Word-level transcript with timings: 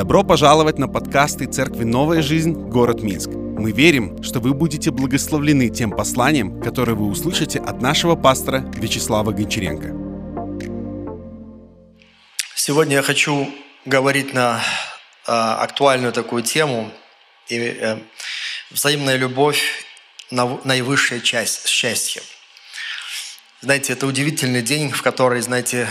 Добро 0.00 0.24
пожаловать 0.24 0.78
на 0.78 0.88
подкасты 0.88 1.44
Церкви 1.44 1.84
«Новая 1.84 2.22
жизнь. 2.22 2.54
Город 2.54 3.02
Минск». 3.02 3.28
Мы 3.28 3.70
верим, 3.70 4.22
что 4.22 4.40
вы 4.40 4.54
будете 4.54 4.90
благословлены 4.90 5.68
тем 5.68 5.90
посланием, 5.90 6.58
которое 6.62 6.94
вы 6.94 7.06
услышите 7.06 7.58
от 7.58 7.82
нашего 7.82 8.16
пастора 8.16 8.64
Вячеслава 8.76 9.32
Гончаренко. 9.32 9.88
Сегодня 12.54 12.96
я 12.96 13.02
хочу 13.02 13.52
говорить 13.84 14.32
на 14.32 14.62
э, 15.26 15.32
актуальную 15.32 16.14
такую 16.14 16.44
тему 16.44 16.90
и, 17.48 17.58
э, 17.58 17.98
взаимная 18.70 19.16
любовь 19.16 19.84
на 20.30 20.58
наивысшая 20.64 21.20
часть 21.20 21.68
счастья. 21.68 22.22
Знаете, 23.60 23.92
это 23.92 24.06
удивительный 24.06 24.62
день, 24.62 24.88
в 24.92 25.02
который, 25.02 25.42
знаете, 25.42 25.88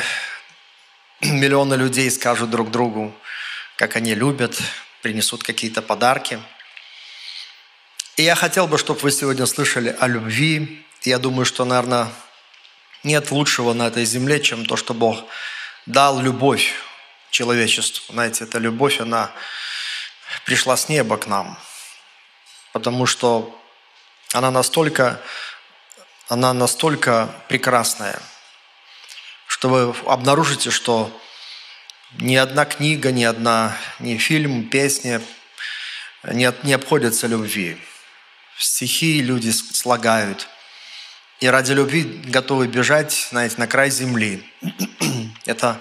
миллионы 1.21 1.76
людей 1.76 2.10
скажут 2.10 2.50
друг 2.50 2.71
другу, 2.71 3.14
как 3.80 3.96
они 3.96 4.14
любят, 4.14 4.62
принесут 5.02 5.41
какие-то 5.41 5.81
подарки. 5.81 6.38
И 8.17 8.23
я 8.23 8.36
хотел 8.36 8.67
бы, 8.67 8.77
чтобы 8.77 8.99
вы 8.99 9.09
сегодня 9.09 9.45
слышали 9.45 9.95
о 10.02 10.05
любви. 10.05 10.86
Я 11.03 11.17
думаю, 11.17 11.45
что, 11.45 11.63
наверное, 11.63 12.12
нет 13.05 13.31
лучшего 13.31 13.72
на 13.72 13.88
этой 13.88 14.03
земле, 14.03 14.41
чем 14.41 14.66
то, 14.66 14.76
что 14.76 14.94
Бог 14.94 15.23
дал 15.86 16.20
любовь 16.20 16.73
человечеству. 17.31 18.12
Знаете, 18.12 18.44
эта 18.44 18.58
любовь, 18.58 19.00
она 19.00 19.31
пришла 20.44 20.75
с 20.75 20.89
неба 20.89 21.16
к 21.16 21.27
нам, 21.27 21.58
потому 22.73 23.05
что 23.05 23.58
она 24.34 24.52
настолько, 24.52 25.22
она 26.27 26.52
настолько 26.52 27.34
прекрасная, 27.48 28.22
что 29.48 29.70
вы 29.70 29.95
обнаружите, 30.05 30.70
что 30.70 31.17
ни 32.18 32.36
одна 32.36 32.66
книга, 32.66 33.12
ни 33.12 33.23
одна, 33.23 33.77
ни 33.99 34.17
фильм, 34.17 34.70
песня 34.70 35.22
не, 36.23 36.52
не 36.64 36.73
обходятся 36.73 37.28
любви. 37.28 37.78
Стихи 38.58 39.22
люди 39.22 39.52
слагают. 39.52 40.48
И 41.39 41.48
ради 41.48 41.72
любви 41.72 42.03
готовы 42.25 42.67
бежать, 42.67 43.28
знаете, 43.31 43.56
на 43.58 43.67
край 43.67 43.89
земли. 43.89 44.44
Это 45.45 45.80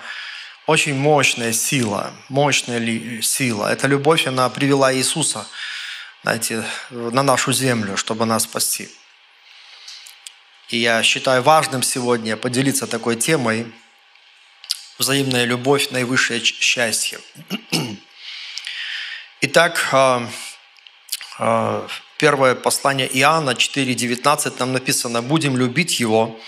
очень 0.66 0.94
мощная 0.94 1.52
сила, 1.52 2.12
мощная 2.28 3.22
сила. 3.22 3.72
Эта 3.72 3.88
любовь, 3.88 4.26
она 4.26 4.48
привела 4.50 4.94
Иисуса, 4.94 5.46
знаете, 6.22 6.62
на 6.90 7.22
нашу 7.22 7.52
землю, 7.52 7.96
чтобы 7.96 8.26
нас 8.26 8.44
спасти. 8.44 8.88
И 10.68 10.76
я 10.76 11.02
считаю 11.02 11.42
важным 11.42 11.82
сегодня 11.82 12.36
поделиться 12.36 12.86
такой 12.86 13.16
темой 13.16 13.66
«Взаимная 14.98 15.44
любовь– 15.44 15.90
наивысшее 15.90 16.42
счастье». 16.42 17.20
Итак, 19.40 19.88
а, 19.92 20.28
а, 21.38 21.88
первое 22.16 22.56
послание 22.56 23.08
Иоанна 23.20 23.54
4,19 23.54 24.58
нам 24.58 24.72
написано 24.72 25.22
«Будем 25.22 25.56
любить 25.56 26.00
Его, 26.00 26.40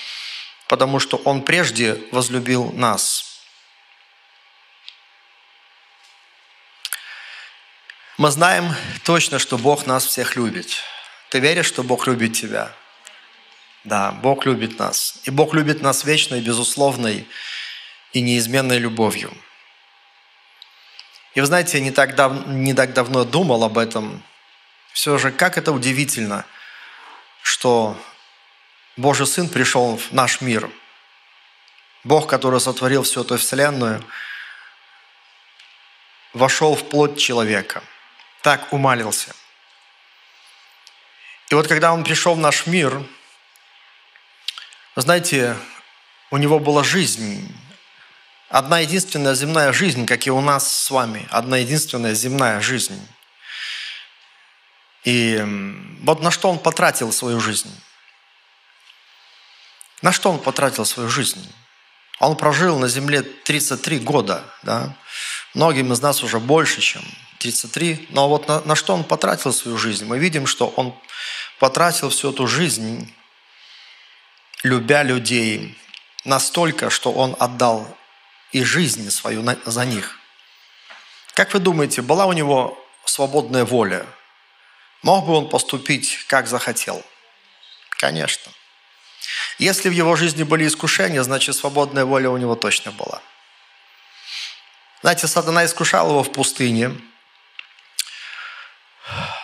потому 0.66 0.98
что 0.98 1.16
Он 1.18 1.42
прежде 1.42 2.00
возлюбил 2.10 2.72
нас». 2.72 3.30
Мы 8.18 8.30
знаем 8.32 8.74
точно, 9.04 9.38
что 9.38 9.56
Бог 9.56 9.86
нас 9.86 10.04
всех 10.04 10.34
любит. 10.34 10.82
Ты 11.30 11.38
веришь, 11.38 11.66
что 11.66 11.84
Бог 11.84 12.08
любит 12.08 12.32
тебя? 12.32 12.74
Да, 13.84 14.10
Бог 14.10 14.44
любит 14.44 14.78
нас. 14.78 15.20
И 15.22 15.30
Бог 15.30 15.54
любит 15.54 15.80
нас 15.80 16.04
вечной, 16.04 16.40
безусловной 16.42 17.26
и 18.12 18.20
неизменной 18.20 18.78
любовью. 18.78 19.32
И 21.34 21.40
вы 21.40 21.46
знаете, 21.46 21.78
я 21.78 21.84
не 21.84 21.90
так, 21.90 22.14
дав... 22.14 22.46
не 22.46 22.74
так 22.74 22.92
давно 22.92 23.24
думал 23.24 23.64
об 23.64 23.78
этом. 23.78 24.22
Все 24.92 25.18
же, 25.18 25.30
как 25.30 25.58
это 25.58 25.72
удивительно, 25.72 26.44
что 27.42 27.96
Божий 28.96 29.26
Сын 29.26 29.48
пришел 29.48 29.96
в 29.96 30.12
наш 30.12 30.40
мир. 30.40 30.70
Бог, 32.02 32.28
который 32.28 32.60
сотворил 32.60 33.04
всю 33.04 33.22
эту 33.22 33.36
вселенную, 33.36 34.04
вошел 36.32 36.74
в 36.74 36.88
плоть 36.88 37.18
человека. 37.18 37.82
Так 38.42 38.72
умалился. 38.72 39.34
И 41.50 41.54
вот 41.54 41.68
когда 41.68 41.92
Он 41.92 42.04
пришел 42.04 42.34
в 42.34 42.38
наш 42.38 42.66
мир– 42.66 43.02
знаете, 44.96 45.56
у 46.30 46.36
него 46.36 46.58
была 46.58 46.82
жизнь, 46.82 47.54
одна 48.50 48.80
единственная 48.80 49.34
земная 49.34 49.72
жизнь, 49.72 50.04
как 50.06 50.26
и 50.26 50.30
у 50.30 50.40
нас 50.40 50.70
с 50.70 50.90
вами, 50.90 51.26
одна 51.30 51.58
единственная 51.58 52.14
земная 52.14 52.60
жизнь. 52.60 53.00
И 55.04 55.42
вот 56.02 56.20
на 56.20 56.30
что 56.30 56.50
он 56.50 56.58
потратил 56.58 57.10
свою 57.12 57.40
жизнь? 57.40 57.70
На 60.02 60.12
что 60.12 60.30
он 60.30 60.38
потратил 60.38 60.84
свою 60.84 61.08
жизнь? 61.08 61.50
Он 62.18 62.36
прожил 62.36 62.78
на 62.78 62.88
земле 62.88 63.22
33 63.22 64.00
года, 64.00 64.44
да? 64.62 64.94
Многим 65.54 65.92
из 65.92 66.02
нас 66.02 66.22
уже 66.22 66.38
больше, 66.38 66.82
чем 66.82 67.02
33. 67.38 68.08
Но 68.10 68.28
вот 68.28 68.46
на, 68.46 68.60
на 68.60 68.76
что 68.76 68.94
он 68.94 69.04
потратил 69.04 69.52
свою 69.54 69.78
жизнь? 69.78 70.04
Мы 70.04 70.18
видим, 70.18 70.46
что 70.46 70.68
он 70.68 70.94
потратил 71.58 72.10
всю 72.10 72.32
эту 72.32 72.46
жизнь 72.46 73.12
любя 74.62 75.02
людей 75.02 75.78
настолько, 76.24 76.90
что 76.90 77.12
Он 77.12 77.36
отдал 77.38 77.96
и 78.52 78.62
жизнь 78.64 79.10
свою 79.10 79.44
за 79.64 79.84
них. 79.84 80.18
Как 81.34 81.54
вы 81.54 81.60
думаете, 81.60 82.02
была 82.02 82.26
у 82.26 82.32
него 82.32 82.78
свободная 83.04 83.64
воля? 83.64 84.06
Мог 85.02 85.26
бы 85.26 85.32
он 85.34 85.48
поступить, 85.48 86.24
как 86.26 86.46
захотел? 86.46 87.02
Конечно. 87.90 88.52
Если 89.58 89.88
в 89.88 89.92
его 89.92 90.16
жизни 90.16 90.42
были 90.42 90.66
искушения, 90.66 91.22
значит, 91.22 91.56
свободная 91.56 92.04
воля 92.04 92.30
у 92.30 92.36
него 92.36 92.56
точно 92.56 92.92
была. 92.92 93.22
Знаете, 95.02 95.26
сатана 95.26 95.64
искушал 95.64 96.10
его 96.10 96.22
в 96.22 96.32
пустыне– 96.32 96.94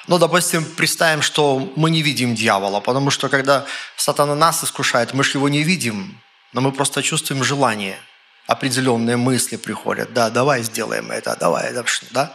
ну, 0.06 0.18
допустим, 0.18 0.64
представим, 0.64 1.20
что 1.20 1.72
мы 1.74 1.90
не 1.90 2.02
видим 2.02 2.34
дьявола, 2.34 2.80
потому 2.80 3.10
что 3.10 3.28
когда 3.28 3.66
сатана 3.96 4.36
нас 4.36 4.62
искушает, 4.62 5.14
мы 5.14 5.24
же 5.24 5.32
его 5.32 5.48
не 5.48 5.64
видим, 5.64 6.20
но 6.52 6.60
мы 6.60 6.70
просто 6.70 7.02
чувствуем 7.02 7.42
желание. 7.42 7.98
Определенные 8.46 9.16
мысли 9.16 9.56
приходят. 9.56 10.12
Да, 10.12 10.30
давай 10.30 10.62
сделаем 10.62 11.10
это, 11.10 11.36
давай, 11.38 11.72
да. 12.10 12.32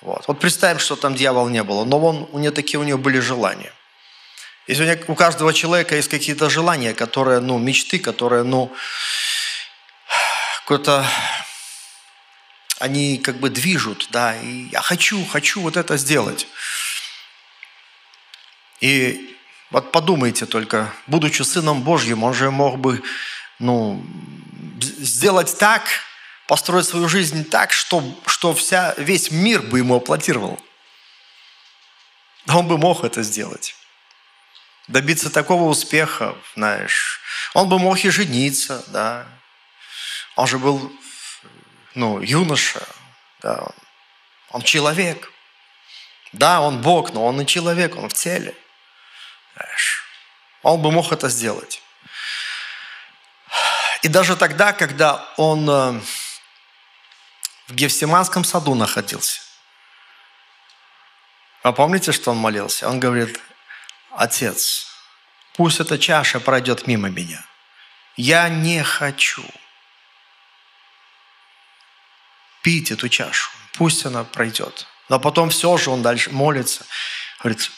Вот. 0.00 0.24
вот 0.28 0.40
представим, 0.40 0.78
что 0.78 0.96
там 0.96 1.14
дьявола 1.14 1.48
не 1.48 1.62
было, 1.62 1.84
но 1.84 1.98
он, 1.98 2.28
у 2.32 2.38
него 2.38 2.54
такие 2.54 2.78
у 2.78 2.84
него 2.84 2.98
были 2.98 3.18
желания. 3.18 3.72
И 4.66 4.74
сегодня 4.74 4.98
у 5.08 5.14
каждого 5.14 5.52
человека 5.52 5.96
есть 5.96 6.08
какие-то 6.08 6.48
желания, 6.50 6.94
которые, 6.94 7.40
ну, 7.40 7.58
мечты, 7.58 7.98
которые, 7.98 8.44
ну, 8.44 8.72
какой-то 10.60 11.04
они 12.78 13.18
как 13.18 13.38
бы 13.38 13.50
движут, 13.50 14.08
да, 14.10 14.36
и 14.36 14.68
я 14.70 14.80
хочу, 14.80 15.24
хочу 15.24 15.60
вот 15.60 15.76
это 15.76 15.96
сделать. 15.96 16.46
И 18.80 19.36
вот 19.70 19.90
подумайте 19.90 20.46
только, 20.46 20.92
будучи 21.06 21.42
Сыном 21.42 21.82
Божьим, 21.82 22.22
он 22.22 22.34
же 22.34 22.50
мог 22.50 22.78
бы, 22.78 23.02
ну, 23.58 24.04
сделать 24.82 25.58
так, 25.58 25.84
построить 26.46 26.86
свою 26.86 27.08
жизнь 27.08 27.44
так, 27.44 27.72
что, 27.72 28.02
что 28.26 28.54
вся, 28.54 28.94
весь 28.96 29.30
мир 29.30 29.62
бы 29.62 29.78
ему 29.78 29.96
аплодировал. 29.96 30.58
Он 32.48 32.66
бы 32.66 32.78
мог 32.78 33.04
это 33.04 33.22
сделать. 33.22 33.74
Добиться 34.86 35.28
такого 35.30 35.64
успеха, 35.64 36.34
знаешь. 36.54 37.20
Он 37.52 37.68
бы 37.68 37.78
мог 37.78 37.98
и 38.04 38.10
жениться, 38.10 38.82
да. 38.88 39.26
Он 40.36 40.46
же 40.46 40.58
был 40.58 40.92
ну, 41.94 42.20
юноша, 42.20 42.86
да, 43.40 43.66
он, 44.50 44.62
человек. 44.62 45.32
Да, 46.32 46.60
он 46.60 46.80
Бог, 46.80 47.12
но 47.12 47.24
он 47.24 47.40
и 47.40 47.46
человек, 47.46 47.96
он 47.96 48.08
в 48.08 48.12
теле. 48.12 48.54
Знаешь, 49.54 50.04
он 50.62 50.80
бы 50.80 50.92
мог 50.92 51.10
это 51.10 51.28
сделать. 51.28 51.82
И 54.02 54.08
даже 54.08 54.36
тогда, 54.36 54.72
когда 54.72 55.26
он 55.36 55.68
э, 55.68 56.00
в 57.68 57.74
Гефсиманском 57.74 58.44
саду 58.44 58.74
находился, 58.74 59.40
а 61.62 61.72
помните, 61.72 62.12
что 62.12 62.30
он 62.30 62.38
молился? 62.38 62.88
Он 62.88 63.00
говорит, 63.00 63.40
Отец, 64.12 64.86
пусть 65.54 65.80
эта 65.80 65.98
чаша 65.98 66.40
пройдет 66.40 66.86
мимо 66.86 67.08
меня. 67.08 67.44
Я 68.16 68.48
не 68.48 68.82
хочу– 68.82 69.44
пить 72.68 72.90
эту 72.90 73.08
чашу, 73.08 73.50
пусть 73.74 74.04
она 74.04 74.24
пройдет. 74.24 74.86
Но 75.08 75.18
потом 75.18 75.48
все 75.50 75.76
же 75.78 75.90
он 75.90 76.02
дальше 76.02 76.30
молится, 76.30 76.84
говорит, 77.40 77.70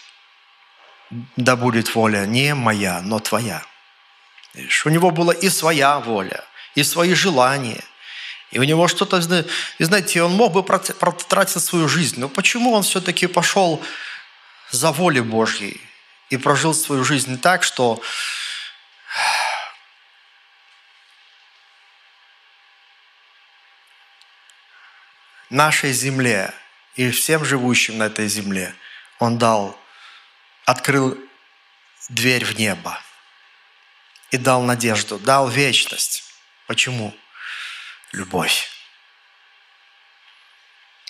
да 1.36 1.56
будет 1.56 1.94
воля 1.94 2.26
не 2.26 2.54
моя, 2.54 3.00
но 3.00 3.20
твоя. 3.20 3.64
Видишь, 4.54 4.86
у 4.86 4.90
него 4.90 5.10
была 5.10 5.32
и 5.32 5.48
своя 5.48 6.00
воля, 6.00 6.44
и 6.74 6.82
свои 6.82 7.14
желания, 7.14 7.82
И 8.50 8.58
у 8.58 8.64
него 8.64 8.88
что-то, 8.88 9.20
знаете, 9.78 10.22
он 10.22 10.32
мог 10.32 10.52
бы 10.52 10.64
протратить 10.64 11.62
свою 11.62 11.88
жизнь, 11.88 12.18
но 12.18 12.28
почему 12.28 12.72
он 12.72 12.82
все-таки 12.82 13.28
пошел 13.28 13.80
за 14.72 14.90
волей 14.90 15.20
Божьей 15.20 15.80
и 16.30 16.36
прожил 16.36 16.74
свою 16.74 17.04
жизнь 17.04 17.40
так, 17.40 17.62
что 17.62 18.02
нашей 25.48 25.92
земле 25.92 26.52
и 26.96 27.10
всем 27.10 27.44
живущим 27.44 27.98
на 27.98 28.04
этой 28.04 28.26
земле 28.28 28.74
Он 29.20 29.38
дал, 29.38 29.78
открыл 30.64 31.16
дверь 32.08 32.44
в 32.44 32.58
небо 32.58 33.00
и 34.30 34.36
дал 34.36 34.62
надежду, 34.62 35.18
дал 35.18 35.48
вечность. 35.48 36.24
Почему? 36.66 37.14
Любовь. 38.12 38.68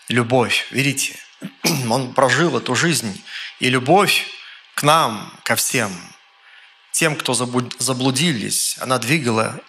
Любовь, 0.08 0.66
видите, 0.70 1.18
он 1.88 2.14
прожил 2.14 2.58
эту 2.58 2.74
жизнь. 2.74 3.22
И 3.60 3.68
любовь 3.68 4.26
к 4.74 4.82
нам, 4.82 5.38
ко 5.44 5.56
всем, 5.56 5.92
тем, 6.92 7.16
кто 7.16 7.34
заблудились, 7.34 8.76
она 8.78 8.98
двигала 8.98 9.60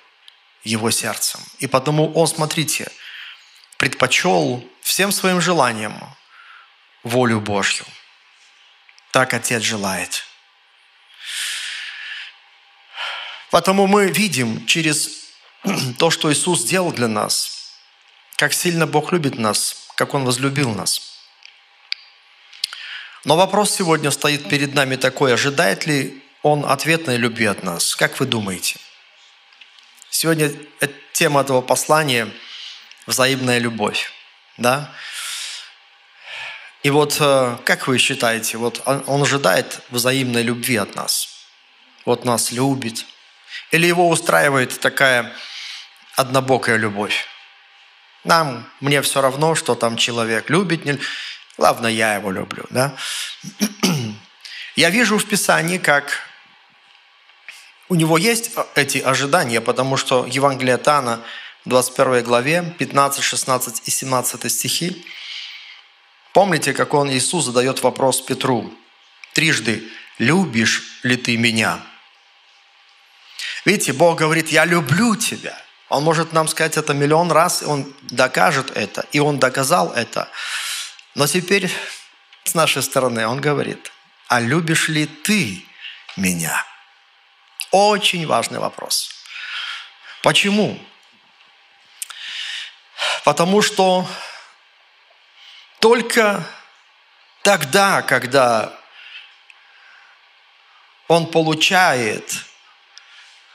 его 0.63 0.91
сердцем. 0.91 1.39
И 1.59 1.67
потому 1.67 2.11
он, 2.13 2.27
смотрите, 2.27 2.91
предпочел 3.77 4.67
всем 4.81 5.11
своим 5.11 5.41
желаниям 5.41 6.15
волю 7.03 7.39
Божью. 7.39 7.85
Так 9.11 9.33
Отец 9.33 9.61
желает. 9.61 10.25
Потому 13.51 13.85
мы 13.85 14.09
видим 14.09 14.65
через 14.65 15.29
то, 15.99 16.09
что 16.09 16.33
Иисус 16.33 16.61
сделал 16.61 16.91
для 16.91 17.07
нас, 17.07 17.75
как 18.37 18.53
сильно 18.53 18.87
Бог 18.87 19.11
любит 19.11 19.37
нас, 19.37 19.87
как 19.95 20.15
Он 20.15 20.25
возлюбил 20.25 20.71
нас. 20.71 21.01
Но 23.23 23.37
вопрос 23.37 23.75
сегодня 23.75 24.09
стоит 24.09 24.49
перед 24.49 24.73
нами 24.73 24.95
такой, 24.95 25.35
ожидает 25.35 25.85
ли 25.85 26.23
Он 26.41 26.65
ответной 26.65 27.17
любви 27.17 27.45
от 27.45 27.61
нас? 27.61 27.95
Как 27.95 28.19
вы 28.19 28.25
думаете? 28.25 28.79
Сегодня 30.09 30.51
тема 31.13 31.41
этого 31.41 31.61
послания– 31.61 32.27
взаимная 33.07 33.59
любовь. 33.59 34.11
Да? 34.57 34.91
И 36.83 36.89
вот 36.89 37.17
э, 37.19 37.57
как 37.63 37.87
вы 37.87 37.97
считаете, 37.97 38.57
вот 38.57 38.81
он 38.85 39.21
ожидает 39.21 39.81
взаимной 39.89 40.41
любви 40.41 40.77
от 40.77 40.95
нас? 40.95 41.29
Вот 42.05 42.25
нас 42.25 42.51
любит. 42.51 43.05
Или 43.71 43.87
его 43.87 44.09
устраивает 44.09 44.79
такая 44.79 45.33
однобокая 46.15 46.77
любовь? 46.77 47.25
Нам, 48.23 48.69
мне 48.79 49.01
все 49.01 49.21
равно, 49.21 49.55
что 49.55 49.75
там 49.75 49.97
человек 49.97 50.49
любит, 50.49 50.85
не... 50.85 50.99
главное, 51.57 51.91
я 51.91 52.15
его 52.15 52.31
люблю. 52.31 52.65
Да? 52.69 52.95
Я 54.77 54.89
вижу 54.89 55.17
в 55.17 55.25
Писании, 55.25 55.77
как 55.77 56.21
у 57.89 57.95
него 57.95 58.17
есть 58.17 58.51
эти 58.75 58.99
ожидания, 58.99 59.59
потому 59.59 59.97
что 59.97 60.25
Евангелие 60.25 60.77
Тана– 60.77 61.21
21 61.65 62.23
главе, 62.23 62.75
15, 62.77 63.23
16 63.23 63.81
и 63.85 63.91
17 63.91 64.51
стихи. 64.51 65.05
Помните, 66.33 66.73
как 66.73 66.93
он, 66.93 67.11
Иисус, 67.11 67.45
задает 67.45 67.83
вопрос 67.83 68.21
Петру 68.21 68.73
трижды, 69.33 69.87
«Любишь 70.17 70.99
ли 71.03 71.15
ты 71.17 71.37
меня?» 71.37 71.79
Видите, 73.65 73.93
Бог 73.93 74.17
говорит, 74.17 74.49
«Я 74.49 74.65
люблю 74.65 75.15
тебя». 75.15 75.57
Он 75.89 76.03
может 76.03 76.31
нам 76.31 76.47
сказать 76.47 76.77
это 76.77 76.93
миллион 76.93 77.31
раз, 77.31 77.61
и 77.61 77.65
Он 77.65 77.93
докажет 78.03 78.71
это, 78.71 79.05
и 79.11 79.19
Он 79.19 79.39
доказал 79.39 79.91
это. 79.91 80.29
Но 81.15 81.27
теперь 81.27 81.69
с 82.43 82.53
нашей 82.53 82.81
стороны 82.81 83.27
Он 83.27 83.41
говорит, 83.41 83.91
«А 84.27 84.39
любишь 84.39 84.87
ли 84.87 85.05
ты 85.05 85.65
меня?» 86.15 86.65
Очень 87.71 88.27
важный 88.27 88.59
вопрос. 88.59 89.09
Почему? 90.21 90.79
Потому 93.23 93.61
что 93.61 94.07
только 95.79 96.45
тогда, 97.43 98.01
когда 98.01 98.73
он 101.07 101.27
получает 101.27 102.45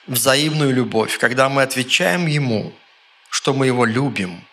взаимную 0.06 0.75
любовь, 0.75 1.19
когда 1.19 1.49
мы 1.49 1.62
отвечаем 1.62 2.26
ему, 2.26 2.73
что 3.31 3.53
мы 3.53 3.67
его 3.67 3.85
любим, 3.85 4.47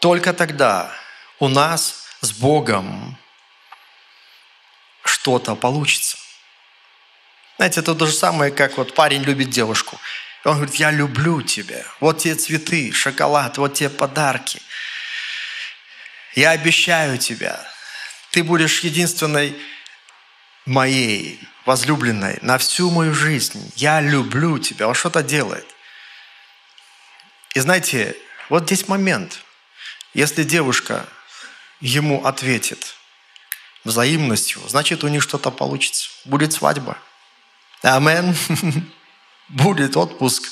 только 0.00 0.32
тогда 0.32 0.92
у 1.38 1.48
нас 1.48 2.06
с 2.20 2.32
Богом 2.32 3.16
что-то 5.04 5.54
получится. 5.54 6.18
Знаете, 7.56 7.80
это 7.80 7.94
то 7.94 8.06
же 8.06 8.12
самое, 8.12 8.52
как 8.52 8.76
вот 8.76 8.94
парень 8.94 9.22
любит 9.22 9.50
девушку. 9.50 9.98
Он 10.44 10.56
говорит, 10.56 10.76
я 10.76 10.90
люблю 10.90 11.42
тебя. 11.42 11.82
Вот 12.00 12.18
те 12.18 12.34
цветы, 12.34 12.92
шоколад, 12.92 13.58
вот 13.58 13.74
те 13.74 13.88
подарки. 13.88 14.60
Я 16.34 16.50
обещаю 16.50 17.18
тебя, 17.18 17.66
ты 18.30 18.44
будешь 18.44 18.80
единственной 18.80 19.56
моей 20.66 21.40
возлюбленной 21.64 22.38
на 22.42 22.58
всю 22.58 22.90
мою 22.90 23.14
жизнь. 23.14 23.72
Я 23.76 24.00
люблю 24.00 24.58
тебя. 24.58 24.88
Он 24.88 24.94
что-то 24.94 25.22
делает. 25.22 25.66
И 27.54 27.60
знаете, 27.60 28.16
вот 28.48 28.64
здесь 28.64 28.88
момент. 28.88 29.42
Если 30.12 30.42
девушка 30.42 31.06
ему 31.80 32.24
ответит 32.24 32.96
взаимностью, 33.84 34.60
значит, 34.68 35.04
у 35.04 35.08
них 35.08 35.22
что-то 35.22 35.50
получится. 35.50 36.10
Будет 36.24 36.52
свадьба. 36.52 36.98
Амен. 37.82 38.36
Будет 39.48 39.96
отпуск 39.96 40.42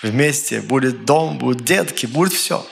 вместе, 0.00 0.60
будет 0.60 1.04
дом, 1.04 1.38
будут 1.38 1.64
детки, 1.64 2.06
будет 2.06 2.32
все. 2.32 2.64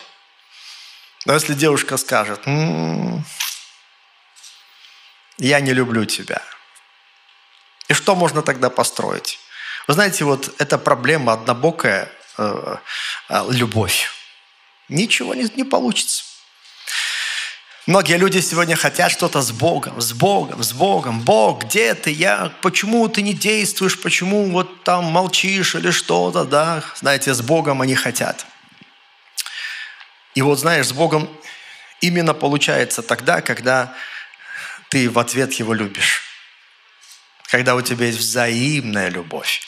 Но 1.25 1.35
если 1.35 1.55
девушка 1.55 1.97
скажет, 1.97 2.41
м-м, 2.47 3.25
я 5.39 5.59
не 5.59 5.73
люблю 5.73 6.05
тебя, 6.05 6.41
и 7.93 7.95
что 7.95 8.15
можно 8.17 8.41
тогда 8.41 8.71
построить? 8.71 9.39
Вы 9.87 9.95
знаете, 9.95 10.25
вот 10.25 10.55
эта 10.59 10.79
проблема 10.79 11.35
однобокая 11.35 12.11
э, 12.39 12.77
э, 13.29 13.45
любовь. 13.51 14.11
Ничего 14.89 15.35
не, 15.35 15.47
не 15.57 15.65
получится. 15.65 16.25
Многие 17.87 18.17
люди 18.17 18.39
сегодня 18.41 18.77
хотят 18.77 19.13
что-то 19.13 19.43
с 19.43 19.53
Богом, 19.53 20.01
с 20.01 20.13
Богом, 20.15 20.63
с 20.63 20.73
Богом. 20.73 21.21
Бог, 21.21 21.65
где 21.65 21.95
ты? 21.95 22.11
Я, 22.11 22.51
почему 22.63 23.07
ты 23.09 23.21
не 23.21 23.35
действуешь? 23.35 24.01
Почему 24.01 24.51
вот 24.51 24.85
там 24.85 25.05
молчишь 25.05 25.75
или 25.75 25.91
что-то, 25.91 26.45
да? 26.45 26.83
Знаете, 26.95 27.35
с 27.35 27.43
Богом 27.43 27.83
они 27.83 27.95
хотят. 27.95 28.47
И 30.35 30.41
вот 30.41 30.59
знаешь, 30.59 30.87
с 30.87 30.93
Богом 30.93 31.29
именно 32.01 32.33
получается 32.33 33.03
тогда, 33.03 33.43
когда 33.43 33.93
ты 34.89 35.11
в 35.11 35.19
ответ 35.19 35.53
Его 35.55 35.75
любишь. 35.75 36.22
Когда 37.53 37.75
у 37.75 37.83
тебя 37.83 38.07
есть 38.07 38.19
взаимная 38.19 39.11
любовь. 39.11 39.61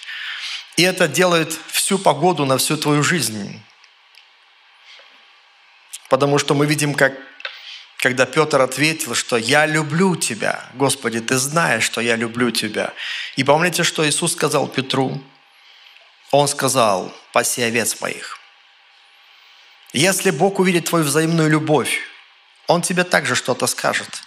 И 0.78 0.82
это 0.82 1.06
делает 1.06 1.52
всю 1.70 1.98
погоду 1.98 2.46
на 2.46 2.56
всю 2.56 2.78
твою 2.78 3.02
жизнь. 3.02 3.62
Потому 6.08 6.38
что 6.38 6.54
мы 6.54 6.64
видим, 6.64 6.94
как 6.94 7.12
когда 7.98 8.24
Петр 8.24 8.60
ответил, 8.62 9.14
что 9.14 9.36
«Я 9.36 9.66
люблю 9.66 10.16
тебя, 10.16 10.64
Господи, 10.72 11.20
Ты 11.20 11.36
знаешь, 11.36 11.84
что 11.84 12.00
я 12.00 12.16
люблю 12.16 12.50
тебя». 12.50 12.94
И 13.36 13.44
помните, 13.44 13.82
что 13.82 14.08
Иисус 14.08 14.32
сказал 14.32 14.66
Петру? 14.66 15.22
Он 16.30 16.48
сказал 16.48 17.14
«Паси 17.34 17.60
овец 17.60 18.00
моих». 18.00 18.38
Если 19.92 20.30
Бог 20.30 20.58
увидит 20.58 20.86
твою 20.86 21.04
взаимную 21.04 21.50
любовь, 21.50 22.00
Он 22.66 22.80
тебе 22.80 23.04
также 23.04 23.34
что-то 23.34 23.66
скажет. 23.66 24.22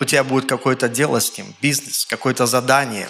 У 0.00 0.06
тебя 0.06 0.24
будет 0.24 0.48
какое-то 0.48 0.88
дело 0.88 1.20
с 1.20 1.36
Ним, 1.36 1.54
бизнес, 1.60 2.06
какое-то 2.06 2.46
задание. 2.46 3.08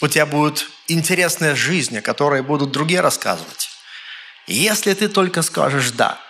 У 0.00 0.08
тебя 0.08 0.26
будет 0.26 0.68
интересная 0.88 1.54
жизнь, 1.54 1.96
о 1.96 2.02
которой 2.02 2.42
будут 2.42 2.72
другие 2.72 3.00
рассказывать. 3.00 3.70
Если 4.48 4.92
ты 4.94 5.08
только 5.08 5.42
скажешь 5.42 5.92
«да», 5.92 6.20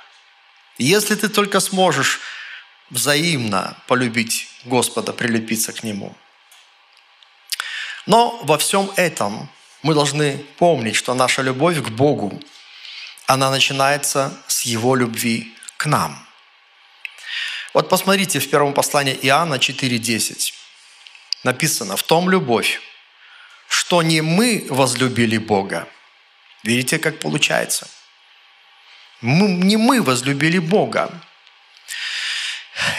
если 0.78 1.14
ты 1.14 1.28
только 1.28 1.60
сможешь 1.60 2.20
взаимно 2.90 3.76
полюбить 3.86 4.48
Господа, 4.64 5.12
прилепиться 5.12 5.72
к 5.72 5.82
Нему. 5.82 6.14
Но 8.06 8.40
во 8.42 8.58
всем 8.58 8.90
этом 8.96 9.48
мы 9.82 9.94
должны 9.94 10.38
помнить, 10.58 10.96
что 10.96 11.14
наша 11.14 11.40
любовь 11.42 11.82
к 11.82 11.88
Богу, 11.88 12.40
она 13.26 13.50
начинается 13.50 14.36
с 14.48 14.62
Его 14.62 14.96
любви 14.96 15.54
к 15.78 15.86
нам. 15.86 16.26
Вот 17.74 17.88
посмотрите 17.88 18.38
в 18.38 18.50
первом 18.50 18.74
послании 18.74 19.18
Иоанна 19.22 19.54
4.10. 19.54 20.52
Написано, 21.44 21.96
в 21.96 22.02
том 22.02 22.28
любовь, 22.28 22.80
что 23.68 24.02
не 24.02 24.20
мы 24.20 24.66
возлюбили 24.68 25.38
Бога. 25.38 25.88
Видите, 26.62 26.98
как 26.98 27.18
получается? 27.18 27.88
Мы, 29.22 29.48
не 29.48 29.76
мы 29.76 30.02
возлюбили 30.02 30.58
Бога. 30.58 31.10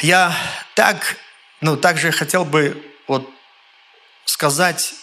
Я 0.01 0.36
так, 0.74 1.18
ну, 1.62 1.77
также 1.77 2.12
хотел 2.12 2.44
бы 2.44 2.84
вот 3.08 3.30
сказать, 4.25 4.96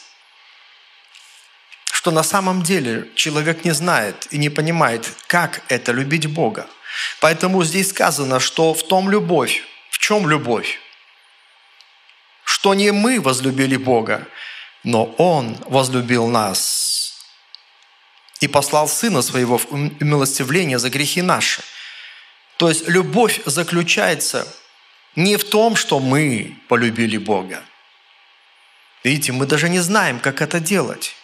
что 1.93 2.11
на 2.11 2.23
самом 2.23 2.63
деле 2.63 3.09
человек 3.15 3.65
не 3.65 3.73
знает 3.73 4.27
и 4.31 4.39
не 4.39 4.49
понимает, 4.49 5.07
как 5.27 5.63
это 5.69 5.93
любить 5.93 6.27
Бога. 6.27 6.69
Поэтому 7.21 7.65
здесь 7.65 7.91
сказано, 7.91 8.41
что 8.41 8.75
в 8.75 8.83
том 8.87 9.11
любовь. 9.11 9.63
В 9.91 9.99
чем 9.99 10.29
любовь? 10.29 10.79
Что 12.45 12.75
не 12.75 12.91
мы 12.93 13.21
возлюбили 13.21 13.77
Бога, 13.77 14.27
но 14.83 15.05
Он 15.19 15.57
возлюбил 15.67 16.27
нас 16.27 17.27
и 18.41 18.49
послал 18.49 18.89
Сына 18.89 19.23
Своего 19.23 19.59
в 19.59 19.71
умилостивление 19.71 20.79
за 20.79 20.91
грехи 20.91 21.23
наши. 21.23 21.63
То 22.57 22.69
есть 22.69 22.89
любовь 22.89 23.41
заключается 23.47 24.47
не 25.17 25.37
в 25.37 25.45
том, 25.45 25.77
что 25.77 25.99
мы 25.99 26.59
полюбили 26.69 27.19
Бога. 27.19 27.63
Видите, 29.05 29.33
мы 29.33 29.47
даже 29.47 29.69
не 29.69 29.79
знаем, 29.81 30.21
как 30.21 30.43
это 30.43 30.61
делать. 30.61 31.15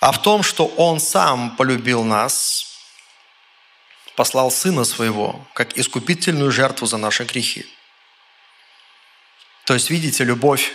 А 0.00 0.12
в 0.12 0.22
том, 0.22 0.42
что 0.42 0.66
Он 0.66 1.00
Сам 1.00 1.56
полюбил 1.56 2.04
нас, 2.04 2.69
послал 4.20 4.50
Сына 4.50 4.84
Своего, 4.84 5.46
как 5.54 5.78
искупительную 5.78 6.52
жертву 6.52 6.86
за 6.86 6.98
наши 6.98 7.24
грехи. 7.24 7.64
То 9.64 9.72
есть, 9.72 9.88
видите, 9.88 10.24
любовь, 10.24 10.72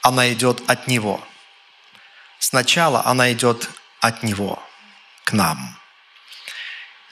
она 0.00 0.32
идет 0.32 0.62
от 0.70 0.86
Него. 0.86 1.20
Сначала 2.38 3.04
она 3.04 3.32
идет 3.32 3.68
от 3.98 4.22
Него 4.22 4.62
к 5.24 5.32
нам. 5.32 5.76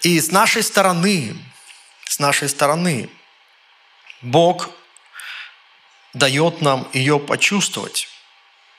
И 0.02 0.21
с 0.21 0.30
нашей 0.30 0.62
стороны, 0.62 1.37
с 2.04 2.21
нашей 2.21 2.49
стороны, 2.49 3.11
Бог 4.23 4.71
дает 6.14 6.61
нам 6.61 6.88
ее 6.92 7.19
почувствовать. 7.19 8.07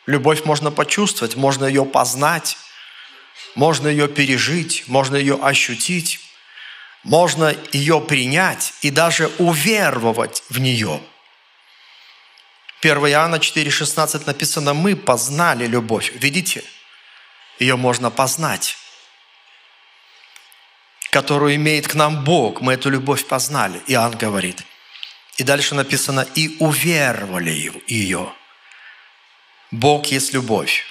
Любовь 0.05 0.45
можно 0.45 0.71
почувствовать, 0.71 1.35
можно 1.35 1.65
ее 1.65 1.83
познать, 1.83 2.57
можно 3.55 3.89
ее 3.89 4.07
пережить, 4.07 4.85
можно 4.87 5.17
ее 5.17 5.35
ощутить, 5.35 6.30
можно 7.03 7.55
ее 7.71 7.99
принять 8.01 8.73
и 8.81 8.91
даже 8.91 9.27
уверовать 9.37 10.43
в 10.49 10.59
нее– 10.59 11.01
1 12.81 12.97
Иоанна 12.97 13.35
4,16 13.35 14.25
написано, 14.25 14.73
мы 14.73 14.95
познали 14.95 15.67
любовь. 15.67 16.13
Видите? 16.15 16.63
Ее 17.59 17.75
можно 17.75 18.09
познать, 18.09 18.75
которую 21.11 21.53
имеет 21.55 21.87
к 21.87 21.93
нам 21.93 22.23
Бог. 22.23 22.59
Мы 22.61 22.73
эту 22.73 22.89
любовь 22.89 23.27
познали. 23.27 23.79
Иоанн 23.85 24.17
говорит. 24.17 24.63
И 25.37 25.43
дальше 25.43 25.75
написано, 25.75 26.25
и 26.33 26.57
уверовали 26.59 27.71
ее. 27.85 28.33
Бог 29.69 30.07
есть 30.07 30.33
любовь. 30.33 30.83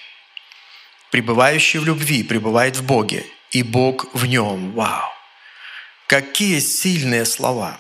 Пребывающий 1.11 1.81
в 1.81 1.85
любви 1.85 2.23
пребывает 2.23 2.77
в 2.77 2.85
Боге, 2.85 3.27
и 3.51 3.65
Бог 3.65 4.07
в 4.15 4.27
нем. 4.27 4.71
Вау! 4.73 5.11
Какие 6.11 6.59
сильные 6.59 7.25
слова! 7.25 7.79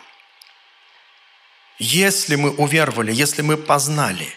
Если 1.81 2.37
мы 2.37 2.51
уверовали, 2.51 3.13
если 3.13 3.43
мы 3.43 3.57
познали, 3.57 4.33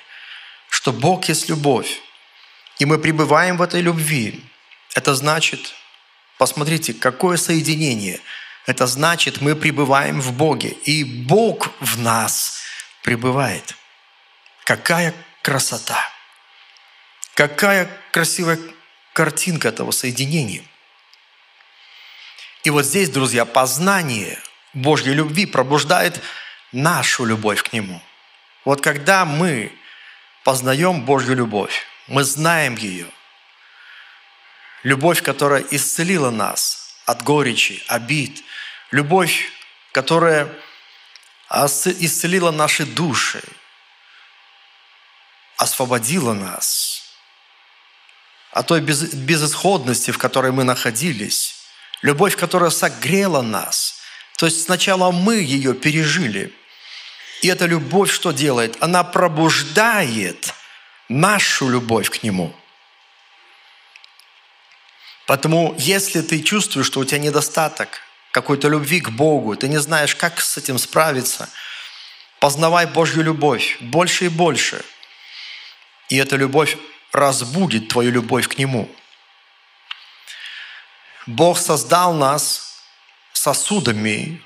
что 0.67 0.91
Бог 0.91 1.25
есть 1.29 1.47
любовь, 1.47 2.01
и 2.79 2.85
мы 2.85 2.97
пребываем 2.97 3.57
в 3.57 3.61
этой 3.61 3.81
любви, 3.81 4.43
это 4.95 5.13
значит, 5.13 5.75
посмотрите, 6.39 6.95
какое 6.95 7.37
соединение. 7.37 8.19
Это 8.65 8.87
значит, 8.87 9.41
мы 9.41 9.55
пребываем 9.55 10.21
в 10.21 10.33
Боге, 10.33 10.69
и 10.69 11.03
Бог 11.03 11.69
в 11.79 11.99
нас 11.99 12.63
пребывает. 13.03 13.75
Какая 14.63 15.13
красота! 15.43 16.03
Какая 17.35 17.87
красивая 18.11 18.57
картинка 19.13 19.67
этого 19.67 19.91
соединения. 19.91 20.63
И 22.63 22.69
вот 22.69 22.85
здесь, 22.85 23.09
друзья, 23.09 23.45
познание 23.45 24.39
Божьей 24.73 25.13
любви 25.13 25.45
пробуждает 25.45 26.21
нашу 26.71 27.25
любовь 27.25 27.61
к 27.61 27.73
Нему. 27.73 28.01
Вот 28.65 28.81
когда 28.81 29.25
мы 29.25 29.77
познаем 30.43 31.01
Божью 31.01 31.35
любовь, 31.35 31.85
мы 32.07 32.23
знаем 32.23 32.75
ее. 32.75 33.07
Любовь, 34.83 35.21
которая 35.21 35.63
исцелила 35.71 36.31
нас 36.31 36.95
от 37.05 37.23
горечи, 37.23 37.83
обид. 37.87 38.43
Любовь, 38.91 39.51
которая 39.91 40.49
исцелила 41.49 42.51
наши 42.51 42.85
души, 42.85 43.41
освободила 45.57 46.33
нас 46.33 47.03
от 48.51 48.67
той 48.67 48.81
безысходности, 48.81 50.11
в 50.11 50.17
которой 50.17 50.51
мы 50.51 50.63
находились. 50.63 51.52
Любовь, 52.03 52.37
которая 52.37 52.69
согрела 52.69 53.41
нас. 53.41 53.95
То 54.37 54.45
есть 54.45 54.63
сначала 54.63 55.09
мы 55.09 55.37
ее 55.37 55.73
пережили– 55.73 56.53
и 57.43 57.49
эта 57.49 57.65
любовь 57.65 58.09
что 58.09 58.31
делает? 58.31 58.77
Она 58.79 59.03
пробуждает 59.03 60.53
нашу 61.09 61.67
любовь 61.67 62.09
к 62.09 62.23
Нему. 62.23 62.55
Поэтому, 65.27 65.75
если 65.77 66.21
ты 66.21 66.41
чувствуешь, 66.41 66.87
что 66.87 67.01
у 67.01 67.05
тебя 67.05 67.17
недостаток 67.17 67.99
какой-то 68.31 68.69
любви 68.69 69.01
к 69.01 69.09
Богу, 69.09 69.57
ты 69.57 69.67
не 69.67 69.77
знаешь, 69.77 70.15
как 70.15 70.39
с 70.39 70.55
этим 70.55 70.77
справиться, 70.77 71.49
познавай 72.39 72.85
Божью 72.85 73.23
любовь 73.23 73.75
больше 73.81 74.25
и 74.25 74.29
больше. 74.29 74.81
И 76.07 76.15
эта 76.15 76.37
любовь 76.37 76.77
разбудит 77.11 77.89
твою 77.89 78.11
любовь 78.11 78.47
к 78.47 78.57
Нему. 78.57 78.89
Бог 81.25 81.57
создал 81.57 82.13
нас 82.13 82.81
сосудами 83.33 84.41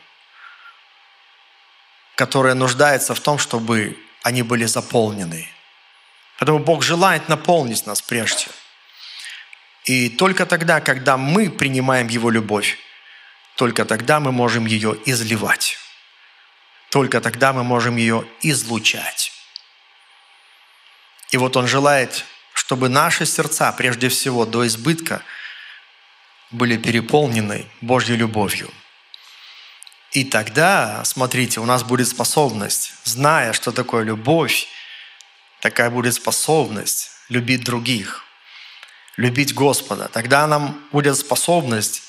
которая 2.18 2.56
нуждается 2.56 3.14
в 3.14 3.20
том, 3.20 3.38
чтобы 3.38 3.96
они 4.24 4.42
были 4.42 4.66
заполнены. 4.66 5.48
Поэтому 6.40 6.58
Бог 6.58 6.82
желает 6.82 7.30
наполнить 7.30 7.86
нас 7.86 8.02
прежде. 8.02 8.48
И 9.86 10.10
только 10.10 10.48
тогда, 10.48 10.82
когда 10.82 11.16
мы 11.16 11.52
принимаем 11.52 12.08
Его 12.08 12.32
любовь, 12.32 12.80
только 13.56 13.86
тогда 13.86 14.20
мы 14.20 14.32
можем 14.32 14.66
ее 14.66 14.98
изливать. 15.06 15.78
Только 16.90 17.22
тогда 17.22 17.54
мы 17.54 17.64
можем 17.64 17.98
ее 17.98 18.28
излучать. 18.42 19.32
И 21.30 21.38
вот 21.38 21.56
Он 21.56 21.68
желает, 21.68 22.26
чтобы 22.54 22.90
наши 22.90 23.28
сердца, 23.28 23.72
прежде 23.74 24.10
всего, 24.10 24.48
до 24.48 24.66
избытка, 24.66 25.22
были 26.52 26.78
переполнены 26.78 27.66
Божьей 27.82 28.16
любовью– 28.16 28.72
и 30.12 30.24
тогда, 30.24 31.04
смотрите, 31.04 31.60
у 31.60 31.66
нас 31.66 31.84
будет 31.84 32.08
способность, 32.08 32.94
зная, 33.04 33.54
что 33.54 33.72
такое 33.72 34.04
любовь, 34.04 34.68
такая 35.62 35.90
будет 35.90 36.14
способность 36.14 37.12
любить 37.30 37.64
других, 37.64 38.24
любить 39.18 39.54
Господа. 39.54 40.08
Тогда 40.08 40.48
нам 40.48 40.82
будет 40.92 41.18
способность 41.18 42.04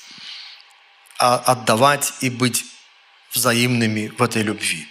а, 1.19 1.37
отдавать 1.37 2.13
и 2.21 2.29
быть 2.29 2.65
взаимными 3.31 4.07
в 4.07 4.23
этой 4.23 4.43
любви. 4.43 4.87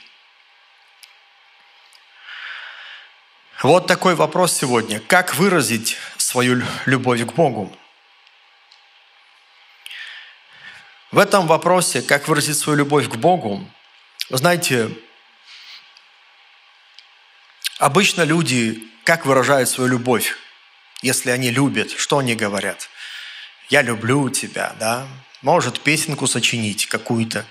Вот 3.63 3.89
такой 3.89 4.15
вопрос 4.15 4.53
сегодня. 4.53 5.01
Как 5.01 5.35
выразить 5.35 5.97
свою 6.19 6.63
любовь 6.87 7.27
к 7.27 7.33
Богу? 7.33 7.77
В 11.11 11.19
этом 11.19 11.47
вопросе, 11.47 12.03
как 12.03 12.29
выразить 12.29 12.59
свою 12.59 12.81
любовь 12.81 13.09
к 13.09 13.17
Богу, 13.17 13.67
знаете, 14.29 14.91
обычно 17.79 18.23
люди 18.23 18.85
как 19.05 19.25
выражают 19.25 19.71
свою 19.71 19.89
любовь, 19.91 20.37
если 21.01 21.31
они 21.31 21.51
любят, 21.51 21.93
что 21.93 22.19
они 22.19 22.35
говорят? 22.35 22.91
«Я 23.71 23.83
люблю 23.83 24.29
тебя», 24.29 24.75
да? 24.79 25.07
Может, 25.41 25.81
песенку 25.81 26.27
сочинить 26.27 26.87
какую-то, 26.87 27.47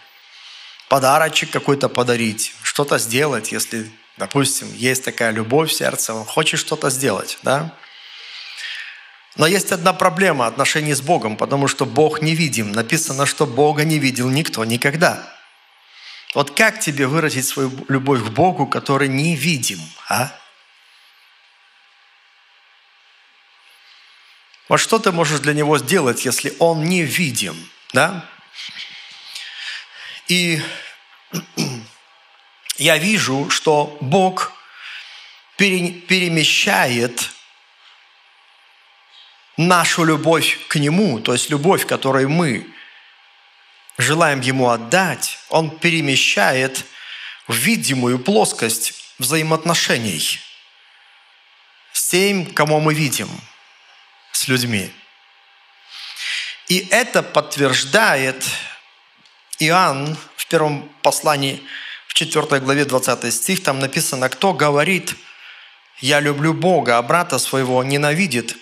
подарочек 0.87 1.49
какой-то 1.49 1.89
подарить, 1.89 2.53
что-то 2.61 2.99
сделать, 2.99 3.51
если, 3.51 3.91
допустим, 4.17 4.71
есть 4.73 5.03
такая 5.03 5.31
любовь 5.31 5.71
в 5.71 5.73
сердце, 5.73 6.13
он 6.13 6.25
хочет 6.25 6.59
что-то 6.59 6.89
сделать, 6.91 7.39
да? 7.41 7.73
Но 9.37 9.45
есть 9.45 9.71
одна 9.71 9.93
проблема 9.93 10.47
отношений 10.47 10.95
с 10.95 11.01
Богом, 11.01 11.37
потому 11.37 11.67
что 11.67 11.85
Бог 11.85 12.21
невидим. 12.21 12.71
Написано, 12.71 13.27
что 13.27 13.45
Бога 13.45 13.83
не 13.83 13.99
видел 13.99 14.29
никто 14.29 14.65
никогда. 14.65 15.31
Вот 16.33 16.51
как 16.51 16.79
тебе 16.79 17.05
выразить 17.07 17.45
свою 17.45 17.71
любовь 17.87 18.23
к 18.23 18.29
Богу, 18.29 18.65
который 18.65 19.07
невидим, 19.07 19.79
а? 20.09 20.31
Вот 24.67 24.77
что 24.77 24.99
ты 24.99 25.11
можешь 25.11 25.39
для 25.39 25.53
него 25.53 25.77
сделать, 25.77 26.25
если 26.25 26.53
он 26.59 26.83
не 26.83 27.03
видим, 27.03 27.55
да? 27.93 28.25
И 30.27 30.61
я 32.77 32.97
вижу, 32.97 33.49
что 33.49 33.97
Бог 34.01 34.51
перемещает 35.55 37.31
нашу 39.57 40.03
любовь 40.03 40.67
к 40.67 40.75
Нему, 40.77 41.19
то 41.19 41.33
есть 41.33 41.49
любовь, 41.49 41.85
которой 41.85 42.27
мы 42.27 42.67
желаем 43.97 44.41
Ему 44.41 44.69
отдать, 44.69 45.39
Он 45.49 45.69
перемещает 45.77 46.85
в 47.47 47.55
видимую 47.55 48.19
плоскость 48.19 48.93
взаимоотношений 49.17 50.39
с 51.91 52.09
тем, 52.09 52.45
кому 52.45 52.79
мы 52.79 52.93
видим, 52.93 53.29
с 54.31 54.47
людьми. 54.47 54.91
И 56.67 56.87
это 56.91 57.23
подтверждает 57.23 58.45
Иоанн 59.59 60.17
в 60.35 60.45
первом 60.47 60.89
послании, 61.01 61.63
в 62.07 62.13
4 62.13 62.59
главе 62.59 62.85
20 62.85 63.33
стих, 63.33 63.63
там 63.63 63.79
написано, 63.79 64.29
кто 64.29 64.53
говорит, 64.53 65.15
я 65.99 66.19
люблю 66.19 66.53
Бога, 66.53 66.97
а 66.97 67.01
брата 67.01 67.39
своего 67.39 67.83
ненавидит, 67.83 68.57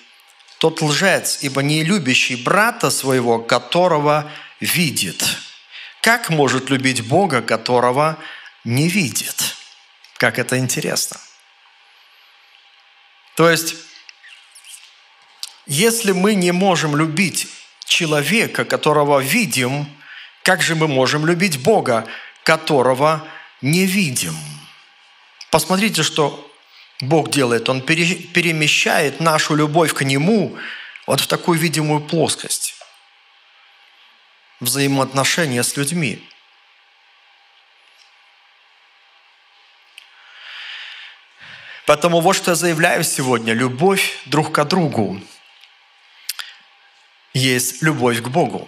тот 0.65 0.81
лжец, 0.81 1.37
ибо 1.41 1.61
не 1.61 1.83
любящий 1.83 2.35
брата 2.35 2.89
своего, 2.89 3.37
которого 3.37 4.31
видит. 4.59 5.23
Как 6.01 6.31
может 6.31 6.71
любить 6.71 7.05
Бога, 7.05 7.43
которого 7.43 8.17
не 8.63 8.89
видит? 8.89 9.55
Как 10.17 10.39
это 10.39 10.57
интересно. 10.57 11.21
То 13.35 13.47
есть, 13.47 13.75
если 15.67 16.13
мы 16.13 16.33
не 16.33 16.51
можем 16.51 16.95
любить 16.95 17.47
человека, 17.85 18.65
которого 18.65 19.19
видим, 19.19 19.87
как 20.41 20.63
же 20.63 20.73
мы 20.73 20.87
можем 20.87 21.27
любить 21.27 21.61
Бога, 21.61 22.07
которого 22.43 23.23
не 23.61 23.85
видим? 23.85 24.35
Посмотрите, 25.51 26.01
что 26.01 26.44
Бог 27.01 27.29
делает. 27.29 27.69
Он 27.69 27.81
перемещает 27.81 29.19
нашу 29.19 29.55
любовь 29.55 29.93
к 29.93 30.03
Нему 30.03 30.57
вот 31.07 31.19
в 31.19 31.27
такую 31.27 31.59
видимую 31.59 32.01
плоскость. 32.01 32.75
Взаимоотношения 34.59 35.63
с 35.63 35.75
людьми. 35.75 36.27
Поэтому 41.85 42.19
вот 42.21 42.35
что 42.35 42.51
я 42.51 42.55
заявляю 42.55 43.03
сегодня. 43.03 43.53
Любовь 43.53 44.17
друг 44.25 44.51
к 44.51 44.63
другу 44.63 45.21
есть 47.33 47.83
любовь 47.83 48.21
к 48.21 48.27
Богу. 48.27 48.67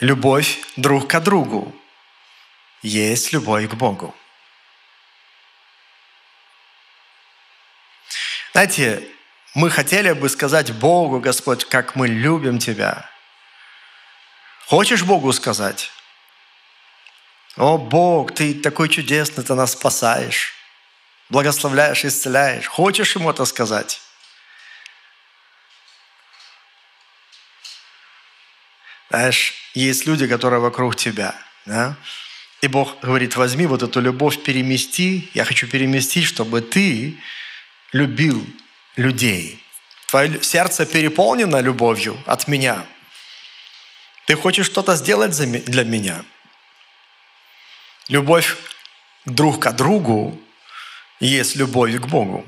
Любовь 0.00 0.58
друг 0.76 1.06
к 1.06 1.20
другу 1.20 1.74
есть 2.82 3.32
любовь 3.32 3.70
к 3.70 3.74
Богу. 3.74 4.14
Знаете, 8.54 9.06
мы 9.54 9.68
хотели 9.68 10.12
бы 10.12 10.30
сказать 10.30 10.72
Богу, 10.72 11.20
Господь, 11.20 11.66
как 11.66 11.96
мы 11.96 12.08
любим 12.08 12.58
Тебя. 12.58 13.10
Хочешь 14.66 15.02
Богу 15.02 15.32
сказать? 15.32 15.90
О, 17.56 17.76
Бог, 17.76 18.34
Ты 18.34 18.54
такой 18.54 18.88
чудесный, 18.88 19.44
Ты 19.44 19.54
нас 19.54 19.72
спасаешь 19.72 20.54
благословляешь, 21.30 22.04
исцеляешь. 22.04 22.66
Хочешь 22.66 23.16
ему 23.16 23.30
это 23.30 23.44
сказать? 23.44 24.00
Знаешь, 29.10 29.54
есть 29.74 30.06
люди, 30.06 30.26
которые 30.26 30.60
вокруг 30.60 30.96
тебя. 30.96 31.34
Да? 31.66 31.96
И 32.62 32.68
Бог 32.68 33.00
говорит, 33.00 33.36
возьми 33.36 33.66
вот 33.66 33.82
эту 33.82 34.00
любовь, 34.00 34.42
перемести. 34.42 35.30
Я 35.34 35.44
хочу 35.44 35.66
переместить, 35.66 36.24
чтобы 36.24 36.60
ты 36.60 37.18
любил 37.94 38.44
людей. 38.96 39.64
Твое 40.08 40.42
сердце 40.42 40.84
переполнено 40.84 41.60
любовью 41.60 42.18
от 42.26 42.48
меня. 42.48 42.84
Ты 44.26 44.34
хочешь 44.34 44.66
что-то 44.66 44.96
сделать 44.96 45.36
для 45.64 45.84
меня. 45.84 46.24
Любовь 48.08 48.56
друг 49.24 49.62
к 49.62 49.72
другу 49.72 50.38
есть 51.20 51.56
любовь 51.56 51.94
к 52.00 52.06
Богу. 52.06 52.44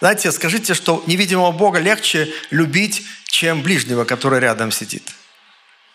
Знаете, 0.00 0.32
скажите, 0.32 0.74
что 0.74 1.04
невидимого 1.06 1.52
Бога 1.52 1.78
легче 1.78 2.32
любить, 2.50 3.06
чем 3.26 3.62
ближнего, 3.62 4.04
который 4.04 4.40
рядом 4.40 4.72
сидит. 4.72 5.14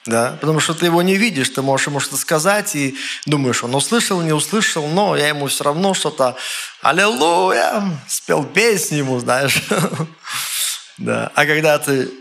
Да? 0.05 0.37
Потому 0.39 0.59
что 0.59 0.73
ты 0.73 0.85
его 0.85 1.01
не 1.01 1.15
видишь, 1.15 1.49
ты 1.49 1.61
можешь 1.61 1.87
ему 1.87 1.99
что-то 1.99 2.17
сказать 2.17 2.75
и 2.75 2.95
думаешь, 3.25 3.63
он 3.63 3.73
услышал, 3.73 4.21
не 4.21 4.33
услышал, 4.33 4.87
но 4.87 5.15
я 5.15 5.29
ему 5.29 5.47
все 5.47 5.63
равно 5.63 5.93
что-то, 5.93 6.37
аллилуйя, 6.81 7.83
спел 8.07 8.43
песню 8.43 8.99
ему, 8.99 9.19
знаешь. 9.19 9.63
да. 10.97 11.31
А 11.33 11.45
когда 11.45 11.79
ты 11.79 12.11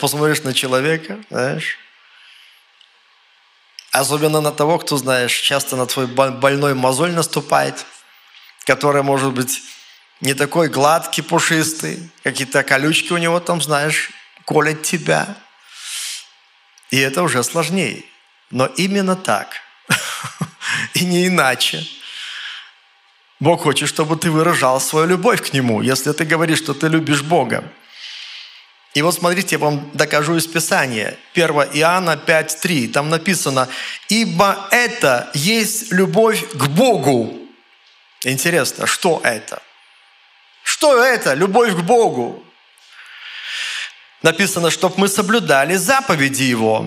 посмотришь 0.00 0.42
на 0.42 0.54
человека, 0.54 1.18
знаешь, 1.30 1.78
особенно 3.90 4.40
на 4.40 4.52
того, 4.52 4.78
кто, 4.78 4.96
знаешь, 4.96 5.34
часто 5.34 5.74
на 5.76 5.86
твой 5.86 6.06
больной 6.06 6.74
мозоль 6.74 7.12
наступает– 7.12 7.84
который 8.66 9.02
может 9.02 9.32
быть 9.32 9.62
не 10.20 10.34
такой 10.34 10.68
гладкий, 10.68 11.22
пушистый, 11.22 12.10
какие-то 12.22 12.62
колючки 12.64 13.12
у 13.12 13.16
него 13.16 13.38
там, 13.40 13.62
знаешь, 13.62 14.10
колят 14.44 14.82
тебя. 14.82 15.36
И 16.96 16.98
это 16.98 17.22
уже 17.22 17.44
сложнее. 17.44 18.04
Но 18.50 18.64
именно 18.64 19.16
так. 19.16 19.48
И 20.94 21.04
не 21.04 21.26
иначе. 21.26 21.86
Бог 23.38 23.64
хочет, 23.64 23.90
чтобы 23.90 24.16
ты 24.16 24.30
выражал 24.30 24.80
свою 24.80 25.06
любовь 25.06 25.42
к 25.46 25.52
Нему, 25.52 25.82
если 25.82 26.12
ты 26.12 26.24
говоришь, 26.24 26.56
что 26.56 26.72
ты 26.72 26.88
любишь 26.88 27.20
Бога. 27.20 27.70
И 28.94 29.02
вот 29.02 29.14
смотрите, 29.14 29.56
я 29.56 29.58
вам 29.58 29.90
докажу 29.92 30.36
из 30.36 30.46
Писания. 30.46 31.18
1 31.34 31.46
Иоанна 31.74 32.18
5.3. 32.26 32.88
Там 32.92 33.10
написано, 33.10 33.68
«Ибо 34.08 34.66
это 34.70 35.30
есть 35.34 35.92
любовь 35.92 36.48
к 36.54 36.66
Богу, 36.68 37.42
Интересно, 38.24 38.86
что 38.86 39.20
это? 39.22 39.62
Что 40.62 41.04
это? 41.04 41.34
Любовь 41.34 41.74
к 41.74 41.82
Богу. 41.82 42.45
Написано, 44.22 44.70
чтобы 44.70 44.94
мы 44.98 45.08
соблюдали 45.08 45.76
заповеди 45.76 46.44
Его. 46.44 46.86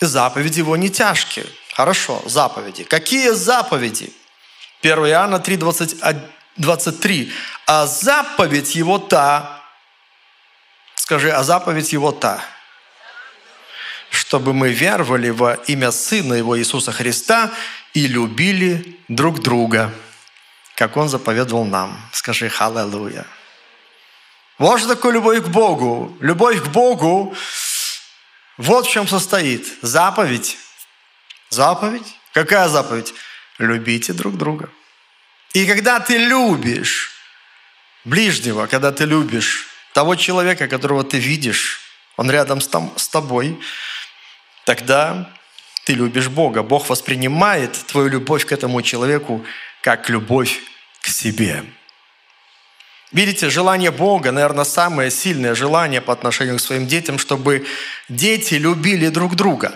И 0.00 0.04
заповеди 0.04 0.60
Его 0.60 0.76
не 0.76 0.90
тяжкие. 0.90 1.46
Хорошо, 1.74 2.22
заповеди. 2.26 2.84
Какие 2.84 3.30
заповеди? 3.30 4.12
1 4.82 4.98
Иоанна 5.06 5.38
3, 5.38 5.56
20, 5.56 5.96
23. 6.56 7.32
А 7.66 7.86
заповедь 7.86 8.74
Его 8.74 8.98
та, 8.98 9.62
скажи, 10.94 11.30
а 11.30 11.42
заповедь 11.42 11.92
Его 11.92 12.12
та, 12.12 12.44
чтобы 14.10 14.52
мы 14.52 14.70
веровали 14.70 15.30
во 15.30 15.54
имя 15.66 15.90
Сына 15.90 16.34
Его 16.34 16.58
Иисуса 16.58 16.92
Христа 16.92 17.50
и 17.94 18.06
любили 18.06 18.98
друг 19.08 19.40
друга 19.40 19.92
как 20.74 20.96
Он 20.96 21.08
заповедовал 21.08 21.64
нам. 21.64 22.00
Скажи 22.12 22.48
«Халлелуя». 22.48 23.26
Вот 24.58 24.78
что 24.78 24.94
такое 24.94 25.12
любовь 25.12 25.42
к 25.42 25.48
Богу. 25.48 26.16
Любовь 26.20 26.62
к 26.62 26.68
Богу 26.68 27.36
вот 28.56 28.86
в 28.86 28.90
чем 28.90 29.08
состоит. 29.08 29.66
Заповедь. 29.82 30.56
Заповедь. 31.50 32.06
Какая 32.32 32.68
заповедь? 32.68 33.14
Любите 33.58 34.12
друг 34.12 34.36
друга. 34.36 34.70
И 35.52 35.66
когда 35.66 36.00
ты 36.00 36.18
любишь 36.18 37.12
ближнего, 38.04 38.66
когда 38.66 38.92
ты 38.92 39.04
любишь 39.04 39.66
того 39.92 40.16
человека, 40.16 40.68
которого 40.68 41.04
ты 41.04 41.18
видишь, 41.18 41.80
он 42.16 42.30
рядом 42.30 42.60
с 42.60 43.08
тобой, 43.08 43.60
тогда 44.64 45.30
ты 45.84 45.94
любишь 45.94 46.28
Бога. 46.28 46.62
Бог 46.62 46.88
воспринимает 46.88 47.72
твою 47.86 48.08
любовь 48.08 48.46
к 48.46 48.52
этому 48.52 48.82
человеку 48.82 49.44
как 49.82 50.08
любовь 50.08 50.60
к 51.00 51.08
себе. 51.08 51.64
Видите, 53.14 53.48
желание 53.48 53.92
Бога, 53.92 54.32
наверное, 54.32 54.64
самое 54.64 55.08
сильное 55.08 55.54
желание 55.54 56.00
по 56.00 56.12
отношению 56.12 56.56
к 56.56 56.60
своим 56.60 56.88
детям, 56.88 57.16
чтобы 57.16 57.64
дети 58.08 58.54
любили 58.54 59.08
друг 59.08 59.36
друга. 59.36 59.72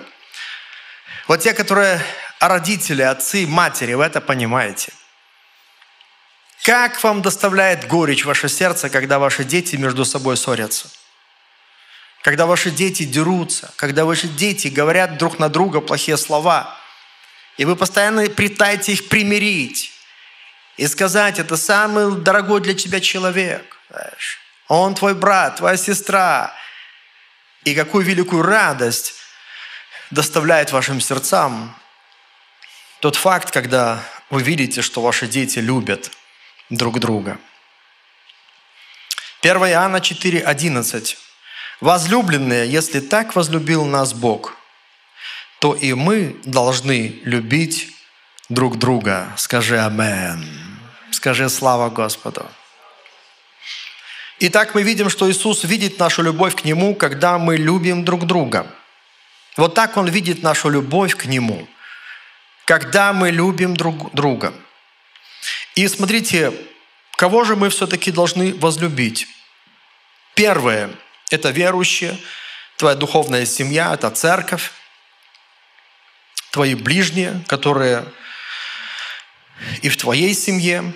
Вот 1.28 1.38
те, 1.40 1.54
которые 1.54 2.02
родители, 2.40 3.02
отцы, 3.02 3.46
матери, 3.46 3.94
вы 3.94 4.02
это 4.02 4.20
понимаете. 4.20 4.92
Как 6.64 7.00
вам 7.04 7.22
доставляет 7.22 7.86
горечь 7.86 8.24
ваше 8.24 8.48
сердце, 8.48 8.90
когда 8.90 9.20
ваши 9.20 9.44
дети 9.44 9.76
между 9.76 10.04
собой 10.04 10.36
ссорятся? 10.36 10.90
Когда 12.22 12.44
ваши 12.44 12.72
дети 12.72 13.04
дерутся, 13.04 13.72
когда 13.76 14.04
ваши 14.04 14.26
дети 14.26 14.66
говорят 14.66 15.16
друг 15.16 15.38
на 15.38 15.48
друга 15.48 15.80
плохие 15.80 16.16
слова, 16.16 16.76
и 17.56 17.64
вы 17.64 17.76
постоянно 17.76 18.28
пытаетесь 18.28 18.94
их 18.94 19.08
примирить, 19.08 19.92
и 20.78 20.86
сказать, 20.86 21.38
это 21.38 21.56
самый 21.56 22.22
дорогой 22.22 22.60
для 22.60 22.72
тебя 22.72 23.00
человек. 23.00 23.76
Знаешь. 23.90 24.38
Он 24.68 24.94
твой 24.94 25.14
брат, 25.14 25.56
твоя 25.56 25.76
сестра. 25.76 26.54
И 27.64 27.74
какую 27.74 28.04
великую 28.04 28.42
радость 28.42 29.14
доставляет 30.10 30.72
вашим 30.72 31.00
сердцам 31.00 31.74
тот 33.00 33.16
факт, 33.16 33.50
когда 33.50 34.02
вы 34.30 34.42
видите, 34.42 34.80
что 34.82 35.02
ваши 35.02 35.26
дети 35.26 35.58
любят 35.58 36.10
друг 36.70 37.00
друга. 37.00 37.38
1 39.42 39.56
Иоанна 39.70 40.00
4:11. 40.00 41.16
Возлюбленные, 41.80 42.70
если 42.70 43.00
так 43.00 43.36
возлюбил 43.36 43.84
нас 43.84 44.12
Бог, 44.12 44.56
то 45.60 45.74
и 45.74 45.92
мы 45.94 46.40
должны 46.44 47.20
любить 47.24 47.94
друг 48.48 48.78
друга. 48.78 49.32
Скажи 49.36 49.78
Амен. 49.78 50.67
Скажи 51.10 51.48
слава 51.48 51.88
Господу. 51.88 52.46
Итак, 54.40 54.74
мы 54.74 54.82
видим, 54.82 55.10
что 55.10 55.30
Иисус 55.30 55.64
видит 55.64 55.98
нашу 55.98 56.22
любовь 56.22 56.54
к 56.54 56.64
Нему, 56.64 56.94
когда 56.94 57.38
мы 57.38 57.56
любим 57.56 58.04
друг 58.04 58.24
друга. 58.26 58.66
Вот 59.56 59.74
так 59.74 59.96
Он 59.96 60.08
видит 60.08 60.42
нашу 60.42 60.68
любовь 60.68 61.16
к 61.16 61.24
Нему, 61.24 61.66
когда 62.64 63.12
мы 63.12 63.30
любим 63.30 63.76
друг 63.76 64.14
друга. 64.14 64.54
И 65.74 65.88
смотрите, 65.88 66.52
кого 67.16 67.44
же 67.44 67.56
мы 67.56 67.68
все-таки 67.68 68.12
должны 68.12 68.54
возлюбить? 68.54 69.26
Первое– 70.34 70.90
это 71.30 71.50
верующие, 71.50 72.16
твоя 72.76 72.94
духовная 72.94 73.44
семья, 73.44 73.94
это 73.94 74.10
церковь, 74.10 74.70
твои 76.52 76.76
ближние, 76.76 77.42
которые 77.48 78.04
и 79.82 79.88
в 79.88 79.96
твоей 79.96 80.34
семье. 80.34 80.92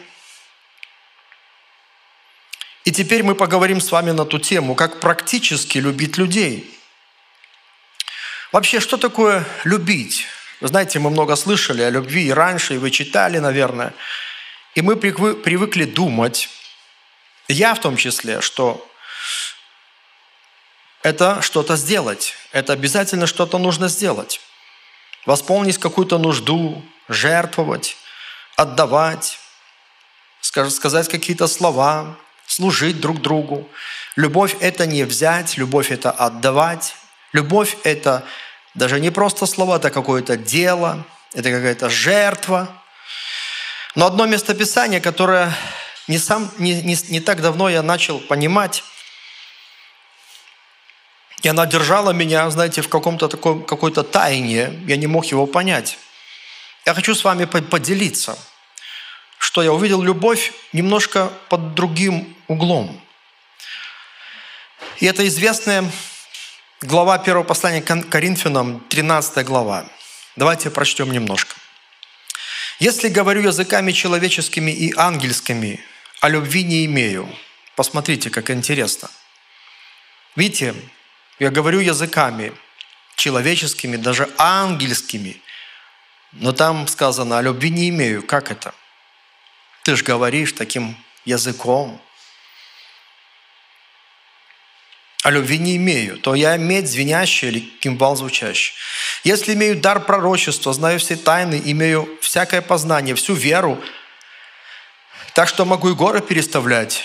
И 2.85 2.91
теперь 2.91 3.23
мы 3.23 3.35
поговорим 3.35 3.81
с 3.81 3.93
вами 3.93 4.11
на 4.11 4.25
ту 4.25 4.39
тему, 4.39 4.75
как 4.75 5.01
практически 5.01 5.79
любить 5.79 6.19
людей. 6.19 6.79
Вообще, 8.51 8.81
что 8.81 8.97
такое 8.97 9.47
любить? 9.65 10.27
Вы 10.61 10.69
знаете, 10.69 10.99
мы 10.99 11.11
много 11.11 11.37
слышали 11.37 11.83
о 11.83 11.91
любви 11.91 12.27
и 12.27 12.33
раньше, 12.33 12.75
и 12.75 12.79
вы 12.79 12.91
читали, 12.91 13.39
наверное. 13.39 13.95
И 14.75 14.83
мы 14.83 14.97
привыкли 14.97 15.85
думать, 15.85 16.49
я 17.49 17.75
в 17.75 17.81
том 17.81 17.97
числе, 17.97 18.41
что 18.41 18.89
это 21.03 21.43
что-то 21.43 21.77
сделать. 21.77 22.35
Это 22.53 22.73
обязательно 22.73 23.27
что-то 23.27 23.59
нужно 23.59 23.89
сделать. 23.89 24.41
Восполнить 25.27 25.79
какую-то 25.79 26.19
нужду, 26.19 26.85
жертвовать, 27.09 27.97
отдавать, 28.57 29.39
сказать 30.41 31.09
какие-то 31.09 31.47
слова, 31.47 32.17
служить 32.47 33.01
друг 33.01 33.21
другу. 33.21 33.69
Любовь– 34.17 34.57
это 34.61 34.87
не 34.87 35.05
взять, 35.05 35.57
любовь– 35.57 35.91
это 35.91 36.11
отдавать. 36.11 36.95
Любовь– 37.33 37.77
это 37.85 38.25
даже 38.75 39.01
не 39.01 39.11
просто 39.11 39.47
слова, 39.47 39.77
это 39.77 39.91
какое-то 39.91 40.37
дело, 40.37 41.05
это 41.35 41.51
какая-то 41.51 41.89
жертва. 41.89 42.69
Но 43.95 44.07
одно 44.07 44.27
местописание, 44.27 45.01
которое 45.01 45.55
не, 46.09 46.19
сам, 46.19 46.51
не, 46.59 46.83
не, 46.83 46.97
не 47.09 47.21
так 47.21 47.41
давно 47.41 47.69
я 47.69 47.83
начал 47.83 48.19
понимать, 48.19 48.83
и 51.43 51.49
она 51.49 51.67
держала 51.67 52.11
меня, 52.13 52.49
знаете, 52.51 52.83
в 52.83 52.89
каком-то 52.89 53.29
такой, 53.29 53.65
какой-то 53.65 54.05
тайне, 54.05 54.81
я 54.87 54.97
не 54.97 55.09
мог 55.09 55.27
его 55.27 55.47
понять. 55.47 55.99
Я 56.85 56.95
хочу 56.95 57.15
с 57.15 57.23
вами 57.23 57.45
поделиться, 57.45 58.37
что 59.39 59.63
я 59.63 59.73
увидел 59.73 60.03
любовь 60.03 60.53
немножко 60.73 61.33
под 61.49 61.75
другим 61.75 62.37
углом. 62.49 63.01
И 64.99 65.07
это 65.07 65.27
известная 65.29 65.89
глава 66.81 67.19
первого 67.19 67.45
послания 67.45 67.83
к 67.83 68.09
Коринфянам, 68.09 68.81
13 68.89 69.47
глава. 69.47 69.87
Давайте 70.35 70.71
прочтем 70.71 71.13
немножко. 71.13 71.55
«Если 72.81 73.09
говорю 73.09 73.43
языками 73.43 73.93
человеческими 73.93 74.73
и 74.73 74.93
ангельскими, 74.97 75.81
а 76.21 76.29
любви 76.29 76.65
не 76.65 76.85
имею». 76.87 77.33
Посмотрите, 77.77 78.29
как 78.29 78.51
интересно. 78.51 79.09
Видите, 80.35 80.75
я 81.39 81.51
говорю 81.51 81.79
языками 81.79 82.53
человеческими, 83.15 83.97
даже 83.97 84.29
ангельскими– 84.37 85.41
но 86.33 86.53
там 86.53 86.89
сказано, 86.89 87.39
о 87.39 87.43
любви 87.43 87.71
не 87.71 87.89
имею. 87.91 88.23
Как 88.23 88.51
это? 88.51 88.75
Ты 89.85 89.97
же 89.97 90.05
говоришь 90.05 90.53
таким 90.53 90.97
языком. 91.25 92.01
А 95.23 95.31
любви 95.31 95.59
не 95.59 95.77
имею, 95.77 96.19
то 96.19 96.35
я 96.35 96.57
медь 96.57 96.91
звенящая 96.91 97.53
или 97.53 97.61
кимвал 97.61 98.17
звучащий. 98.17 98.75
Если 99.23 99.55
имею 99.55 99.81
дар 99.81 100.01
пророчества, 100.01 100.73
знаю 100.73 100.99
все 100.99 101.15
тайны, 101.15 101.63
имею 101.65 102.09
всякое 102.21 102.61
познание, 102.61 103.15
всю 103.15 103.35
веру, 103.35 103.81
так 105.35 105.49
что 105.49 105.65
могу 105.65 105.91
и 105.91 105.95
горы 105.95 106.21
переставлять, 106.21 107.05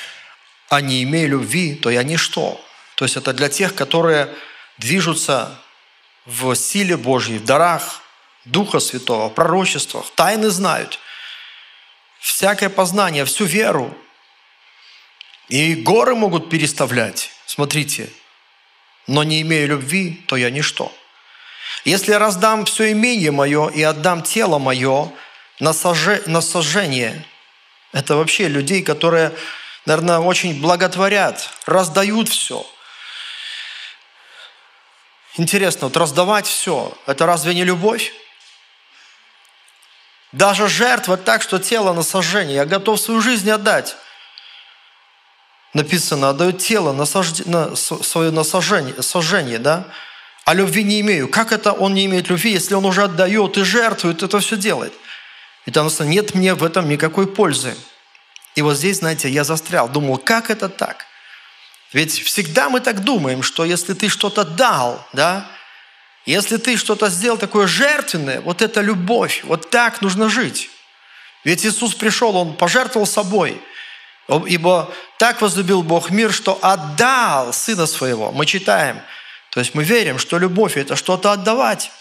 а 0.70 0.82
не 0.82 1.04
имею 1.04 1.30
любви, 1.30 1.76
то 1.76 1.92
я 1.92 2.02
ничто. 2.02 2.60
То 2.96 3.06
есть 3.06 3.18
это 3.18 3.34
для 3.34 3.50
тех, 3.50 3.76
которые 3.76 4.34
движутся 4.80 5.62
в 6.26 6.56
силе 6.56 6.98
Божьей, 6.98 7.38
в 7.38 7.46
дарах, 7.46 8.02
Духа 8.48 8.80
Святого, 8.80 9.30
пророчествах, 9.30 10.06
тайны 10.16 10.50
знают, 10.50 11.00
всякое 12.20 12.70
познание, 12.70 13.26
всю 13.26 13.46
веру. 13.46 13.96
И 15.50 15.76
горы 15.76 16.16
могут 16.16 16.50
переставлять, 16.50 17.32
смотрите, 17.46 18.10
но 19.06 19.24
не 19.24 19.42
имея 19.42 19.66
любви, 19.66 20.24
то 20.28 20.36
я 20.36 20.50
ничто. 20.50 20.92
Если 21.86 22.12
я 22.12 22.20
раздам 22.20 22.66
все 22.66 22.92
имение 22.92 23.32
мое 23.32 23.70
и 23.70 23.82
отдам 23.82 24.24
тело 24.24 24.58
мое 24.58 25.12
на, 25.60 25.74
соже, 25.74 26.24
на 26.26 26.42
сожжение, 26.42 27.26
это 27.94 28.16
вообще 28.16 28.48
людей, 28.48 28.82
которые, 28.82 29.34
наверное, 29.86 30.20
очень 30.20 30.62
благотворят, 30.62 31.50
раздают 31.66 32.30
все– 32.30 32.66
Интересно, 35.38 35.88
вот 35.88 35.98
раздавать 35.98 36.48
все, 36.48 36.98
это 37.06 37.28
разве 37.28 37.54
не 37.54 37.64
любовь? 37.64 38.12
Даже 40.32 40.68
жертва 40.68 41.18
так, 41.18 41.42
что 41.42 41.60
тело 41.60 41.94
на 41.94 42.04
сожжение. 42.04 42.56
Я 42.56 42.66
готов 42.66 43.00
свою 43.00 43.22
жизнь 43.22 43.50
отдать. 43.50 43.96
Написано, 45.74 46.30
отдаю 46.30 46.52
тело 46.54 46.92
на, 46.94 47.06
сожж... 47.06 47.46
на 47.46 47.76
свое 47.76 48.32
на 48.32 48.44
сожжение, 48.44 49.02
сожжение, 49.02 49.60
да? 49.60 49.86
А 50.46 50.54
любви 50.54 50.84
не 50.84 51.02
имею. 51.02 51.28
Как 51.28 51.52
это 51.52 51.72
он 51.72 51.94
не 51.94 52.06
имеет 52.06 52.30
любви, 52.30 52.52
если 52.52 52.74
он 52.74 52.86
уже 52.86 53.04
отдает 53.04 53.58
и 53.58 53.64
жертвует, 53.64 54.24
это 54.24 54.40
все 54.40 54.58
делает? 54.58 54.94
И 55.66 55.72
там 55.72 55.86
написано, 55.86 56.08
нет 56.08 56.34
мне 56.34 56.54
в 56.56 56.64
этом 56.64 56.88
никакой 56.88 57.28
пользы. 57.28 57.76
И 58.56 58.62
вот 58.62 58.78
здесь, 58.78 58.98
знаете, 58.98 59.30
я 59.30 59.44
застрял, 59.44 59.90
думал, 59.90 60.18
как 60.18 60.50
это 60.50 60.70
так? 60.70 61.06
Ведь 61.94 62.12
всегда 62.24 62.70
мы 62.70 62.80
так 62.80 63.04
думаем, 63.04 63.44
что 63.44 63.66
если 63.66 63.94
ты 63.94 64.10
что-то 64.10 64.44
дал, 64.44 65.06
да, 65.14 65.46
если 66.28 66.58
ты 66.58 66.76
что-то 66.76 67.08
сделал 67.08 67.38
такое 67.38 67.68
жертвенное, 67.68 68.42
вот 68.42 68.62
это 68.62 68.82
любовь, 68.82 69.46
вот 69.46 69.70
так 69.70 70.02
нужно 70.02 70.28
жить. 70.28 70.70
Ведь 71.46 71.66
Иисус 71.66 71.96
пришел, 71.96 72.36
Он 72.36 72.54
пожертвовал 72.54 73.08
собой. 73.08 73.62
Ибо 74.28 74.94
так 75.18 75.42
возлюбил 75.42 75.84
Бог 75.84 76.10
мир, 76.10 76.34
что 76.34 76.60
отдал 76.62 77.54
Сына 77.54 77.88
Своего. 77.88 78.34
Мы 78.34 78.46
читаем. 78.46 79.00
То 79.52 79.62
есть 79.62 79.74
мы 79.74 79.86
верим, 79.86 80.20
что 80.20 80.38
любовь– 80.38 80.76
это 80.76 80.98
что-то 80.98 81.32
отдавать. 81.32 81.92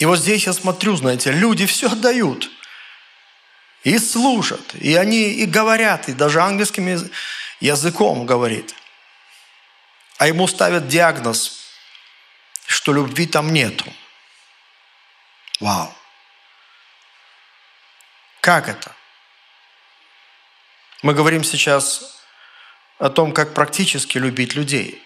И 0.00 0.06
вот 0.06 0.18
здесь 0.18 0.44
я 0.44 0.52
смотрю, 0.52 0.96
знаете, 0.96 1.30
люди 1.30 1.66
все 1.66 1.86
отдают. 1.86 2.50
И 3.84 3.96
служат, 3.98 4.74
и 4.74 4.96
они 4.96 5.34
и 5.34 5.46
говорят, 5.46 6.08
и 6.08 6.14
даже 6.14 6.40
ангельским 6.40 7.08
языком 7.60 8.26
говорит– 8.26 8.74
а 10.18 10.26
ему 10.26 10.46
ставят 10.46 10.88
диагноз, 10.88 11.64
что 12.66 12.92
любви 12.92 13.26
там 13.26 13.52
нету. 13.52 13.84
Вау. 15.60 15.94
Как 18.40 18.68
это? 18.68 18.94
Мы 21.02 21.14
говорим 21.14 21.44
сейчас 21.44 22.22
о 22.98 23.10
том, 23.10 23.32
как 23.32 23.54
практически 23.54 24.18
любить 24.18 24.54
людей. 24.54 25.02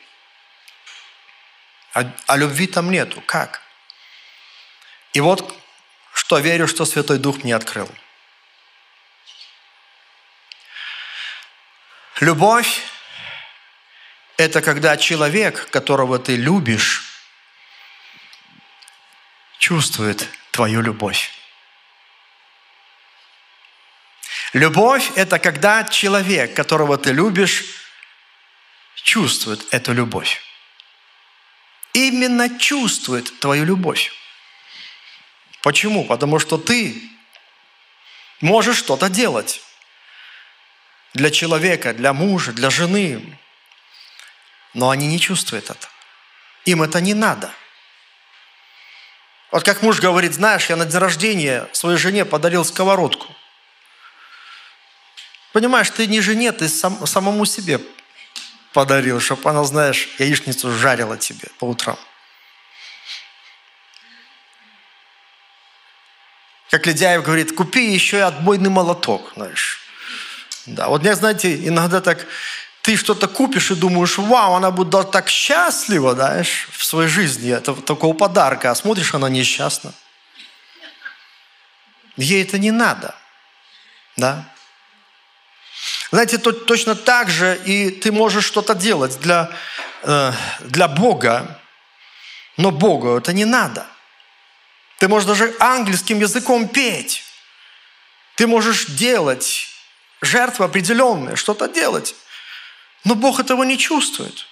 А, 1.95 2.05
а 2.27 2.37
любви 2.37 2.67
там 2.67 2.91
нету. 2.91 3.21
Как? 3.23 3.63
И 5.13 5.21
вот 5.21 5.57
что 6.13 6.39
верю, 6.39 6.69
что 6.69 6.85
Святой 6.85 7.19
Дух 7.19 7.43
мне 7.43 7.57
открыл. 7.57 7.89
Любовь 12.21 12.83
это 14.39 14.63
когда 14.63 14.97
человек, 14.97 15.69
которого 15.71 16.19
ты 16.19 16.37
любишь, 16.37 17.27
чувствует 19.59 20.29
твою 20.53 20.81
любовь. 20.81 21.31
Любовь– 24.53 25.11
это 25.17 25.41
когда 25.41 25.85
человек, 25.85 26.55
которого 26.55 26.97
ты 26.97 27.13
любишь, 27.13 27.65
чувствует 28.95 29.67
эту 29.75 29.93
любовь. 29.93 30.41
Именно 31.93 32.59
чувствует 32.59 33.41
твою 33.41 33.65
любовь. 33.65 34.13
Почему? 35.63 36.05
Потому 36.05 36.39
что 36.39 36.59
ты 36.59 37.03
можешь 38.41 38.79
что-то 38.79 39.09
делать 39.09 39.61
для 41.13 41.33
человека, 41.33 41.93
для 41.93 42.13
мужа, 42.13 42.53
для 42.53 42.71
жены, 42.71 43.39
но 44.75 44.91
они 44.91 45.07
не 45.07 45.19
чувствуют 45.19 45.71
это. 45.71 45.89
Им 46.65 46.83
это 46.83 47.01
не 47.01 47.15
надо. 47.15 47.51
Вот 49.51 49.65
как 49.65 49.83
муж 49.83 50.01
говорит, 50.01 50.35
знаешь, 50.35 50.69
я 50.69 50.77
на 50.77 50.85
день 50.85 50.99
рождения 50.99 51.69
своей 51.73 51.99
жене 51.99 52.25
подарил 52.25 52.65
сковородку. 52.65 53.35
Понимаешь, 55.53 55.91
ты 55.91 56.07
не 56.07 56.21
жене, 56.21 56.53
ты 56.53 56.69
сам, 56.69 57.07
самому 57.07 57.47
себе 57.47 57.81
подарил, 58.73 59.21
чтобы 59.21 59.49
она, 59.49 59.65
знаешь, 59.65 60.09
яичницу 60.19 60.71
жарила 60.77 61.17
тебе 61.17 61.49
по 61.59 61.65
утрам. 61.65 61.99
Как 66.71 66.87
Ледяев 66.87 67.23
говорит, 67.23 67.57
купи 67.57 67.93
еще 67.93 68.19
и 68.19 68.21
отбойный 68.21 68.69
молоток, 68.69 69.33
знаешь. 69.35 69.81
Да, 70.67 70.89
вот 70.89 71.01
мне, 71.01 71.15
знаете, 71.15 71.67
иногда 71.67 72.03
так, 72.03 72.27
ты 72.83 72.97
что-то 72.97 73.29
купишь 73.29 73.71
и 73.71 73.75
думаешь, 73.75 74.19
вау, 74.19 74.55
она 74.55 74.71
будет 74.71 75.11
так 75.11 75.29
счастлива, 75.29 76.15
знаешь, 76.15 76.69
в 76.73 76.85
своей 76.85 77.09
жизни, 77.09 77.53
это 77.53 77.75
такого 77.75 78.15
подарка, 78.15 78.71
а 78.71 78.75
смотришь, 78.75 79.15
она 79.15 79.29
несчастна. 79.29 79.93
Ей 82.17 82.43
это 82.43 82.59
не 82.59 82.71
надо, 82.71 83.15
да. 84.17 84.45
Знаете, 86.11 86.39
то, 86.39 86.53
точно 86.53 86.95
так 86.95 87.29
же 87.29 87.61
и 87.65 87.91
ты 87.91 88.11
можешь 88.11 88.45
что-то 88.45 88.75
делать 88.75 89.21
для, 89.21 89.51
э, 90.03 90.33
для 90.61 90.89
Бога, 90.89 91.61
но 92.57 92.71
Богу 92.71 93.17
это 93.17 93.33
не 93.33 93.45
надо. 93.45 93.87
Ты 94.99 95.07
можешь 95.07 95.29
даже 95.29 95.55
ангельским 95.61 96.19
языком 96.19 96.69
петь. 96.69 97.23
Ты 98.35 98.47
можешь 98.47 98.87
делать 98.87 99.69
жертвы 100.21 100.65
определенные, 100.65 101.37
что-то 101.37 101.69
делать. 101.69 102.15
Но 103.09 103.15
Бог 103.15 103.41
этого 103.41 103.63
не 103.63 103.79
чувствует. 103.79 104.45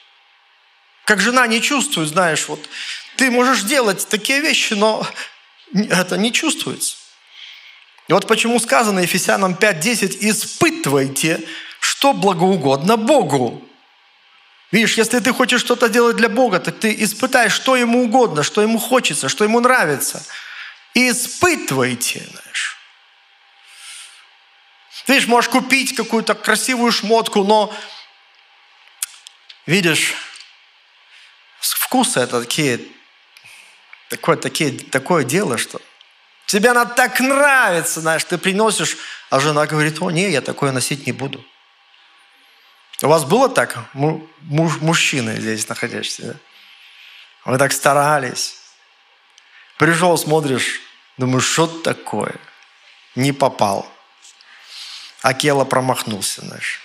Как 1.05 1.21
жена 1.21 1.47
не 1.47 1.61
чувствует, 1.61 2.09
знаешь, 2.09 2.49
вот 2.49 2.67
ты 3.17 3.31
можешь 3.31 3.65
делать 3.65 4.09
такие 4.09 4.41
вещи, 4.41 4.73
но 4.73 5.07
это 5.75 6.17
не 6.17 6.33
чувствуется. 6.33 6.97
И 8.09 8.15
вот 8.15 8.27
почему 8.27 8.59
сказано 8.59 9.01
Ефесянам 9.01 9.53
5.10, 9.53 10.17
испытывайте, 10.21 11.47
что 11.81 12.15
благоугодно 12.15 12.97
Богу. 12.97 13.63
Видишь, 14.73 14.97
если 14.97 15.19
ты 15.19 15.35
хочешь 15.35 15.61
что-то 15.61 15.91
делать 15.91 16.17
для 16.17 16.31
Бога, 16.31 16.59
так 16.59 16.79
ты 16.79 16.97
испытай, 16.99 17.51
что 17.51 17.77
Ему 17.77 18.05
угодно, 18.05 18.43
что 18.43 18.63
Ему 18.63 18.79
хочется, 18.79 19.29
что 19.29 19.45
Ему 19.45 19.61
нравится. 19.61 20.25
И 20.95 21.11
испытывайте, 21.11 22.27
знаешь. 22.31 22.79
Ты 25.05 25.13
видишь, 25.13 25.29
можешь 25.29 25.51
купить 25.51 25.95
какую-то 25.95 26.35
красивую 26.35 26.91
шмотку, 26.91 27.45
но, 27.45 27.73
видишь, 29.67 30.15
вкусы 31.61 32.21
это 32.21 32.41
такие, 32.41 32.81
такое, 34.09 34.37
такие, 34.37 34.79
такое 34.79 35.25
дело, 35.25 35.59
что 35.59 35.81
Тебе 36.47 36.71
она 36.71 36.85
так 36.85 37.19
нравится, 37.19 38.01
знаешь, 38.01 38.23
ты 38.23 38.39
приносишь, 38.39 38.97
а 39.31 39.41
жена 39.41 39.67
говорит, 39.67 40.01
о, 40.01 40.11
не, 40.13 40.31
я 40.31 40.41
такое 40.41 40.71
носить 40.71 41.05
не 41.05 41.13
буду. 41.13 41.45
У 43.03 43.09
вас 43.09 43.25
было 43.25 43.49
так, 43.49 43.77
муж, 43.93 44.23
мужчины 44.81 45.41
здесь 45.41 45.69
находящиеся? 45.69 46.23
Да? 46.23 46.39
Вы 47.47 47.59
так 47.59 47.73
старались. 47.73 48.61
Пришел, 49.77 50.17
смотришь, 50.17 50.81
думаешь, 51.19 51.45
что 51.45 51.67
такое? 51.67 52.37
Не 53.17 53.33
попал. 53.33 53.93
Акела 55.23 55.65
промахнулся, 55.65 56.43
знаешь. 56.43 56.81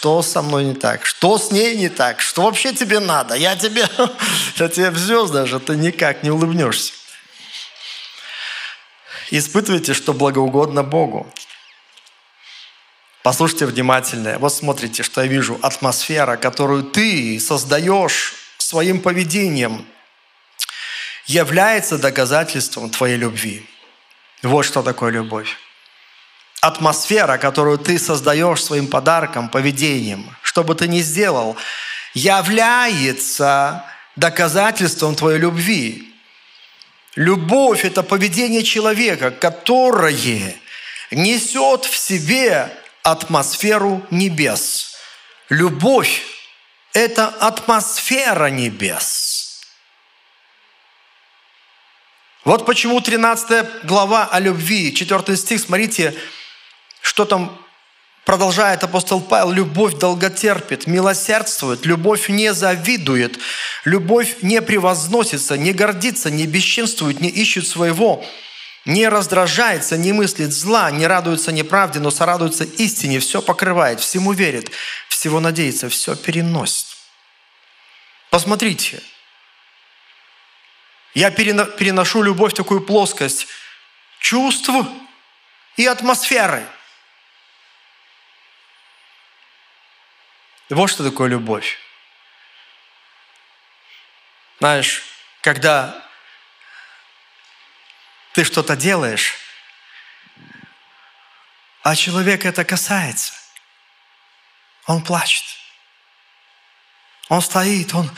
Что 0.00 0.22
со 0.22 0.40
мной 0.40 0.64
не 0.64 0.74
так? 0.74 1.04
Что 1.04 1.36
с 1.36 1.50
ней 1.50 1.76
не 1.76 1.90
так? 1.90 2.22
Что 2.22 2.44
вообще 2.44 2.72
тебе 2.72 3.00
надо? 3.00 3.34
Я 3.34 3.54
тебе, 3.54 3.86
я 4.56 4.68
тебе 4.70 4.88
в 4.88 4.96
звезд 4.96 5.30
даже, 5.30 5.60
ты 5.60 5.76
никак 5.76 6.22
не 6.22 6.30
улыбнешься. 6.30 6.94
Испытывайте, 9.30 9.92
что 9.92 10.14
благоугодно 10.14 10.82
Богу. 10.82 11.30
Послушайте 13.22 13.66
внимательно. 13.66 14.38
Вот 14.38 14.54
смотрите, 14.54 15.02
что 15.02 15.20
я 15.20 15.26
вижу. 15.26 15.58
Атмосфера, 15.60 16.38
которую 16.38 16.84
ты 16.84 17.38
создаешь 17.38 18.36
своим 18.56 19.02
поведением, 19.02 19.84
является 21.26 21.98
доказательством 21.98 22.88
твоей 22.88 23.18
любви. 23.18 23.68
Вот 24.42 24.62
что 24.62 24.82
такое 24.82 25.10
любовь. 25.10 25.58
Атмосфера, 26.60 27.38
которую 27.38 27.78
ты 27.78 27.98
создаешь 27.98 28.62
своим 28.62 28.86
подарком, 28.86 29.48
поведением, 29.48 30.36
что 30.42 30.62
бы 30.62 30.74
ты 30.74 30.88
ни 30.88 31.00
сделал, 31.00 31.56
является 32.12 33.84
доказательством 34.16 35.14
твоей 35.14 35.38
любви. 35.38 36.14
Любовь– 37.16 37.84
это 37.86 38.02
поведение 38.02 38.62
человека, 38.62 39.30
которое 39.30 40.54
несет 41.10 41.84
в 41.84 41.96
себе 41.96 42.70
атмосферу 43.02 44.06
небес. 44.10 44.96
Любовь– 45.48 46.22
это 46.92 47.28
атмосфера 47.28 48.50
небес. 48.50 49.62
Вот 52.44 52.66
почему 52.66 53.00
13 53.00 53.84
глава 53.84 54.26
о 54.26 54.38
любви, 54.40 54.94
4 54.94 55.36
стих, 55.36 55.60
смотрите, 55.60 56.14
что 57.02 57.24
там 57.24 57.58
Продолжает 58.24 58.84
апостол 58.84 59.20
Павел, 59.20 59.50
любовь 59.50 59.94
долготерпит, 59.94 60.86
милосердствует, 60.86 61.84
любовь 61.86 62.28
не 62.28 62.52
завидует, 62.52 63.40
любовь 63.84 64.36
не 64.42 64.62
превозносится, 64.62 65.56
не 65.56 65.72
гордится, 65.72 66.30
не 66.30 66.46
бесчинствует, 66.46 67.20
не 67.20 67.28
ищет 67.28 67.66
своего, 67.66 68.24
не 68.84 69.08
раздражается, 69.08 69.96
не 69.96 70.12
мыслит 70.12 70.52
зла, 70.52 70.90
не 70.90 71.06
радуется 71.06 71.50
неправде, 71.50 71.98
но 71.98 72.12
сорадуется 72.12 72.62
истине, 72.62 73.18
все 73.18 73.42
покрывает, 73.42 73.98
всему 73.98 74.32
верит, 74.32 74.70
всего 75.08 75.40
надеется, 75.40 75.88
все 75.88 76.14
переносит. 76.14 76.86
Посмотрите, 78.30 79.02
я 81.14 81.32
переношу 81.32 82.22
любовь 82.22 82.52
в 82.52 82.56
такую 82.56 82.82
плоскость 82.82 83.48
чувств 84.20 84.70
и 85.76 85.86
атмосферы– 85.86 86.64
вот 90.74 90.88
что 90.88 91.02
такое 91.02 91.28
любовь. 91.28 91.78
Знаешь, 94.58 95.02
когда 95.40 96.06
ты 98.32 98.44
что-то 98.44 98.76
делаешь, 98.76 99.34
а 101.82 101.96
человек 101.96 102.44
это 102.44 102.64
касается, 102.64 103.32
он 104.86 105.02
плачет. 105.02 105.44
Он 107.28 107.40
стоит, 107.40 107.94
он, 107.94 108.10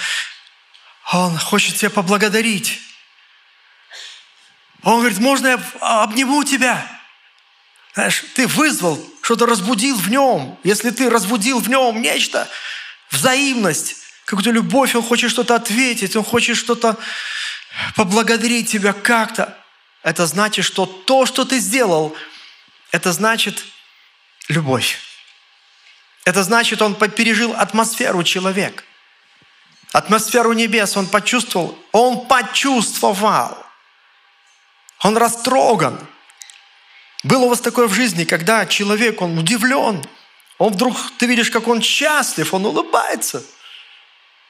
он 1.12 1.38
хочет 1.38 1.77
тебя 1.77 1.91
поблагодарить. 1.91 2.81
Он 4.83 5.01
говорит, 5.01 5.19
можно 5.19 5.49
я 5.49 5.62
обниму 5.81 6.45
тебя? 6.45 7.02
Знаешь, 7.95 8.25
ты 8.35 8.47
вызвал, 8.47 8.99
что-то 9.21 9.47
разбудил 9.47 9.97
в 9.97 10.09
нем. 10.11 10.59
Если 10.65 10.91
ты 10.91 11.11
разбудил 11.11 11.61
в 11.61 11.69
нем 11.69 12.01
нечто, 12.01 12.49
взаимность, 13.11 13.97
какую-то 14.25 14.51
любовь, 14.51 14.95
он 14.95 15.03
хочет 15.03 15.31
что-то 15.31 15.55
ответить, 15.57 16.17
он 16.17 16.25
хочет 16.25 16.57
что-то 16.57 16.97
поблагодарить 17.95 18.71
тебя 18.71 18.93
как-то. 18.93 19.57
Это 20.03 20.27
значит, 20.27 20.65
что 20.65 20.87
то, 20.87 21.27
что 21.27 21.45
ты 21.45 21.59
сделал, 21.59 22.17
это 22.91 23.13
значит 23.13 23.63
любовь. 24.49 24.99
Это 26.25 26.43
значит, 26.43 26.81
он 26.83 26.95
пережил 26.95 27.53
атмосферу 27.53 28.23
человека. 28.23 28.83
Атмосферу 29.93 30.53
небес 30.55 30.97
он 30.97 31.07
почувствовал. 31.07 31.79
Он 31.93 32.27
почувствовал. 32.27 33.59
Он 35.01 35.17
растроган. 35.17 35.99
Было 37.23 37.45
у 37.45 37.49
вас 37.49 37.61
такое 37.61 37.87
в 37.87 37.95
жизни, 37.95 38.25
когда 38.25 38.67
человек, 38.67 39.23
он 39.23 39.39
удивлен, 39.39 40.05
он 40.59 40.73
вдруг, 40.73 40.97
ты 41.19 41.27
видишь, 41.27 41.51
как 41.51 41.69
он 41.69 41.81
счастлив, 41.81 42.53
он 42.53 42.67
улыбается. 42.67 43.45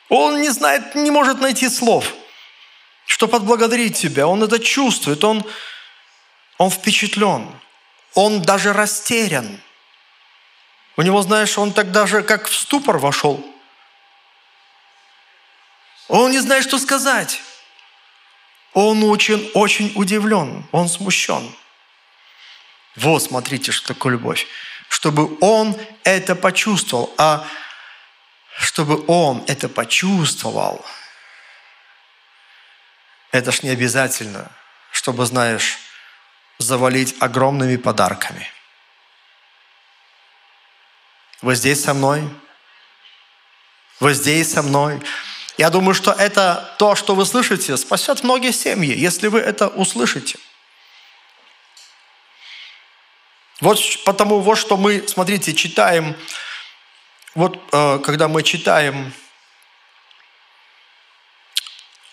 Он 0.09 0.41
не 0.41 0.51
знает, 0.51 0.95
не 0.95 1.11
может 1.11 1.41
найти 1.41 1.69
слов, 1.69 2.15
чтобы 3.07 3.37
отблагодарить 3.37 3.97
тебя. 3.97 4.27
Он 4.27 4.43
это 4.43 4.59
чувствует, 4.59 5.23
он, 5.25 5.45
он 6.59 6.71
впечатлен. 6.71 7.49
он 8.15 8.43
даже 8.43 8.73
растерян. 8.73 9.61
У 10.97 11.03
него, 11.03 11.23
знаешь, 11.23 11.57
он 11.57 11.73
так 11.73 11.93
даже 11.93 12.23
как 12.23 12.47
в 12.47 12.55
ступор 12.55 12.99
вошел. 12.99 13.45
Он 16.09 16.31
не 16.31 16.41
знает, 16.41 16.65
что 16.65 16.79
сказать. 16.79 17.41
Он 18.75 19.03
очень, 19.05 19.51
очень 19.55 19.93
удивлен, 19.95 20.65
он 20.73 20.89
смущен. 20.89 21.55
Вот, 22.97 23.23
смотрите, 23.23 23.73
что 23.73 23.95
такое 23.95 24.13
любовь. 24.13 24.47
Чтобы 24.89 25.39
он 25.41 25.79
это 26.05 26.35
почувствовал. 26.35 27.13
А 27.19 27.47
чтобы 28.59 29.05
он 29.07 29.45
это 29.47 29.69
почувствовал, 29.69 30.85
это 33.31 33.51
ж 33.51 33.63
не 33.63 33.71
обязательно, 33.71 34.51
чтобы, 34.91 35.25
знаешь, 35.25 35.79
завалить 36.59 37.17
огромными 37.21 37.77
подарками. 37.77 38.47
Вы 41.41 41.57
здесь 41.57 41.83
со 41.83 41.95
мной? 41.95 42.29
Вы 44.01 44.15
здесь 44.15 44.53
со 44.53 44.63
мной? 44.63 45.03
Я 45.59 45.71
думаю, 45.71 45.95
что 45.95 46.13
это 46.13 46.75
то, 46.79 46.95
что 46.95 47.15
вы 47.15 47.25
слышите, 47.25 47.77
спасет 47.77 48.23
многие 48.23 48.53
семьи, 48.53 48.97
если 48.97 49.29
вы 49.29 49.41
это 49.41 49.69
услышите. 49.69 50.39
Вот 53.62 53.79
потому 54.05 54.40
вот 54.40 54.59
что 54.59 54.77
мы, 54.77 55.07
смотрите, 55.07 55.55
читаем, 55.55 56.16
вот 57.37 57.57
э, 57.70 58.01
когда 58.05 58.27
мы 58.27 58.42
читаем, 58.42 59.14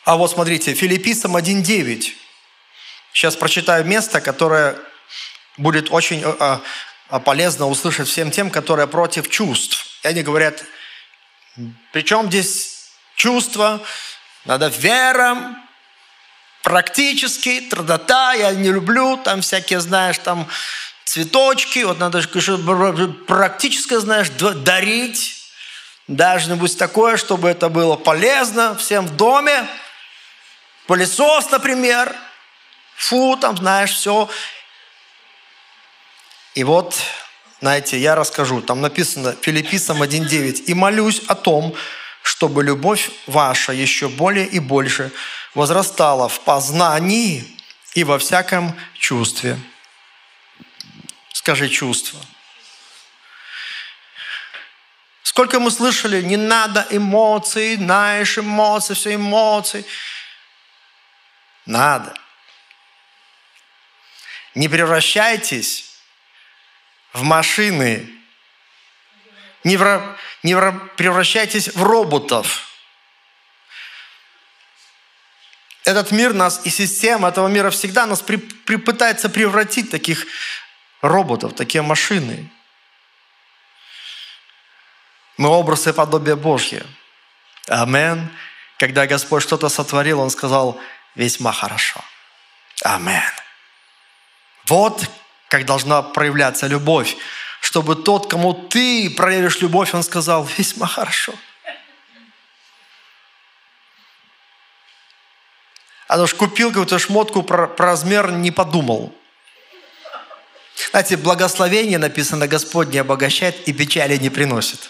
а 0.05 0.15
вот 0.15 0.29
смотрите, 0.29 0.75
Филиппийцам 0.75 1.35
1.9, 1.35 2.11
сейчас 3.13 3.35
прочитаю 3.35 3.83
место, 3.83 4.21
которое 4.21 4.77
будет 5.57 5.89
очень 5.89 6.21
э, 6.23 6.59
э, 7.09 7.19
полезно 7.21 7.67
услышать 7.67 8.07
всем 8.07 8.29
тем, 8.29 8.51
которые 8.51 8.85
против 8.85 9.27
чувств. 9.27 9.87
И 10.03 10.07
они 10.07 10.21
говорят, 10.21 10.63
причем 11.91 12.27
здесь 12.27 12.91
чувства, 13.15 13.81
надо 14.45 14.67
вера, 14.67 15.55
практически, 16.61 17.61
традота, 17.61 18.33
я 18.33 18.51
не 18.51 18.69
люблю, 18.69 19.17
там 19.17 19.41
всякие, 19.41 19.79
знаешь, 19.79 20.19
там 20.19 20.47
цветочки, 21.09 21.79
вот 21.79 21.97
надо 21.97 22.21
практически, 23.25 23.95
знаешь, 23.95 24.29
дарить, 24.29 25.51
должно 26.07 26.55
быть 26.55 26.77
такое, 26.77 27.17
чтобы 27.17 27.49
это 27.49 27.67
было 27.67 27.95
полезно 27.95 28.75
всем 28.75 29.07
в 29.07 29.15
доме, 29.15 29.67
пылесос, 30.85 31.49
например, 31.49 32.15
фу, 32.95 33.35
там, 33.41 33.57
знаешь, 33.57 33.93
все. 33.95 34.29
И 36.53 36.63
вот, 36.63 36.95
знаете, 37.59 37.97
я 37.97 38.13
расскажу, 38.13 38.61
там 38.61 38.79
написано 38.79 39.35
Филиппийцам 39.41 40.03
1.9, 40.03 40.65
«И 40.65 40.75
молюсь 40.75 41.23
о 41.27 41.33
том, 41.33 41.73
чтобы 42.21 42.63
любовь 42.63 43.09
ваша 43.25 43.73
еще 43.73 44.09
более 44.09 44.45
и 44.45 44.59
больше 44.59 45.11
возрастала 45.55 46.29
в 46.29 46.41
познании 46.41 47.47
и 47.95 48.03
во 48.03 48.19
всяком 48.19 48.75
чувстве. 48.93 49.57
Скажи 51.49 51.67
чувство. 51.67 52.19
Сколько 55.23 55.59
мы 55.59 55.71
слышали, 55.71 56.21
не 56.21 56.37
надо 56.37 56.85
эмоций, 56.91 57.75
знаешь, 57.75 58.37
эмоции, 58.37 58.93
все 58.93 59.15
эмоции. 59.15 59.83
Надо. 61.65 62.13
Не 64.53 64.69
превращайтесь 64.69 65.99
в 67.13 67.23
машины, 67.23 68.07
не, 69.63 69.75
в, 69.75 70.17
не 70.43 70.55
превращайтесь 70.97 71.69
в 71.73 71.81
роботов. 71.81 72.69
Этот 75.83 76.11
мир 76.11 76.35
нас 76.35 76.61
и 76.63 76.69
система 76.69 77.29
этого 77.29 77.47
мира 77.47 77.71
всегда 77.71 78.05
нас 78.05 78.21
при, 78.21 78.35
при, 78.35 78.75
пытается 78.75 79.29
превратить 79.29 79.89
таких 79.89 80.27
роботов, 81.01 81.53
такие 81.55 81.81
машины. 81.81 82.49
Мы 85.37 85.49
образ 85.49 85.87
и 85.87 85.93
подобие 85.93 86.35
Божье. 86.35 86.85
Амен. 87.67 88.29
Когда 88.77 89.07
Господь 89.07 89.43
что-то 89.43 89.69
сотворил, 89.69 90.19
Он 90.19 90.29
сказал, 90.29 90.79
весьма 91.15 91.51
хорошо. 91.51 92.01
Амен. 92.83 93.31
Вот 94.65 95.09
как 95.49 95.65
должна 95.65 96.01
проявляться 96.01 96.67
любовь 96.67 97.15
чтобы 97.61 97.95
тот, 97.95 98.27
кому 98.27 98.53
ты 98.53 99.09
проявишь 99.09 99.61
любовь, 99.61 99.93
он 99.93 100.03
сказал, 100.03 100.47
весьма 100.57 100.87
хорошо. 100.87 101.33
А 106.07 106.17
то 106.17 106.25
ж 106.25 106.33
купил 106.33 106.69
какую-то 106.69 106.97
шмотку, 106.97 107.43
про, 107.43 107.67
про 107.67 107.87
размер 107.87 108.31
не 108.31 108.49
подумал. 108.51 109.13
Знаете, 110.87 111.17
благословение 111.17 111.97
написано, 111.97 112.47
Господь 112.47 112.89
не 112.89 112.99
обогащает 112.99 113.67
и 113.67 113.73
печали 113.73 114.17
не 114.17 114.29
приносит. 114.29 114.89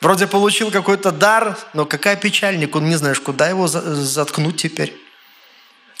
Вроде 0.00 0.26
получил 0.26 0.70
какой-то 0.70 1.12
дар, 1.12 1.56
но 1.74 1.86
какая 1.86 2.16
печаль, 2.16 2.58
никуда 2.58 2.86
не 2.86 2.96
знаешь, 2.96 3.20
куда 3.20 3.48
его 3.48 3.68
заткнуть 3.68 4.60
теперь. 4.60 4.96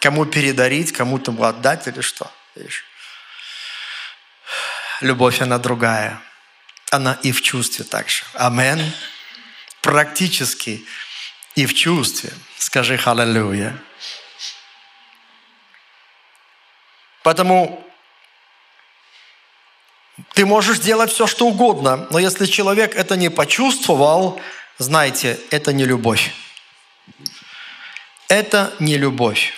Кому 0.00 0.24
передарить, 0.24 0.90
кому-то 0.90 1.32
отдать 1.46 1.86
или 1.86 2.00
что. 2.00 2.28
Любовь, 5.00 5.40
она 5.40 5.58
другая. 5.58 6.20
Она 6.90 7.18
и 7.22 7.30
в 7.30 7.42
чувстве 7.42 7.84
также. 7.84 8.24
Амен. 8.34 8.92
Практически 9.82 10.84
и 11.54 11.66
в 11.66 11.74
чувстве. 11.74 12.32
Скажи 12.58 12.96
халалюя. 12.96 13.78
Поэтому 17.22 17.86
ты 20.34 20.46
можешь 20.46 20.78
делать 20.78 21.10
все, 21.10 21.26
что 21.26 21.46
угодно, 21.46 22.06
но 22.10 22.18
если 22.18 22.46
человек 22.46 22.94
это 22.94 23.16
не 23.16 23.30
почувствовал, 23.30 24.40
знайте, 24.78 25.38
это 25.50 25.72
не 25.72 25.84
любовь. 25.84 26.32
Это 28.28 28.72
не 28.78 28.96
любовь. 28.96 29.52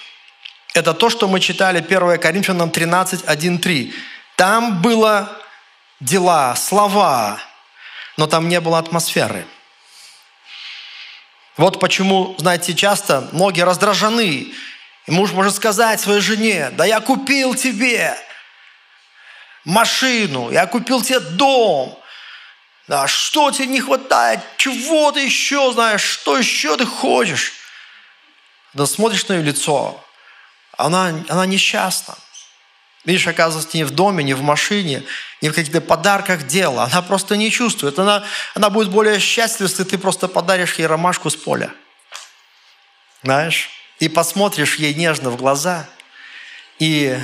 Это 0.75 0.95
то, 0.95 1.11
что 1.11 1.29
мы 1.29 1.41
читали 1.41 1.79
1 1.79 2.19
Коринфянам 2.19 2.71
13, 2.71 3.25
1, 3.25 3.59
3. 3.59 3.95
Там 4.37 4.83
было 4.83 5.41
дела, 6.01 6.57
слова, 6.57 7.39
но 8.17 8.27
там 8.27 8.49
не 8.49 8.61
было 8.61 8.79
атмосферы. 8.79 9.47
Вот 11.57 11.79
почему, 11.79 12.35
знаете, 12.39 12.75
часто 12.75 13.29
многие 13.33 13.63
раздражены. 13.63 14.53
И 15.07 15.11
муж 15.11 15.33
может 15.33 15.55
сказать 15.55 16.01
своей 16.01 16.21
жене, 16.21 16.71
да 16.73 16.85
я 16.85 17.01
купил 17.01 17.55
тебе 17.55 18.17
машину, 19.65 20.51
я 20.51 20.67
купил 20.67 21.03
тебе 21.03 21.21
дом, 21.21 21.99
да, 22.87 23.07
что 23.09 23.51
тебе 23.51 23.67
не 23.67 23.81
хватает, 23.81 24.41
чего 24.57 25.11
ты 25.13 25.21
еще 25.21 25.73
знаешь, 25.73 26.03
что 26.03 26.37
еще 26.37 26.77
ты 26.77 26.85
хочешь. 26.85 27.53
Да 28.75 28.87
смотришь 28.87 29.27
на 29.29 29.35
ее 29.35 29.43
лицо, 29.43 30.05
она, 30.77 31.13
она 31.29 31.47
несчастна. 31.47 32.17
Видишь, 33.05 33.27
оказывается, 33.27 33.77
не 33.77 33.85
в 33.85 33.91
доме, 33.91 34.25
не 34.25 34.33
в 34.33 34.43
машине, 34.43 35.03
не 35.43 35.51
в 35.51 35.55
каких-то 35.55 35.83
подарках 35.83 36.47
дело. 36.47 36.85
Она 36.85 37.03
просто 37.03 37.37
не 37.37 37.51
чувствует. 37.51 37.99
Она, 37.99 38.25
она 38.55 38.71
будет 38.71 38.89
более 38.89 39.21
счастлива, 39.21 39.69
если 39.69 39.85
ты 39.85 39.99
просто 39.99 40.27
подаришь 40.27 40.75
ей 40.77 40.87
ромашку 40.87 41.29
с 41.29 41.37
поля. 41.37 41.71
Знаешь? 43.23 43.69
И 43.99 44.09
посмотришь 44.09 44.77
ей 44.77 44.95
нежно 44.95 45.29
в 45.31 45.37
глаза. 45.37 45.87
И, 46.79 47.19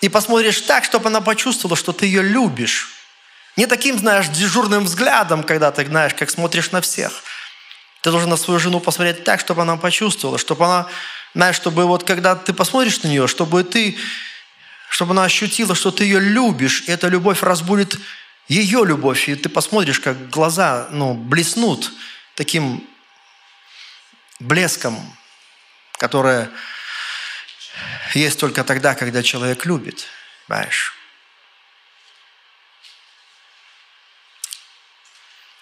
и 0.00 0.08
посмотришь 0.08 0.60
так, 0.62 0.84
чтобы 0.84 1.08
она 1.08 1.20
почувствовала, 1.20 1.76
что 1.76 1.92
ты 1.92 2.06
ее 2.06 2.22
любишь. 2.22 2.88
Не 3.56 3.66
таким, 3.66 3.98
знаешь, 3.98 4.28
дежурным 4.28 4.84
взглядом, 4.84 5.42
когда 5.42 5.70
ты, 5.70 5.84
знаешь, 5.84 6.14
как 6.14 6.30
смотришь 6.30 6.70
на 6.70 6.80
всех. 6.80 7.12
Ты 8.00 8.10
должен 8.10 8.30
на 8.30 8.36
свою 8.36 8.58
жену 8.58 8.80
посмотреть 8.80 9.24
так, 9.24 9.40
чтобы 9.40 9.62
она 9.62 9.76
почувствовала, 9.76 10.38
чтобы 10.38 10.64
она, 10.64 10.86
знаешь, 11.34 11.56
чтобы 11.56 11.84
вот 11.84 12.04
когда 12.04 12.34
ты 12.34 12.54
посмотришь 12.54 13.02
на 13.02 13.08
нее, 13.08 13.26
чтобы 13.26 13.62
ты 13.64 13.98
чтобы 14.88 15.12
она 15.12 15.22
ощутила, 15.24 15.76
что 15.76 15.92
ты 15.92 16.02
ее 16.02 16.18
любишь, 16.18 16.82
и 16.88 16.90
эта 16.90 17.06
любовь 17.06 17.44
разбудит 17.44 17.98
ее 18.48 18.84
любовь, 18.84 19.28
и 19.28 19.36
ты 19.36 19.48
посмотришь, 19.48 20.00
как 20.00 20.28
глаза 20.30 20.88
ну, 20.90 21.14
блеснут 21.14 21.92
таким 22.34 22.84
блеском, 24.40 24.98
которое 25.92 26.50
есть 28.14 28.40
только 28.40 28.64
тогда, 28.64 28.94
когда 28.94 29.22
человек 29.22 29.64
любит, 29.66 30.06
понимаешь? 30.46 30.94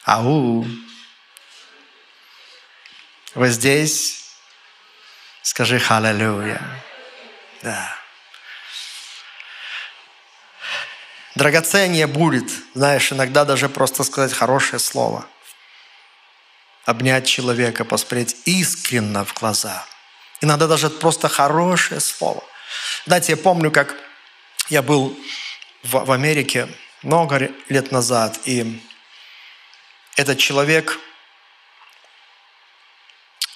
Ау! 0.04 0.66
Вы 3.34 3.48
здесь? 3.50 4.24
Скажи 5.42 5.78
«Халлелуя». 5.78 6.60
Да. 7.62 7.98
Драгоценнее 11.34 12.06
будет, 12.06 12.50
знаешь, 12.74 13.12
иногда 13.12 13.44
даже 13.44 13.68
просто 13.68 14.02
сказать 14.02 14.32
хорошее 14.32 14.78
слово. 14.78 15.26
Обнять 16.84 17.26
человека, 17.26 17.84
посмотреть 17.84 18.36
искренно 18.44 19.24
в 19.24 19.34
глаза. 19.34 19.86
Иногда 20.41 20.66
даже 20.66 20.91
просто 20.91 21.28
хорошее 21.28 22.01
слово. 22.01 22.45
Знаете, 23.07 23.32
я 23.32 23.36
помню, 23.36 23.70
как 23.70 23.97
я 24.68 24.82
был 24.82 25.18
в, 25.82 26.05
в 26.05 26.12
Америке 26.12 26.68
много 27.03 27.51
лет 27.68 27.93
назад, 27.93 28.39
и 28.45 28.82
этот 30.16 30.39
человек, 30.39 30.99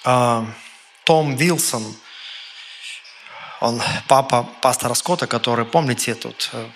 э, 0.04 0.46
Том 1.04 1.36
Вилсон, 1.36 1.96
он 3.60 3.82
папа 4.08 4.42
пастора 4.60 4.94
Скотта, 4.94 5.26
который, 5.26 5.64
помните, 5.64 6.14
тут, 6.14 6.50
э, 6.52 6.68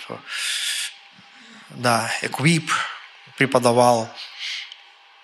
да, 1.70 2.12
Equip 2.22 2.70
преподавал 3.36 4.08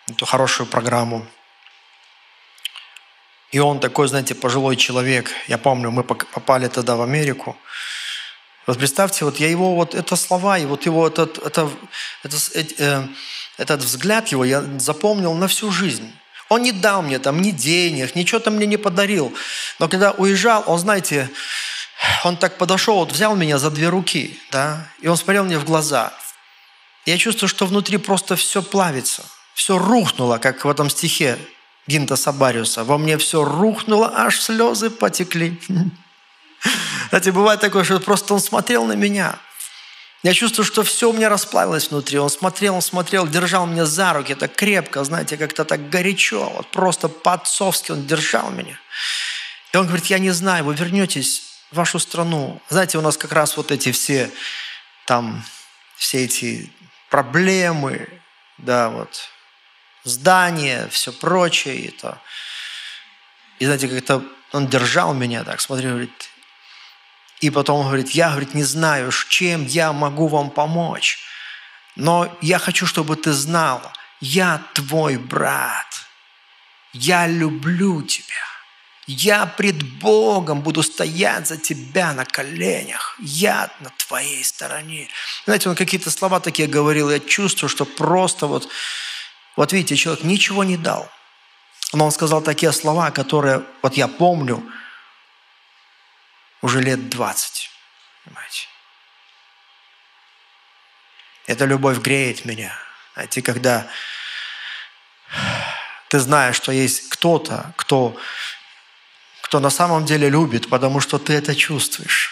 эту 0.09 0.27
хорошую 0.27 0.67
программу. 0.67 1.27
И 3.53 3.59
он 3.59 3.81
такой, 3.81 4.09
знаете, 4.09 4.35
пожилой 4.35 4.77
человек. 4.77 5.31
Я 5.47 5.59
помню, 5.59 5.91
мы 5.91 6.03
попали 6.03 6.69
тогда 6.69 6.97
в 6.97 7.03
Америку. 7.03 7.57
Вот 8.67 8.79
представьте, 8.79 9.25
вот 9.25 9.37
я 9.37 9.49
его, 9.49 9.75
вот 9.75 9.95
это 9.95 10.17
слова, 10.17 10.59
и 10.59 10.65
вот 10.65 10.87
его 10.87 11.07
этот, 11.07 11.39
это, 11.39 11.69
это, 12.23 12.37
э, 12.55 13.07
этот 13.59 13.83
взгляд 13.83 14.29
его 14.29 14.45
я 14.45 14.63
запомнил 14.79 15.35
на 15.35 15.49
всю 15.49 15.71
жизнь. 15.71 16.11
Он 16.49 16.63
не 16.63 16.73
дал 16.73 17.03
мне 17.03 17.19
там 17.19 17.43
ни 17.43 17.51
денег, 17.51 18.15
ничего 18.15 18.39
там 18.39 18.55
мне 18.55 18.67
не 18.67 18.77
подарил. 18.77 19.35
Но 19.79 19.89
когда 19.89 20.13
уезжал, 20.13 20.65
он, 20.67 20.79
знаете, 20.79 21.29
он 22.25 22.37
так 22.37 22.57
подошел, 22.57 22.97
вот 22.97 23.13
взял 23.13 23.37
меня 23.37 23.59
за 23.59 23.71
две 23.71 23.89
руки, 23.89 24.39
да, 24.51 24.89
и 25.01 25.09
он 25.09 25.17
смотрел 25.17 25.45
мне 25.45 25.59
в 25.59 25.65
глаза. 25.65 26.13
Я 27.05 27.19
чувствую, 27.19 27.49
что 27.49 27.67
внутри 27.67 27.99
просто 27.99 28.37
все 28.37 28.63
плавится, 28.63 29.25
все 29.55 29.77
рухнуло, 29.77 30.39
как 30.39 30.65
в 30.65 30.71
этом 30.71 30.89
стихе 30.89 31.39
Гинта 31.87 32.17
Сабариуса. 32.17 32.85
Во 32.85 32.99
мне 32.99 33.19
все 33.19 33.45
рухнуло, 33.45 34.13
аж 34.15 34.41
слезы 34.41 34.91
потекли. 34.91 35.61
Знаете, 37.09 37.33
бывает 37.33 37.61
такое, 37.61 37.85
что 37.85 37.99
просто 38.01 38.35
он 38.35 38.41
смотрел 38.41 38.85
на 38.85 38.93
меня. 38.93 39.39
Я 40.23 40.35
чувствую, 40.35 40.65
что 40.65 40.85
все 40.85 41.11
у 41.11 41.13
меня 41.13 41.29
расплавилось 41.29 41.91
внутри. 41.91 42.19
Он 42.19 42.31
смотрел, 42.31 42.77
он 42.77 42.83
смотрел, 42.83 43.27
держал 43.27 43.67
меня 43.67 43.85
за 43.87 44.13
руки, 44.13 44.37
так 44.37 44.55
крепко, 44.55 45.03
знаете, 45.03 45.37
как-то 45.37 45.65
так 45.65 45.91
горячо. 45.91 46.49
Вот 46.49 46.69
просто 46.69 47.09
по-отцовски 47.09 47.91
он 47.91 48.07
держал 48.07 48.51
меня. 48.51 48.79
И 49.73 49.77
он 49.77 49.87
говорит, 49.87 50.07
я 50.07 50.21
не 50.21 50.31
знаю, 50.31 50.65
вы 50.65 50.75
вернетесь 50.75 51.43
в 51.73 51.77
вашу 51.77 51.99
страну. 51.99 52.63
Знаете, 52.69 52.99
у 52.99 53.01
нас 53.01 53.17
как 53.17 53.33
раз 53.33 53.57
вот 53.57 53.73
эти 53.73 53.91
все 53.91 54.31
там, 55.07 55.45
все 55.97 56.25
эти 56.25 56.71
проблемы, 57.11 58.09
да, 58.59 58.91
вот, 58.91 59.29
здания, 60.05 60.89
все 60.89 61.13
прочее. 61.13 61.77
И, 61.77 61.91
то. 61.91 62.21
и 63.59 63.65
знаете, 63.65 63.89
как-то 63.89 64.25
он 64.53 64.67
держал 64.69 65.15
меня 65.15 65.45
так, 65.45 65.61
смотрел, 65.61 65.91
говорит, 65.91 66.31
и 67.41 67.51
потом 67.51 67.85
говорит, 67.87 68.11
я, 68.11 68.31
говорит, 68.31 68.55
не 68.55 68.65
знаю, 68.65 69.11
чем 69.29 69.65
я 69.67 69.93
могу 69.93 70.29
вам 70.29 70.51
помочь, 70.51 71.19
но 71.97 72.37
я 72.41 72.59
хочу, 72.59 72.87
чтобы 72.87 73.17
ты 73.17 73.33
знала, 73.33 73.93
я 74.21 74.63
твой 74.75 75.17
брат, 75.17 76.07
я 76.93 77.27
люблю 77.27 78.03
тебя. 78.03 78.53
Я 79.09 79.47
пред 79.47 79.83
Богом 79.99 80.61
буду 80.61 80.83
стоять 80.83 81.49
за 81.49 81.57
тебя 81.57 82.13
на 82.13 82.25
коленях. 82.25 83.17
Я 83.19 83.73
на 83.81 83.91
твоей 84.07 84.45
стороне. 84.45 85.09
Знаете, 85.45 85.69
он 85.69 85.75
какие-то 85.75 86.11
слова 86.11 86.39
такие 86.39 86.69
говорил, 86.69 87.11
я 87.11 87.19
чувствую, 87.19 87.69
что 87.69 87.85
просто 87.85 88.47
вот, 88.47 88.69
вот 89.57 89.73
видите, 89.73 89.97
человек 89.97 90.25
ничего 90.25 90.65
не 90.65 90.77
дал. 90.77 91.11
Но 91.93 92.07
он 92.07 92.13
сказал 92.13 92.43
такие 92.43 92.73
слова, 92.73 93.11
которые, 93.11 93.65
вот 93.83 93.95
я 93.95 94.09
помню, 94.09 94.67
уже 96.63 96.81
лет 96.81 97.11
20. 97.11 97.71
Понимаете? 98.25 98.69
Эта 101.47 101.65
любовь 101.65 101.99
греет 101.99 102.45
меня. 102.45 102.77
Знаете, 103.15 103.43
когда 103.43 103.91
ты 106.09 106.19
знаешь, 106.19 106.57
что 106.57 106.73
есть 106.73 107.09
кто-то, 107.11 107.75
кто, 107.77 108.17
кто 109.43 109.61
на 109.61 109.71
самом 109.71 110.07
деле 110.07 110.31
любит, 110.31 110.71
потому 110.71 111.01
что 111.01 111.19
ты 111.19 111.35
это 111.35 111.55
чувствуешь. 111.55 112.31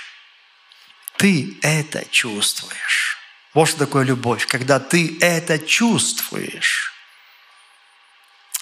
Ты 1.16 1.58
это 1.60 2.04
чувствуешь. 2.10 3.18
Вот 3.52 3.68
что 3.68 3.80
такое 3.80 4.04
любовь, 4.04 4.46
когда 4.46 4.78
ты 4.78 5.18
это 5.20 5.58
чувствуешь. 5.58 6.92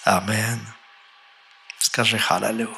Амен. 0.09 0.67
Скажи 1.79 2.17
халалюя. 2.17 2.73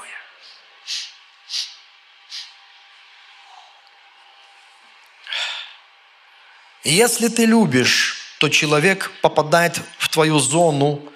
Если 6.83 7.28
ты 7.28 7.47
любишь, 7.47 8.35
то 8.39 8.49
человек 8.49 9.12
попадает 9.22 9.81
в 9.99 10.09
твою 10.09 10.41
зону, 10.41 11.12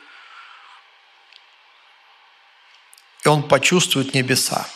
и 3.24 3.28
он 3.28 3.48
почувствует 3.48 4.14
небеса. 4.14 4.68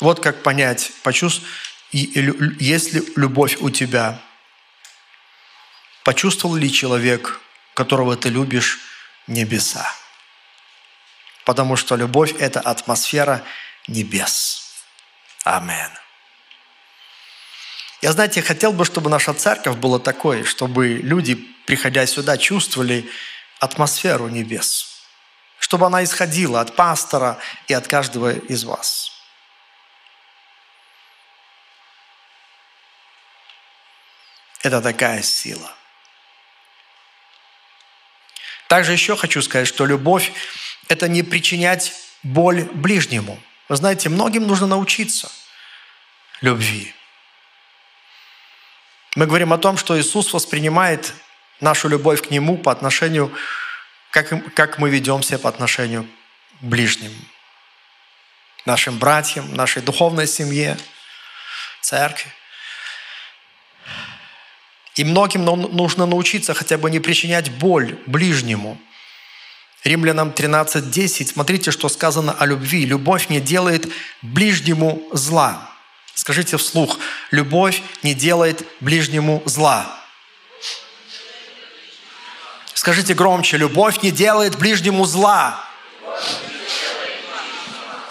Вот 0.00 0.20
как 0.20 0.44
понять, 0.44 0.92
почувствовать, 1.02 1.50
есть 1.90 2.92
ли 2.92 3.02
любовь 3.16 3.56
у 3.58 3.70
тебя. 3.70 4.20
Почувствовал 6.04 6.54
ли 6.54 6.72
человек, 6.72 7.40
которого 7.74 8.16
ты 8.16 8.28
любишь, 8.28 8.78
небеса? 9.28 9.94
Потому 11.44 11.76
что 11.76 11.96
любовь– 11.96 12.34
это 12.38 12.60
атмосфера 12.60 13.42
небес. 13.86 14.84
Аминь. 15.44 15.92
Я, 18.00 18.12
знаете, 18.12 18.42
хотел 18.42 18.72
бы, 18.72 18.84
чтобы 18.84 19.10
наша 19.10 19.34
церковь 19.34 19.76
была 19.76 19.98
такой, 19.98 20.44
чтобы 20.44 20.88
люди, 20.88 21.34
приходя 21.66 22.06
сюда, 22.06 22.36
чувствовали 22.36 23.10
атмосферу 23.60 24.28
небес. 24.28 25.02
Чтобы 25.58 25.86
она 25.86 26.04
исходила 26.04 26.60
от 26.60 26.76
пастора 26.76 27.38
и 27.66 27.74
от 27.74 27.88
каждого 27.88 28.32
из 28.32 28.64
вас. 28.64 29.12
Это 34.62 34.80
такая 34.80 35.22
сила. 35.22 35.72
Также 38.68 38.92
еще 38.92 39.16
хочу 39.16 39.42
сказать, 39.42 39.66
что 39.66 39.86
любовь– 39.86 40.32
это 40.88 41.08
не 41.08 41.22
причинять 41.22 41.94
боль 42.22 42.64
ближнему. 42.64 43.42
Вы 43.68 43.76
знаете, 43.76 44.08
многим 44.08 44.46
нужно 44.46 44.66
научиться 44.66 45.30
любви. 46.42 46.94
Мы 49.16 49.26
говорим 49.26 49.52
о 49.52 49.58
том, 49.58 49.78
что 49.78 49.98
Иисус 49.98 50.32
воспринимает 50.32 51.14
нашу 51.60 51.88
любовь 51.88 52.22
к 52.22 52.30
Нему 52.30 52.58
по 52.58 52.70
отношению, 52.70 53.32
как, 54.10 54.54
как 54.54 54.78
мы 54.78 54.90
ведем 54.90 55.22
себя 55.22 55.38
по 55.38 55.48
отношению 55.48 56.06
к 56.60 56.64
ближним, 56.64 57.12
нашим 58.66 58.98
братьям, 58.98 59.54
нашей 59.54 59.80
духовной 59.80 60.26
семье, 60.26 60.78
церкви. 61.80 62.30
И 64.98 65.04
многим 65.04 65.44
нужно 65.44 66.06
научиться 66.06 66.54
хотя 66.54 66.76
бы 66.76 66.90
не 66.90 66.98
причинять 66.98 67.52
боль 67.52 67.96
ближнему. 68.06 68.76
Римлянам 69.84 70.30
13.10, 70.30 71.34
смотрите, 71.34 71.70
что 71.70 71.88
сказано 71.88 72.32
о 72.36 72.44
любви. 72.46 72.84
Любовь 72.84 73.28
не 73.28 73.40
делает 73.40 73.86
ближнему 74.22 75.00
зла. 75.12 75.70
Скажите 76.14 76.56
вслух, 76.56 76.98
любовь 77.30 77.80
не 78.02 78.12
делает 78.12 78.66
ближнему 78.80 79.40
зла. 79.44 80.00
Скажите 82.74 83.14
громче, 83.14 83.56
любовь 83.56 84.02
не 84.02 84.10
делает 84.10 84.58
ближнему 84.58 85.04
зла. 85.04 85.64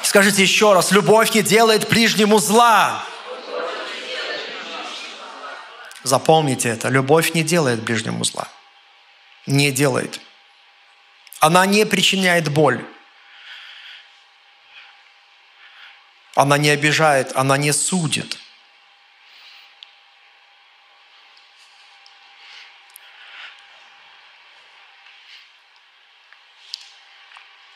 Скажите 0.04 0.42
еще 0.42 0.72
раз, 0.72 0.92
любовь 0.92 1.34
не 1.34 1.42
делает 1.42 1.90
ближнему 1.90 2.40
зла. 2.40 3.04
Запомните 6.08 6.70
это, 6.70 6.88
любовь 6.88 7.34
не 7.34 7.44
делает 7.44 7.84
ближнему 7.84 8.24
зла. 8.24 8.48
Не 9.46 9.74
делает. 9.74 10.22
Она 11.42 11.66
не 11.66 11.86
причиняет 11.86 12.48
боль. 12.48 12.82
Она 16.34 16.58
не 16.58 16.70
обижает, 16.70 17.36
она 17.36 17.58
не 17.58 17.74
судит. 17.74 18.38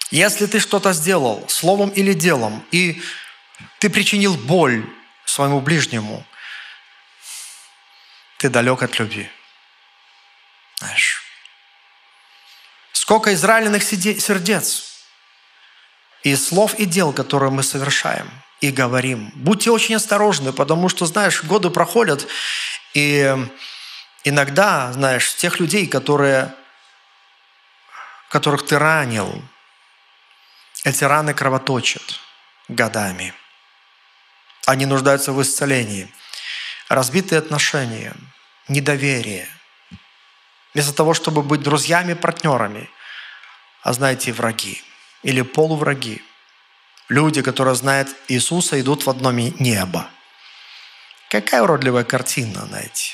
Если 0.09 0.45
ты 0.45 0.61
что-то 0.61 0.93
сделал 0.93 1.43
словом 1.49 1.89
или 1.89 2.13
делом, 2.13 2.65
и 2.71 3.01
ты 3.79 3.89
причинил 3.89 4.35
боль 4.37 4.85
своему 5.25 5.59
ближнему, 5.59 6.25
ты 8.41 8.49
далек 8.49 8.81
от 8.81 8.97
любви. 8.97 9.29
Знаешь. 10.79 11.21
Сколько 12.91 13.35
израильных 13.35 13.83
сердец 13.83 15.03
и 16.23 16.35
слов 16.35 16.73
и 16.79 16.85
дел, 16.85 17.13
которые 17.13 17.51
мы 17.51 17.61
совершаем 17.61 18.31
и 18.59 18.71
говорим. 18.71 19.31
Будьте 19.35 19.69
очень 19.69 19.95
осторожны, 19.95 20.53
потому 20.53 20.89
что, 20.89 21.05
знаешь, 21.05 21.43
годы 21.43 21.69
проходят, 21.69 22.27
и 22.95 23.35
иногда, 24.23 24.91
знаешь, 24.91 25.35
тех 25.35 25.59
людей, 25.59 25.85
которые, 25.85 26.55
которых 28.29 28.65
ты 28.65 28.79
ранил, 28.79 29.43
эти 30.83 31.03
раны 31.03 31.35
кровоточат 31.35 32.19
годами. 32.67 33.35
Они 34.65 34.87
нуждаются 34.87 35.31
в 35.31 35.39
исцелении. 35.43 36.11
Разбитые 36.91 37.39
отношения, 37.39 38.13
недоверие. 38.67 39.47
Вместо 40.73 40.91
того, 40.91 41.13
чтобы 41.13 41.41
быть 41.41 41.61
друзьями, 41.61 42.15
партнерами, 42.15 42.89
а 43.81 43.93
знаете, 43.93 44.33
враги 44.33 44.83
или 45.23 45.41
полувраги. 45.41 46.21
Люди, 47.07 47.41
которые 47.41 47.75
знают 47.75 48.09
Иисуса, 48.27 48.77
идут 48.81 49.05
в 49.05 49.09
одно 49.09 49.31
небо. 49.31 50.09
Какая 51.29 51.61
уродливая 51.63 52.03
картина, 52.03 52.65
знаете. 52.65 53.13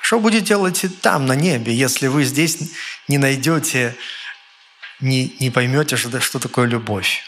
Что 0.00 0.20
будете 0.20 0.46
делать 0.46 0.86
там, 1.02 1.26
на 1.26 1.34
небе, 1.34 1.74
если 1.74 2.06
вы 2.06 2.22
здесь 2.22 2.70
не 3.08 3.18
найдете, 3.18 3.96
не, 5.00 5.36
не 5.40 5.50
поймете, 5.50 5.96
что, 5.96 6.20
что 6.20 6.38
такое 6.38 6.68
любовь? 6.68 7.24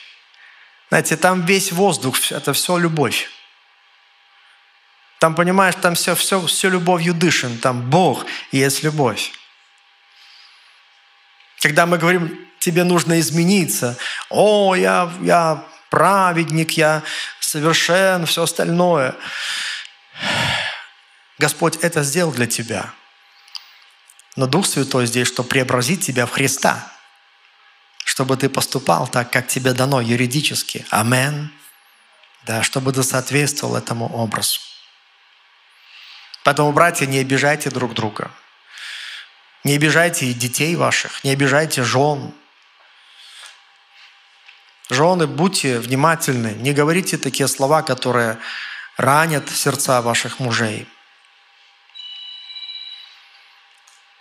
Знаете, 0.88 1.16
там 1.16 1.44
весь 1.44 1.72
воздух, 1.72 2.30
это 2.30 2.52
все 2.52 2.78
любовь. 2.78 3.28
Там, 5.20 5.34
понимаешь, 5.34 5.74
там 5.74 5.94
все, 5.94 6.14
все, 6.14 6.44
все 6.46 6.70
любовью 6.70 7.12
дышим. 7.12 7.58
Там 7.58 7.90
Бог 7.90 8.24
есть 8.52 8.82
любовь. 8.82 9.32
Когда 11.60 11.84
мы 11.84 11.98
говорим, 11.98 12.48
тебе 12.58 12.84
нужно 12.84 13.20
измениться, 13.20 13.98
о, 14.30 14.74
я, 14.74 15.12
я 15.20 15.62
праведник, 15.90 16.78
я 16.78 17.02
совершен, 17.38 18.24
все 18.24 18.44
остальное. 18.44 19.14
Господь 21.38 21.76
это 21.82 22.02
сделал 22.02 22.32
для 22.32 22.46
тебя. 22.46 22.90
Но 24.36 24.46
Дух 24.46 24.64
Святой 24.64 25.04
здесь, 25.04 25.28
чтобы 25.28 25.50
преобразить 25.50 26.06
тебя 26.06 26.24
в 26.24 26.30
Христа, 26.30 26.90
чтобы 28.06 28.38
ты 28.38 28.48
поступал 28.48 29.06
так, 29.06 29.30
как 29.30 29.48
тебе 29.48 29.74
дано 29.74 30.00
юридически. 30.00 30.86
Амен. 30.88 31.52
Да, 32.46 32.62
чтобы 32.62 32.94
ты 32.94 33.02
соответствовал 33.02 33.76
этому 33.76 34.06
образу. 34.06 34.60
Поэтому, 36.44 36.72
братья, 36.72 37.06
не 37.06 37.18
обижайте 37.18 37.70
друг 37.70 37.94
друга. 37.94 38.30
Не 39.62 39.74
обижайте 39.74 40.26
и 40.26 40.32
детей 40.32 40.74
ваших, 40.74 41.22
не 41.22 41.30
обижайте 41.30 41.82
жен. 41.82 42.32
Жены, 44.88 45.26
будьте 45.26 45.78
внимательны, 45.78 46.54
не 46.54 46.72
говорите 46.72 47.18
такие 47.18 47.46
слова, 47.46 47.82
которые 47.82 48.38
ранят 48.96 49.48
сердца 49.50 50.00
ваших 50.02 50.40
мужей. 50.40 50.88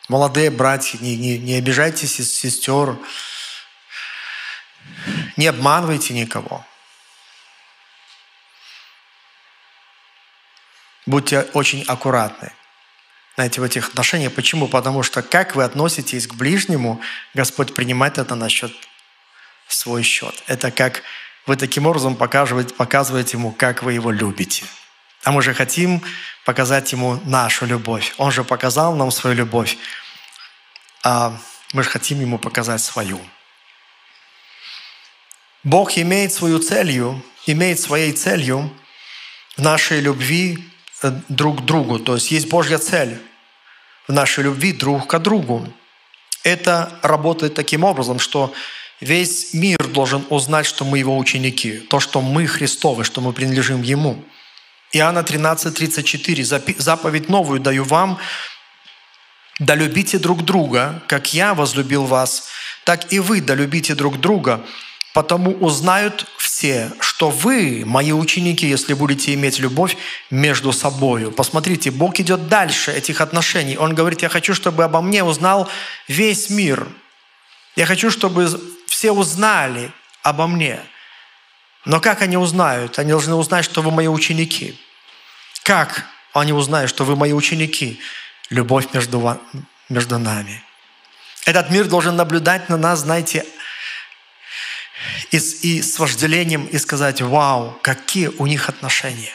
Молодые 0.10 0.52
братья, 0.52 0.98
не, 1.00 1.16
не, 1.16 1.38
не 1.38 1.54
обижайте 1.56 2.06
сестер, 2.08 2.98
не 5.38 5.48
обманывайте 5.48 6.14
никого. 6.14 6.66
Будьте 11.10 11.48
очень 11.54 11.84
аккуратны 11.88 12.52
знаете, 13.34 13.62
в 13.62 13.64
этих 13.64 13.88
отношениях. 13.88 14.34
Почему? 14.34 14.68
Потому 14.68 15.02
что 15.02 15.24
как 15.24 15.56
вы 15.56 15.64
относитесь 15.64 16.28
к 16.28 16.34
ближнему, 16.34 17.02
Господь 17.34 17.74
принимает 17.74 18.18
это 18.18 18.36
на 18.36 18.50
счет 18.50 18.72
свой 19.68 20.04
счет. 20.04 20.44
Это 20.46 20.72
как 20.72 21.02
вы 21.48 21.56
таким 21.56 21.88
образом 21.88 22.16
показываете, 22.16 22.76
показываете 22.76 23.38
ему, 23.38 23.52
как 23.52 23.82
вы 23.82 23.94
его 23.94 24.12
любите. 24.12 24.66
А 25.24 25.32
мы 25.32 25.42
же 25.42 25.54
хотим 25.54 26.04
показать 26.46 26.92
ему 26.92 27.20
нашу 27.26 27.66
любовь. 27.66 28.14
Он 28.18 28.30
же 28.30 28.44
показал 28.44 28.94
нам 28.96 29.10
свою 29.10 29.36
любовь. 29.38 29.78
А 31.04 31.36
мы 31.74 31.84
же 31.84 31.90
хотим 31.90 32.20
ему 32.20 32.38
показать 32.38 32.82
свою. 32.82 33.20
Бог 35.64 35.98
имеет 35.98 36.34
свою 36.34 36.60
целью, 36.60 37.24
имеет 37.48 37.80
своей 37.80 38.12
целью 38.12 38.70
в 39.56 39.62
нашей 39.62 40.02
любви 40.02 40.70
друг 41.30 41.62
к 41.62 41.66
другу. 41.66 42.00
То 42.00 42.16
есть 42.16 42.32
есть 42.32 42.50
Божья 42.50 42.78
цель 42.78 43.18
в 44.08 44.14
нашей 44.14 44.44
любви 44.44 44.74
друг 44.74 45.08
к 45.08 45.20
другу. 45.20 45.72
Это 46.44 46.92
работает 47.02 47.54
таким 47.54 47.84
образом, 47.84 48.20
что 48.20 48.54
весь 49.02 49.54
мир 49.54 49.78
должен 49.88 50.26
узнать, 50.30 50.66
что 50.66 50.86
мы 50.86 51.00
его 51.00 51.18
ученики, 51.18 51.80
то, 51.80 52.00
что 52.00 52.22
мы 52.22 52.48
Христовы, 52.48 53.04
что 53.04 53.22
мы 53.22 53.34
принадлежим 53.34 53.82
Ему. 53.82 54.24
Иоанна 54.92 55.24
13, 55.24 55.74
34. 55.74 56.44
«Заповедь 56.78 57.30
новую 57.30 57.60
даю 57.60 57.84
вам, 57.84 58.18
да 59.60 59.76
любите 59.76 60.18
друг 60.18 60.44
друга, 60.44 61.04
как 61.08 61.34
я 61.34 61.54
возлюбил 61.54 62.06
вас, 62.06 62.48
так 62.86 63.12
и 63.14 63.20
вы 63.20 63.42
да 63.42 63.56
любите 63.56 63.94
друг 63.94 64.20
друга, 64.20 64.66
потому 65.14 65.52
узнают 65.52 66.26
все, 66.38 66.92
что 67.00 67.30
вы 67.30 67.84
мои 67.86 68.12
ученики, 68.12 68.68
если 68.68 68.94
будете 68.94 69.34
иметь 69.34 69.60
любовь 69.60 69.98
между 70.30 70.72
собой. 70.72 71.32
Посмотрите, 71.32 71.92
Бог 71.92 72.20
идет 72.20 72.48
дальше 72.48 72.92
этих 72.92 73.22
отношений. 73.22 73.78
Он 73.78 73.96
говорит, 73.96 74.22
я 74.22 74.30
хочу, 74.30 74.54
чтобы 74.54 74.84
обо 74.84 75.02
мне 75.02 75.24
узнал 75.24 75.70
весь 76.08 76.50
мир. 76.50 76.88
Я 77.76 77.86
хочу, 77.86 78.12
чтобы 78.12 78.50
все 78.88 79.12
узнали 79.12 79.92
обо 80.22 80.48
мне. 80.48 80.80
Но 81.86 82.00
как 82.00 82.22
они 82.22 82.38
узнают? 82.38 83.00
Они 83.00 83.12
должны 83.12 83.36
узнать, 83.36 83.66
что 83.66 83.82
вы 83.82 83.92
мои 83.92 84.08
ученики. 84.08 84.80
Как 85.64 86.06
они 86.34 86.54
узнают, 86.54 86.90
что 86.90 87.06
вы 87.06 87.16
мои 87.16 87.34
ученики? 87.34 88.00
Любовь 88.50 88.88
между, 88.94 89.40
между 89.88 90.20
нами. 90.20 90.64
Этот 91.46 91.70
мир 91.70 91.88
должен 91.88 92.16
наблюдать 92.16 92.70
на 92.70 92.78
нас, 92.78 93.00
знаете, 93.00 93.46
и, 95.32 95.38
и 95.38 95.82
с 95.82 96.00
вожделением 96.00 96.66
и 96.66 96.78
сказать, 96.78 97.22
вау, 97.22 97.78
какие 97.82 98.28
у 98.28 98.46
них 98.46 98.70
отношения. 98.70 99.34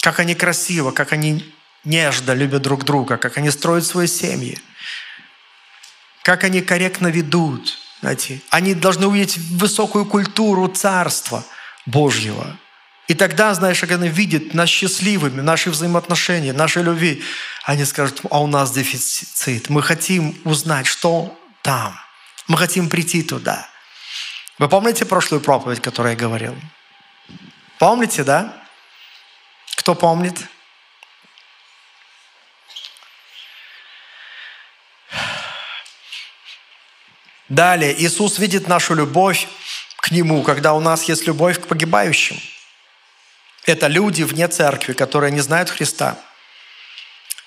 Как 0.00 0.18
они 0.18 0.34
красиво, 0.34 0.90
как 0.90 1.12
они 1.12 1.54
нежно 1.84 2.32
любят 2.32 2.62
друг 2.62 2.84
друга, 2.84 3.16
как 3.16 3.36
они 3.38 3.50
строят 3.50 3.86
свои 3.86 4.06
семьи, 4.06 4.58
как 6.22 6.44
они 6.44 6.60
корректно 6.60 7.08
ведут. 7.08 7.78
Знаете, 8.00 8.40
они 8.50 8.74
должны 8.74 9.06
увидеть 9.06 9.36
высокую 9.36 10.06
культуру 10.06 10.68
Царства 10.68 11.44
Божьего. 11.86 12.58
И 13.08 13.14
тогда, 13.14 13.52
знаешь, 13.54 13.80
как 13.80 13.90
они 13.90 14.08
видят 14.08 14.54
нас 14.54 14.68
счастливыми, 14.68 15.40
наши 15.40 15.70
взаимоотношения, 15.70 16.52
наши 16.52 16.80
любви, 16.80 17.22
они 17.64 17.84
скажут, 17.84 18.20
а 18.30 18.40
у 18.40 18.46
нас 18.46 18.70
дефицит. 18.70 19.68
Мы 19.68 19.82
хотим 19.82 20.40
узнать, 20.44 20.86
что 20.86 21.36
там. 21.62 21.98
Мы 22.46 22.56
хотим 22.56 22.88
прийти 22.88 23.22
туда. 23.22 23.69
Вы 24.60 24.68
помните 24.68 25.06
прошлую 25.06 25.40
проповедь, 25.40 25.80
которую 25.80 26.12
я 26.12 26.18
говорил? 26.18 26.54
Помните, 27.78 28.24
да? 28.24 28.62
Кто 29.74 29.94
помнит? 29.94 30.36
Далее, 37.48 37.98
Иисус 38.02 38.38
видит 38.38 38.68
нашу 38.68 38.94
любовь 38.94 39.48
к 39.96 40.10
Нему, 40.10 40.42
когда 40.42 40.74
у 40.74 40.80
нас 40.80 41.04
есть 41.04 41.26
любовь 41.26 41.58
к 41.58 41.66
погибающим. 41.66 42.38
Это 43.64 43.86
люди 43.86 44.24
вне 44.24 44.46
церкви, 44.46 44.92
которые 44.92 45.32
не 45.32 45.40
знают 45.40 45.70
Христа– 45.70 46.18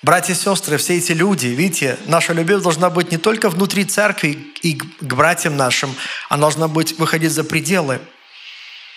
Братья 0.04 0.34
и 0.34 0.36
сестры, 0.36 0.76
все 0.76 0.98
эти 0.98 1.12
люди, 1.12 1.46
видите, 1.46 1.98
наша 2.04 2.34
любовь 2.34 2.62
должна 2.62 2.90
быть 2.90 3.10
не 3.10 3.16
только 3.16 3.48
внутри 3.48 3.86
церкви 3.86 4.52
и 4.60 4.74
к 4.74 5.02
братьям 5.02 5.56
нашим, 5.56 5.96
она 6.28 6.42
должна 6.42 6.68
быть 6.68 6.98
выходить 6.98 7.32
за 7.32 7.42
пределы. 7.42 8.02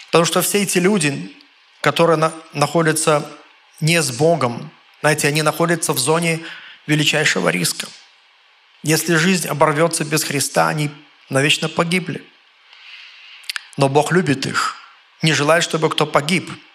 Потому 0.08 0.26
что 0.26 0.41
все 0.41 0.64
эти 0.64 0.80
люди, 0.80 1.34
которые 1.80 2.18
на, 2.18 2.34
находятся 2.51 3.26
не 3.80 4.01
с 4.01 4.12
Богом, 4.12 4.70
знаете, 4.99 5.30
они 5.30 5.43
находятся 5.43 5.93
в 5.93 5.97
зоне 5.97 6.41
величайшего 6.88 7.47
риска. 7.47 7.88
Если 8.84 9.16
жизнь 9.16 9.47
оборвется 9.47 10.03
без 10.03 10.26
Христа, 10.26 10.68
они 10.68 10.91
навечно 11.30 11.70
погибли. 11.70 12.22
Но 13.78 13.88
Бог 13.88 14.12
любит 14.12 14.45
их, 14.45 14.76
не 15.22 15.32
желает, 15.32 15.64
чтобы 15.64 15.89
кто 15.89 16.05
погиб– 16.05 16.51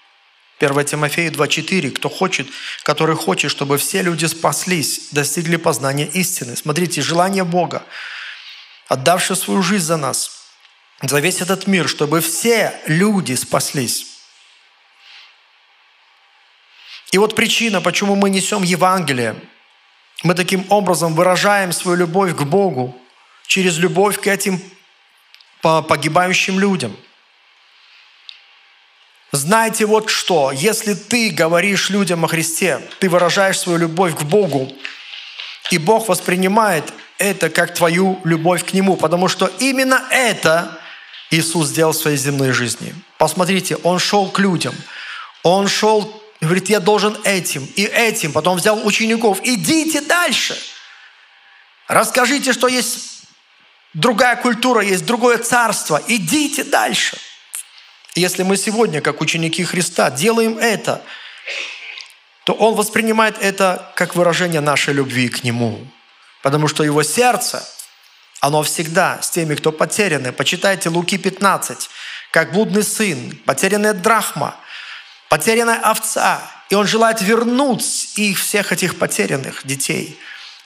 1 0.60 0.84
Тимофея 0.84 1.30
2.4. 1.30 1.90
Кто 1.90 2.08
хочет, 2.08 2.48
который 2.82 3.16
хочет, 3.16 3.50
чтобы 3.50 3.78
все 3.78 4.02
люди 4.02 4.26
спаслись, 4.26 5.08
достигли 5.10 5.56
познания 5.56 6.06
истины. 6.06 6.56
Смотрите, 6.56 7.02
желание 7.02 7.44
Бога, 7.44 7.82
отдавший 8.88 9.36
свою 9.36 9.62
жизнь 9.62 9.84
за 9.84 9.96
нас, 9.96 10.42
за 11.00 11.20
весь 11.20 11.40
этот 11.40 11.66
мир, 11.66 11.88
чтобы 11.88 12.20
все 12.20 12.80
люди 12.86 13.34
спаслись. 13.34 14.06
И 17.10 17.18
вот 17.18 17.34
причина, 17.34 17.80
почему 17.80 18.14
мы 18.16 18.30
несем 18.30 18.62
Евангелие. 18.62 19.36
Мы 20.22 20.34
таким 20.34 20.64
образом 20.70 21.14
выражаем 21.14 21.72
свою 21.72 21.98
любовь 21.98 22.34
к 22.36 22.42
Богу 22.42 22.96
через 23.46 23.76
любовь 23.78 24.20
к 24.20 24.26
этим 24.26 24.60
погибающим 25.60 26.58
людям. 26.58 26.96
Знайте 29.32 29.86
вот 29.86 30.10
что, 30.10 30.52
если 30.52 30.94
ты 30.94 31.30
говоришь 31.30 31.88
людям 31.88 32.24
о 32.24 32.28
Христе, 32.28 32.80
ты 33.00 33.08
выражаешь 33.08 33.58
свою 33.58 33.78
любовь 33.78 34.14
к 34.14 34.22
Богу, 34.22 34.70
и 35.70 35.78
Бог 35.78 36.08
воспринимает 36.08 36.92
это 37.16 37.48
как 37.48 37.74
твою 37.74 38.20
любовь 38.24 38.64
к 38.64 38.74
Нему, 38.74 38.96
потому 38.96 39.28
что 39.28 39.50
именно 39.58 40.04
это 40.10 40.78
Иисус 41.30 41.68
сделал 41.68 41.92
в 41.92 41.96
своей 41.96 42.18
земной 42.18 42.52
жизни. 42.52 42.94
Посмотрите, 43.16 43.76
Он 43.76 43.98
шел 43.98 44.28
к 44.28 44.38
людям, 44.38 44.74
Он 45.42 45.66
шел 45.66 46.22
говорит, 46.42 46.68
я 46.68 46.80
должен 46.80 47.16
этим 47.24 47.64
и 47.76 47.84
этим. 47.84 48.32
Потом 48.32 48.56
взял 48.58 48.84
учеников, 48.84 49.38
идите 49.44 50.00
дальше. 50.00 50.58
Расскажите, 51.88 52.52
что 52.52 52.68
есть 52.68 53.22
другая 53.94 54.36
культура, 54.36 54.82
есть 54.82 55.06
другое 55.06 55.38
царство. 55.38 56.02
Идите 56.08 56.64
дальше. 56.64 57.16
Если 58.14 58.42
мы 58.42 58.56
сегодня, 58.56 59.00
как 59.00 59.20
ученики 59.20 59.64
Христа, 59.64 60.10
делаем 60.10 60.58
это, 60.58 61.02
то 62.44 62.52
Он 62.54 62.74
воспринимает 62.74 63.36
это 63.40 63.90
как 63.94 64.14
выражение 64.14 64.60
нашей 64.60 64.94
любви 64.94 65.28
к 65.28 65.44
Нему. 65.44 65.86
Потому 66.42 66.68
что 66.68 66.84
Его 66.84 67.02
сердце, 67.02 67.66
оно 68.40 68.62
всегда 68.62 69.22
с 69.22 69.30
теми, 69.30 69.54
кто 69.54 69.72
потеряны. 69.72 70.32
Почитайте 70.32 70.88
Луки 70.88 71.16
15, 71.16 71.88
как 72.30 72.52
блудный 72.52 72.82
сын, 72.82 73.36
потерянная 73.46 73.94
драхма– 73.94 74.56
потерянная 75.32 75.80
овца. 75.80 76.42
И 76.68 76.74
он 76.74 76.86
желает 76.86 77.22
вернуть 77.22 78.18
их, 78.18 78.38
всех 78.38 78.70
этих 78.70 78.98
потерянных 78.98 79.66
детей, 79.66 80.18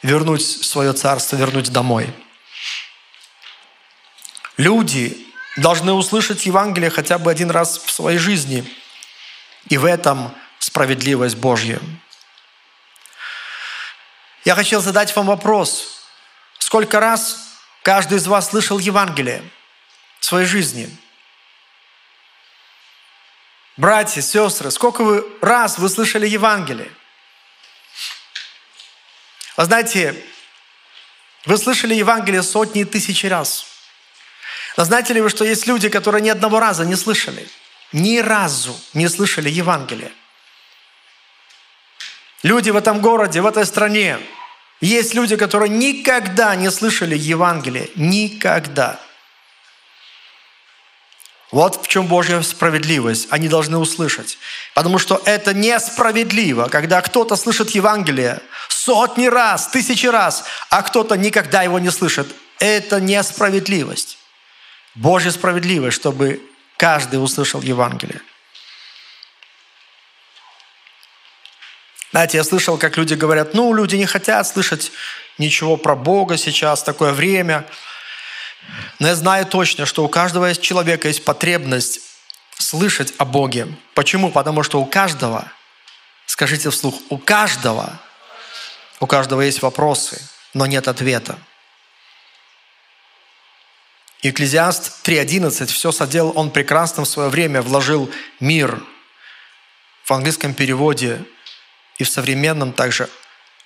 вернуть 0.02 0.44
свое 0.44 0.92
царство, 0.92 1.36
вернуть 1.36 1.70
домой. 1.70 2.12
Люди 4.56 5.25
должны 5.56 5.92
услышать 5.92 6.46
Евангелие 6.46 6.90
хотя 6.90 7.18
бы 7.18 7.30
один 7.30 7.50
раз 7.50 7.78
в 7.78 7.90
своей 7.90 8.18
жизни. 8.18 8.64
И 9.68 9.78
в 9.78 9.84
этом 9.84 10.34
справедливость 10.58 11.36
Божья. 11.36 11.80
Я 14.44 14.54
хотел 14.54 14.80
задать 14.80 15.14
вам 15.16 15.26
вопрос. 15.26 16.04
Сколько 16.58 17.00
раз 17.00 17.56
каждый 17.82 18.18
из 18.18 18.26
вас 18.26 18.50
слышал 18.50 18.78
Евангелие 18.78 19.42
в 20.20 20.24
своей 20.24 20.46
жизни– 20.46 20.88
Братья, 23.76 24.22
сестры, 24.22 24.70
сколько 24.70 25.04
вы 25.04 25.26
раз 25.42 25.76
вы 25.76 25.90
слышали 25.90 26.26
Евангелие? 26.26 26.90
Вы 29.58 29.64
знаете, 29.66 30.24
вы 31.44 31.58
слышали 31.58 31.94
Евангелие 31.94 32.42
сотни 32.42 32.82
и 32.82 32.84
тысячи 32.84 33.26
раз. 33.26 33.66
Но 34.76 34.84
знаете 34.84 35.14
ли 35.14 35.20
вы, 35.20 35.30
что 35.30 35.44
есть 35.44 35.66
люди, 35.66 35.88
которые 35.88 36.22
ни 36.22 36.28
одного 36.28 36.60
раза 36.60 36.84
не 36.84 36.96
слышали? 36.96 37.48
Ни 37.92 38.18
разу 38.18 38.78
не 38.94 39.08
слышали 39.08 39.48
Евангелие. 39.48 40.12
Люди 42.42 42.70
в 42.70 42.76
этом 42.76 43.00
городе, 43.00 43.40
в 43.40 43.46
этой 43.46 43.64
стране. 43.64 44.18
Есть 44.80 45.14
люди, 45.14 45.36
которые 45.36 45.70
никогда 45.70 46.54
не 46.54 46.70
слышали 46.70 47.16
Евангелие. 47.16 47.90
Никогда. 47.94 49.00
Вот 51.50 51.82
в 51.82 51.88
чем 51.88 52.06
Божья 52.06 52.42
справедливость. 52.42 53.28
Они 53.30 53.48
должны 53.48 53.78
услышать. 53.78 54.36
Потому 54.74 54.98
что 54.98 55.22
это 55.24 55.54
несправедливо, 55.54 56.68
когда 56.68 57.00
кто-то 57.00 57.36
слышит 57.36 57.70
Евангелие 57.70 58.40
сотни 58.68 59.26
раз, 59.26 59.68
тысячи 59.68 60.06
раз, 60.06 60.44
а 60.68 60.82
кто-то 60.82 61.16
никогда 61.16 61.62
его 61.62 61.78
не 61.78 61.90
слышит. 61.90 62.28
Это 62.58 63.00
несправедливость. 63.00 64.18
Божья 64.96 65.30
справедливость, 65.30 65.96
чтобы 65.96 66.40
каждый 66.76 67.22
услышал 67.22 67.62
Евангелие. 67.62 68.20
Знаете, 72.10 72.38
я 72.38 72.44
слышал, 72.44 72.78
как 72.78 72.96
люди 72.96 73.14
говорят, 73.14 73.54
ну, 73.54 73.72
люди 73.74 73.96
не 73.96 74.06
хотят 74.06 74.46
слышать 74.46 74.90
ничего 75.38 75.76
про 75.76 75.94
Бога 75.94 76.36
сейчас, 76.36 76.82
такое 76.82 77.12
время– 77.12 77.66
но 78.98 79.08
я 79.08 79.14
знаю 79.14 79.46
точно, 79.46 79.86
что 79.86 80.04
у 80.04 80.08
каждого 80.08 80.54
человека 80.54 81.08
есть 81.08 81.24
потребность 81.24 82.00
слышать 82.56 83.12
о 83.18 83.24
Боге. 83.24 83.68
Почему? 83.94 84.30
Потому 84.30 84.62
что 84.62 84.80
у 84.80 84.86
каждого, 84.86 85.50
скажите 86.26 86.70
вслух, 86.70 86.94
у 87.10 87.18
каждого, 87.18 88.00
у 89.00 89.06
каждого 89.06 89.42
есть 89.42 89.62
вопросы, 89.62 90.20
но 90.54 90.66
нет 90.66 90.88
ответа. 90.88 91.38
Екклезиаст 94.26 95.06
3.11 95.06 95.66
все 95.66 95.92
соделал 95.92 96.32
он 96.34 96.50
прекрасно 96.50 97.04
в 97.04 97.08
свое 97.08 97.28
время, 97.28 97.62
вложил 97.62 98.10
мир. 98.40 98.82
В 100.04 100.10
английском 100.10 100.52
переводе 100.52 101.24
и 101.98 102.04
в 102.04 102.10
современном 102.10 102.72
также 102.72 103.08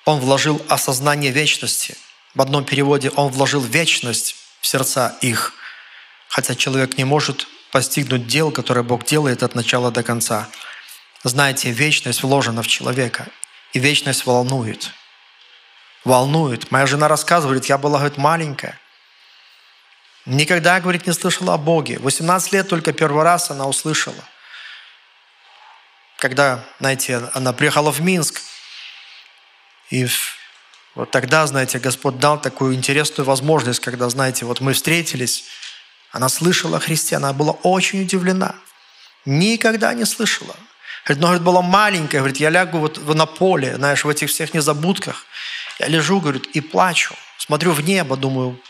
он 0.04 0.20
вложил 0.20 0.60
осознание 0.68 1.32
вечности. 1.32 1.96
В 2.34 2.42
одном 2.42 2.64
переводе 2.64 3.10
он 3.10 3.32
вложил 3.32 3.62
вечность 3.62 4.36
в 4.60 4.66
сердца 4.66 5.16
их, 5.22 5.54
хотя 6.28 6.54
человек 6.54 6.98
не 6.98 7.04
может 7.04 7.46
постигнуть 7.72 8.26
дел, 8.26 8.50
которые 8.50 8.84
Бог 8.84 9.04
делает 9.04 9.42
от 9.42 9.54
начала 9.54 9.90
до 9.90 10.02
конца. 10.02 10.48
Знаете, 11.22 11.70
вечность 11.70 12.22
вложена 12.22 12.62
в 12.62 12.66
человека, 12.66 13.28
и 13.72 13.78
вечность 13.78 14.26
волнует. 14.26 14.90
Волнует. 16.04 16.70
Моя 16.70 16.86
жена 16.86 17.08
рассказывает, 17.08 17.66
я 17.66 17.78
была, 17.78 17.98
говорит, 17.98 18.18
маленькая. 18.18 18.79
Никогда, 20.26 20.80
говорит, 20.80 21.06
не 21.06 21.12
слышала 21.12 21.54
о 21.54 21.58
Боге. 21.58 21.98
18 21.98 22.52
лет 22.52 22.68
только 22.68 22.92
первый 22.92 23.24
раз 23.24 23.50
она 23.50 23.66
услышала. 23.66 24.22
Когда, 26.18 26.64
знаете, 26.78 27.30
она 27.34 27.52
приехала 27.52 27.90
в 27.90 28.00
Минск, 28.00 28.40
и 29.90 30.06
вот 30.94 31.10
тогда, 31.10 31.46
знаете, 31.46 31.78
Господь 31.78 32.18
дал 32.18 32.40
такую 32.40 32.74
интересную 32.74 33.26
возможность, 33.26 33.80
когда, 33.80 34.08
знаете, 34.10 34.44
вот 34.44 34.60
мы 34.60 34.74
встретились, 34.74 35.44
она 36.12 36.28
слышала 36.28 36.76
о 36.76 36.80
Христе, 36.80 37.16
она 37.16 37.32
была 37.32 37.52
очень 37.52 38.02
удивлена. 38.02 38.54
Никогда 39.24 39.94
не 39.94 40.04
слышала. 40.04 40.54
Говорит, 41.04 41.22
ну, 41.22 41.28
говорит, 41.28 41.42
была 41.42 41.62
маленькая, 41.62 42.18
говорит, 42.18 42.38
я 42.38 42.50
лягу 42.50 42.78
вот 42.78 42.98
на 43.14 43.26
поле, 43.26 43.76
знаешь, 43.76 44.04
в 44.04 44.08
этих 44.08 44.28
всех 44.28 44.52
незабудках. 44.52 45.24
Я 45.78 45.88
лежу, 45.88 46.20
говорит, 46.20 46.46
и 46.48 46.60
плачу. 46.60 47.14
Смотрю 47.38 47.72
в 47.72 47.80
небо, 47.80 48.16
думаю, 48.16 48.60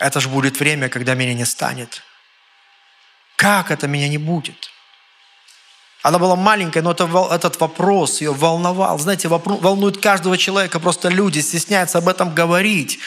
это 0.00 0.18
же 0.18 0.28
будет 0.28 0.58
время, 0.58 0.88
когда 0.88 1.14
меня 1.14 1.34
не 1.34 1.44
станет. 1.44 2.02
Как 3.36 3.70
это 3.70 3.86
меня 3.86 4.08
не 4.08 4.18
будет? 4.18 4.70
Она 6.02 6.18
была 6.18 6.36
маленькая, 6.36 6.82
но 6.82 6.92
это, 6.92 7.04
этот 7.30 7.60
вопрос 7.60 8.22
ее 8.22 8.32
волновал. 8.32 8.98
Знаете, 8.98 9.28
волнует 9.28 9.98
каждого 9.98 10.38
человека. 10.38 10.80
Просто 10.80 11.10
люди 11.10 11.40
стесняются 11.40 11.98
об 11.98 12.08
этом 12.08 12.34
говорить. 12.34 12.98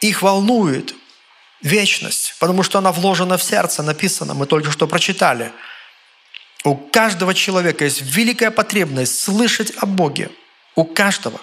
Их 0.00 0.22
волнует 0.22 0.94
вечность, 1.60 2.36
потому 2.38 2.62
что 2.62 2.78
она 2.78 2.90
вложена 2.90 3.36
в 3.36 3.42
сердце, 3.42 3.82
написано, 3.82 4.32
мы 4.32 4.46
только 4.46 4.70
что 4.70 4.86
прочитали. 4.86 5.52
У 6.64 6.74
каждого 6.74 7.34
человека 7.34 7.84
есть 7.84 8.00
великая 8.00 8.50
потребность 8.50 9.20
слышать 9.20 9.72
о 9.76 9.86
Боге. 9.86 10.30
У 10.74 10.84
каждого. 10.84 11.40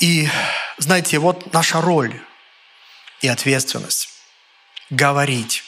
И 0.00 0.28
знаете, 0.78 1.18
вот 1.18 1.52
наша 1.52 1.80
роль 1.80 2.20
и 3.20 3.28
ответственность– 3.28 4.10
говорить 4.90 5.64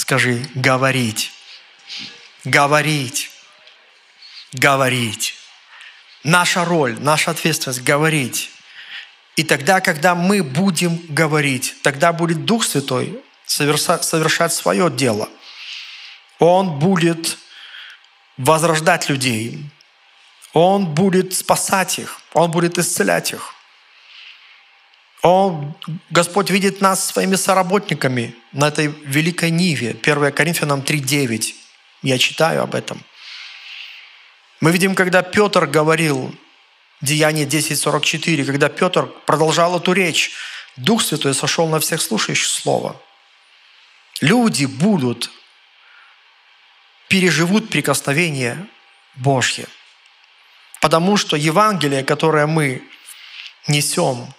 Скажи, 0.00 0.46
говорить. 0.54 1.30
Говорить. 2.44 3.30
Говорить. 4.52 5.34
Наша 6.24 6.64
роль, 6.64 6.98
наша 7.00 7.30
ответственность– 7.32 7.82
говорить. 7.82 8.50
И 9.36 9.44
тогда, 9.44 9.80
когда 9.80 10.14
мы 10.14 10.42
будем 10.42 11.00
говорить, 11.08 11.76
тогда 11.82 12.12
будет 12.12 12.44
Дух 12.44 12.64
Святой 12.64 13.20
совершать, 13.46 14.52
свое 14.52 14.90
дело. 14.90 15.28
Он 16.38 16.78
будет 16.78 17.36
возрождать 18.36 19.08
людей. 19.08 19.58
Он 20.52 20.86
будет 20.86 21.34
спасать 21.34 21.98
их. 21.98 22.20
Он 22.32 22.50
будет 22.50 22.78
исцелять 22.78 23.32
их. 23.32 23.54
Он, 25.22 25.74
Господь 26.08 26.50
видит 26.50 26.80
нас 26.80 27.06
своими 27.06 27.36
соработниками 27.36 28.34
на 28.52 28.68
этой 28.68 28.86
великой 28.86 29.50
ниве. 29.50 29.96
1 30.02 30.32
Коринфянам 30.32 30.80
3.9. 30.80 31.54
Я 32.02 32.18
читаю 32.18 32.62
об 32.62 32.74
этом. 32.74 33.02
Мы 34.60 34.72
видим, 34.72 34.94
когда 34.94 35.22
Петр 35.22 35.66
говорил, 35.66 36.34
Деяние 37.00 37.46
10.44, 37.46 38.44
когда 38.44 38.68
Петр 38.68 39.06
продолжал 39.26 39.76
эту 39.78 39.92
речь, 39.92 40.32
Дух 40.76 41.02
Святой 41.02 41.34
сошел 41.34 41.66
на 41.68 41.80
всех 41.80 42.00
слушающих 42.00 42.46
Слово. 42.48 43.00
Люди 44.20 44.66
будут 44.66 45.30
переживут 47.08 47.70
прикосновение 47.70 48.68
Божье. 49.16 49.66
Потому 50.80 51.16
что 51.16 51.36
Евангелие, 51.36 52.04
которое 52.04 52.46
мы 52.46 52.82
несем, 53.66 54.32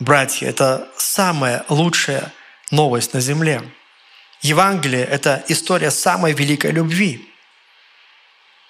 братья, 0.00 0.48
это 0.48 0.88
самая 0.96 1.64
лучшая 1.68 2.32
новость 2.70 3.14
на 3.14 3.20
земле. 3.20 3.62
Евангелие– 4.42 5.04
это 5.10 5.44
история 5.48 5.90
самой 5.90 6.32
великой 6.32 6.72
любви. 6.72 7.30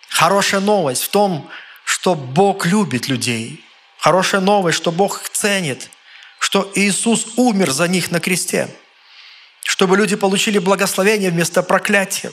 Хорошая 0.08 0.60
новость 0.60 1.02
в 1.02 1.08
том, 1.08 1.50
что 1.84 2.14
Бог 2.14 2.66
любит 2.66 3.08
людей. 3.08 3.64
Хорошая 3.98 4.40
новость, 4.40 4.78
что 4.78 4.92
Бог 4.92 5.22
их 5.22 5.30
ценит, 5.30 5.90
что 6.38 6.70
Иисус 6.74 7.26
умер 7.36 7.70
за 7.70 7.88
них 7.88 8.10
на 8.10 8.20
кресте, 8.20 8.68
чтобы 9.64 9.96
люди 9.96 10.14
получили 10.14 10.58
благословение 10.58 11.30
вместо 11.30 11.62
проклятия. 11.62 12.30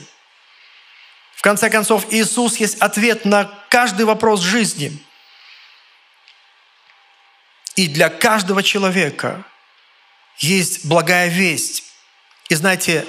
В 1.34 1.42
конце 1.42 1.70
концов, 1.70 2.06
Иисус 2.10 2.58
есть 2.58 2.78
ответ 2.78 3.24
на 3.24 3.50
каждый 3.68 4.04
вопрос 4.04 4.40
жизни. 4.40 5.02
И 7.76 7.88
для 7.88 8.08
каждого 8.08 8.62
человека 8.62 9.44
есть 10.38 10.84
благая 10.86 11.28
весть. 11.28 11.84
И 12.48 12.54
знаете, 12.54 13.06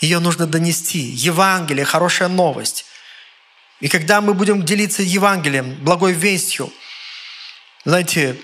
ее 0.00 0.18
нужно 0.18 0.46
донести. 0.46 0.98
Евангелие, 0.98 1.84
хорошая 1.84 2.28
новость. 2.28 2.86
И 3.80 3.88
когда 3.88 4.20
мы 4.20 4.34
будем 4.34 4.64
делиться 4.64 5.02
Евангелием, 5.02 5.74
благой 5.84 6.12
вестью, 6.12 6.72
знаете, 7.84 8.40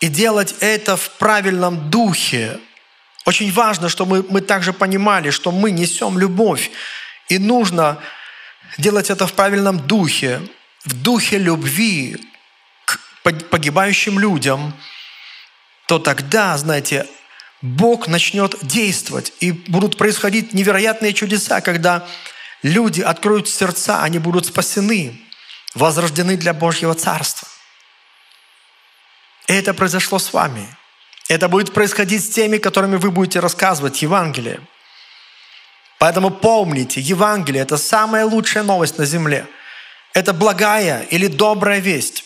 и 0.00 0.08
делать 0.08 0.54
это 0.60 0.96
в 0.96 1.10
правильном 1.12 1.90
духе, 1.90 2.60
очень 3.24 3.52
важно, 3.52 3.88
чтобы 3.88 4.18
мы, 4.18 4.26
мы 4.30 4.40
также 4.40 4.72
понимали, 4.72 5.30
что 5.30 5.50
мы 5.50 5.70
несем 5.70 6.18
любовь. 6.18 6.70
И 7.28 7.38
нужно 7.38 8.00
делать 8.78 9.10
это 9.10 9.26
в 9.26 9.32
правильном 9.32 9.86
духе, 9.86 10.40
в 10.84 10.94
духе 10.94 11.36
любви 11.36 12.16
погибающим 13.32 14.18
людям, 14.18 14.74
то 15.86 15.98
тогда, 15.98 16.56
знаете, 16.58 17.06
Бог 17.62 18.06
начнет 18.06 18.54
действовать, 18.62 19.32
и 19.40 19.52
будут 19.52 19.96
происходить 19.96 20.54
невероятные 20.54 21.12
чудеса, 21.12 21.60
когда 21.60 22.06
люди 22.62 23.00
откроют 23.00 23.48
сердца, 23.48 24.02
они 24.02 24.18
будут 24.18 24.46
спасены, 24.46 25.20
возрождены 25.74 26.36
для 26.36 26.52
Божьего 26.52 26.94
Царства. 26.94 27.48
Это 29.46 29.74
произошло 29.74 30.18
с 30.18 30.32
вами. 30.32 30.66
Это 31.28 31.48
будет 31.48 31.72
происходить 31.72 32.24
с 32.24 32.30
теми, 32.30 32.58
которыми 32.58 32.96
вы 32.96 33.10
будете 33.10 33.40
рассказывать 33.40 34.02
Евангелие. 34.02 34.60
Поэтому 35.98 36.30
помните, 36.30 37.00
Евангелие– 37.00 37.62
это 37.64 37.76
самая 37.76 38.24
лучшая 38.24 38.62
новость 38.62 38.98
на 38.98 39.04
земле. 39.04 39.46
Это 40.14 40.32
благая 40.32 41.02
или 41.10 41.26
добрая 41.26 41.80
весть. 41.80 42.24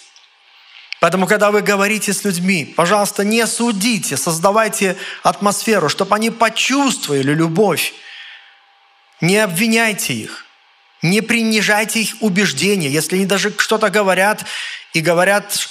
Поэтому, 1.03 1.27
когда 1.27 1.51
вы 1.51 1.63
говорите 1.63 2.13
с 2.13 2.23
людьми, 2.23 2.65
пожалуйста, 2.65 3.25
не 3.25 3.45
судите, 3.49 4.17
создавайте 4.17 4.97
атмосферу, 5.25 5.89
чтобы 5.89 6.15
они 6.15 6.31
почувствовали 6.31 7.35
любовь. 7.35 7.93
Не 9.21 9.39
обвиняйте 9.39 10.15
их, 10.15 10.47
не 11.03 11.21
принижайте 11.21 12.03
их 12.03 12.15
убеждения. 12.21 12.89
Если 12.89 13.17
они 13.17 13.27
даже 13.27 13.53
что-то 13.59 13.91
говорят 13.91 14.45
и 14.93 15.01
говорят 15.01 15.69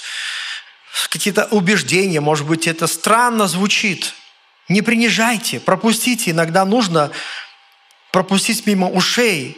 какие-то 1.08 1.46
убеждения, 1.46 2.20
может 2.20 2.46
быть, 2.46 2.66
это 2.66 2.86
странно 2.86 3.48
звучит, 3.48 4.12
не 4.68 4.82
принижайте, 4.82 5.60
пропустите. 5.60 6.32
Иногда 6.32 6.66
нужно 6.66 7.10
пропустить 8.10 8.66
мимо 8.66 8.86
ушей 8.86 9.56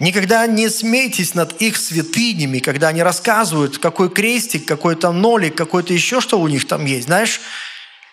Никогда 0.00 0.46
не 0.46 0.68
смейтесь 0.68 1.34
над 1.34 1.60
их 1.62 1.76
святынями, 1.76 2.58
когда 2.58 2.88
они 2.88 3.02
рассказывают, 3.02 3.78
какой 3.78 4.10
крестик, 4.10 4.66
какой-то 4.66 5.12
нолик, 5.12 5.54
какой-то 5.54 5.92
еще 5.92 6.20
что 6.20 6.40
у 6.40 6.48
них 6.48 6.66
там 6.66 6.84
есть. 6.84 7.06
Знаешь, 7.06 7.40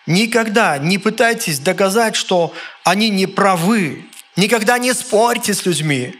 никогда 0.06 0.78
не 0.78 0.98
пытайтесь 0.98 1.58
доказать, 1.58 2.14
что 2.14 2.54
они 2.84 3.10
не 3.10 3.26
правы. 3.26 4.06
Никогда 4.36 4.78
не 4.78 4.94
спорьте 4.94 5.54
с 5.54 5.66
людьми. 5.66 6.14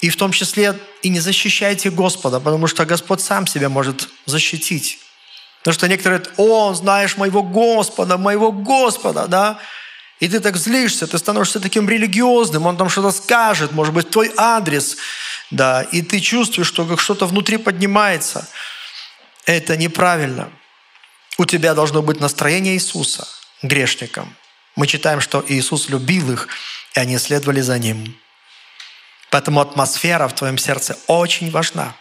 И 0.00 0.10
в 0.10 0.16
том 0.16 0.32
числе 0.32 0.78
и 1.02 1.08
не 1.08 1.20
защищайте 1.20 1.90
Господа, 1.90 2.40
потому 2.40 2.66
что 2.66 2.84
Господь 2.84 3.20
сам 3.20 3.46
себя 3.46 3.68
может 3.68 4.08
защитить. 4.26 4.98
Потому 5.60 5.74
что 5.74 5.88
некоторые 5.88 6.18
говорят, 6.18 6.34
о, 6.38 6.74
знаешь 6.74 7.16
моего 7.16 7.42
Господа, 7.42 8.18
моего 8.18 8.52
Господа, 8.52 9.26
да? 9.26 9.58
И 10.18 10.28
ты 10.28 10.40
так 10.40 10.56
злишься, 10.56 11.06
ты 11.06 11.18
становишься 11.18 11.60
таким 11.60 11.88
религиозным, 11.88 12.66
он 12.66 12.76
там 12.76 12.88
что-то 12.88 13.10
скажет, 13.10 13.72
может 13.72 13.92
быть, 13.92 14.10
твой 14.10 14.32
адрес, 14.36 14.96
да, 15.50 15.82
и 15.82 16.00
ты 16.00 16.20
чувствуешь, 16.20 16.68
что 16.68 16.86
как 16.86 17.00
что-то 17.00 17.26
внутри 17.26 17.58
поднимается. 17.58 18.48
Это 19.44 19.76
неправильно. 19.76 20.50
У 21.38 21.44
тебя 21.44 21.74
должно 21.74 22.02
быть 22.02 22.18
настроение 22.18 22.74
Иисуса 22.74 23.28
грешникам. 23.62 24.34
Мы 24.74 24.86
читаем, 24.86 25.20
что 25.20 25.44
Иисус 25.46 25.88
любил 25.90 26.32
их, 26.32 26.48
и 26.94 27.00
они 27.00 27.18
следовали 27.18 27.60
за 27.60 27.78
Ним. 27.78 28.18
Поэтому 29.30 29.60
атмосфера 29.60 30.28
в 30.28 30.34
твоем 30.34 30.56
сердце 30.56 30.98
очень 31.06 31.50
важна. 31.50 31.94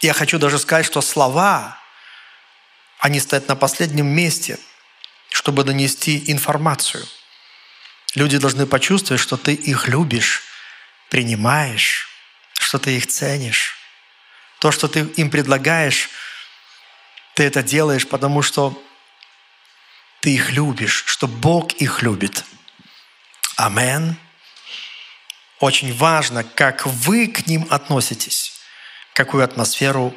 Я 0.00 0.14
хочу 0.14 0.38
даже 0.38 0.58
сказать, 0.58 0.86
что 0.86 1.02
слова, 1.02 1.78
они 3.00 3.20
стоят 3.20 3.48
на 3.48 3.54
последнем 3.54 4.06
месте– 4.06 4.58
чтобы 5.30 5.64
донести 5.64 6.30
информацию. 6.30 7.06
Люди 8.14 8.38
должны 8.38 8.66
почувствовать, 8.66 9.20
что 9.20 9.36
ты 9.36 9.54
их 9.54 9.88
любишь, 9.88 10.42
принимаешь, 11.10 12.08
что 12.54 12.78
ты 12.78 12.96
их 12.96 13.06
ценишь. 13.06 13.76
То, 14.58 14.72
что 14.72 14.88
ты 14.88 15.00
им 15.00 15.30
предлагаешь, 15.30 16.10
ты 17.34 17.44
это 17.44 17.62
делаешь, 17.62 18.08
потому 18.08 18.42
что 18.42 18.82
ты 20.20 20.34
их 20.34 20.50
любишь, 20.50 21.04
что 21.06 21.28
Бог 21.28 21.72
их 21.74 22.02
любит. 22.02 22.44
Амен. 23.56 24.16
Очень 25.60 25.94
важно, 25.96 26.44
как 26.44 26.86
вы 26.86 27.26
к 27.26 27.46
ним 27.46 27.66
относитесь, 27.70 28.52
какую 29.12 29.44
атмосферу 29.44 30.14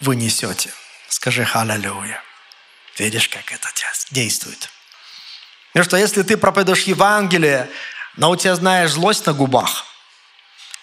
вы 0.00 0.16
несете. 0.16 0.72
Скажи 1.08 1.44
«Халлелуя». 1.44 2.22
Видишь, 3.00 3.30
как 3.30 3.50
это 3.50 3.66
действует. 4.10 4.68
И 5.72 5.80
что 5.80 5.96
если 5.96 6.20
ты 6.20 6.36
проповедуешь 6.36 6.82
Евангелие, 6.82 7.70
но 8.18 8.28
у 8.28 8.36
тебя, 8.36 8.54
знаешь, 8.56 8.90
злость 8.90 9.24
на 9.24 9.32
губах, 9.32 9.86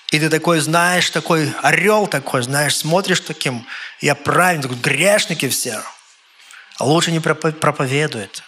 и 0.09 0.19
ты 0.19 0.27
такой, 0.27 0.59
знаешь, 0.59 1.11
такой 1.11 1.53
орел 1.61 2.07
такой, 2.07 2.41
знаешь, 2.41 2.75
смотришь 2.75 3.19
таким, 3.19 3.67
я 4.01 4.15
правильный, 4.15 4.63
такой, 4.63 4.77
грешники 4.77 5.47
все. 5.47 5.83
А 6.79 6.85
лучше 6.85 7.11
не 7.11 7.19
проповедует. 7.19 8.41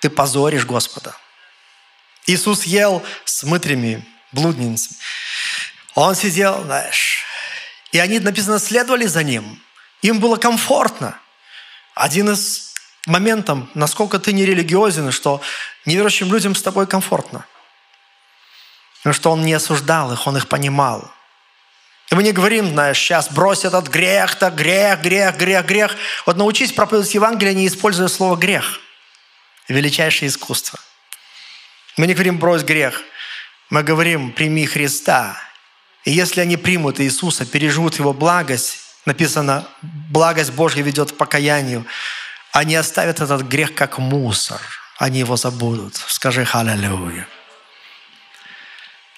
Ты 0.00 0.10
позоришь 0.10 0.66
Господа. 0.66 1.16
Иисус 2.26 2.64
ел 2.64 3.02
с 3.24 3.44
мытрями, 3.44 4.06
блудницами. 4.30 4.98
Он 5.94 6.14
сидел, 6.14 6.62
знаешь, 6.64 7.24
и 7.92 7.98
они, 7.98 8.18
написано, 8.18 8.58
следовали 8.58 9.06
за 9.06 9.22
ним. 9.22 9.62
Им 10.02 10.20
было 10.20 10.36
комфортно. 10.36 11.18
Один 11.94 12.28
из 12.28 12.73
моментов, 13.06 13.58
насколько 13.74 14.18
ты 14.18 14.32
не 14.32 14.44
религиозен, 14.44 15.12
что 15.12 15.40
неверующим 15.84 16.32
людям 16.32 16.54
с 16.54 16.62
тобой 16.62 16.86
комфортно. 16.86 17.46
Потому 18.98 19.14
что 19.14 19.30
он 19.30 19.42
не 19.42 19.52
осуждал 19.52 20.12
их, 20.12 20.26
он 20.26 20.36
их 20.36 20.48
понимал. 20.48 21.10
И 22.10 22.14
мы 22.14 22.22
не 22.22 22.32
говорим, 22.32 22.68
знаешь, 22.68 22.98
сейчас 22.98 23.30
брось 23.30 23.64
этот 23.64 23.88
грех, 23.88 24.34
то 24.36 24.50
грех, 24.50 25.02
грех, 25.02 25.36
грех, 25.36 25.66
грех. 25.66 25.96
Вот 26.26 26.36
научись 26.36 26.72
проповедовать 26.72 27.14
Евангелие, 27.14 27.54
не 27.54 27.66
используя 27.66 28.08
слово 28.08 28.36
грех. 28.36 28.80
Величайшее 29.68 30.28
искусство. 30.28 30.78
Мы 31.96 32.06
не 32.06 32.14
говорим 32.14 32.38
брось 32.38 32.62
грех. 32.62 33.02
Мы 33.70 33.82
говорим 33.82 34.32
прими 34.32 34.66
Христа. 34.66 35.36
И 36.04 36.10
если 36.10 36.40
они 36.40 36.56
примут 36.56 37.00
Иисуса, 37.00 37.46
переживут 37.46 37.98
Его 37.98 38.12
благость, 38.12 38.78
написано, 39.06 39.66
благость 39.82 40.52
Божья 40.52 40.82
ведет 40.82 41.12
к 41.12 41.16
покаянию, 41.16 41.86
они 42.54 42.76
оставят 42.76 43.20
этот 43.20 43.42
грех 43.42 43.74
как 43.74 43.98
мусор. 43.98 44.60
Они 44.98 45.18
его 45.18 45.36
забудут. 45.36 45.96
Скажи 45.96 46.44
«Халлелуя». 46.44 47.26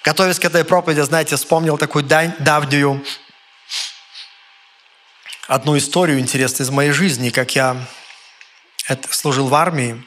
Готовясь 0.03 0.39
к 0.39 0.45
этой 0.45 0.65
проповеди, 0.65 1.01
знаете, 1.01 1.35
вспомнил 1.35 1.77
такую 1.77 2.03
давнюю 2.03 3.05
одну 5.47 5.77
историю 5.77 6.19
интересную 6.19 6.65
из 6.65 6.71
моей 6.71 6.91
жизни, 6.91 7.29
как 7.29 7.53
я 7.53 7.77
служил 9.11 9.47
в 9.49 9.53
армии, 9.53 10.03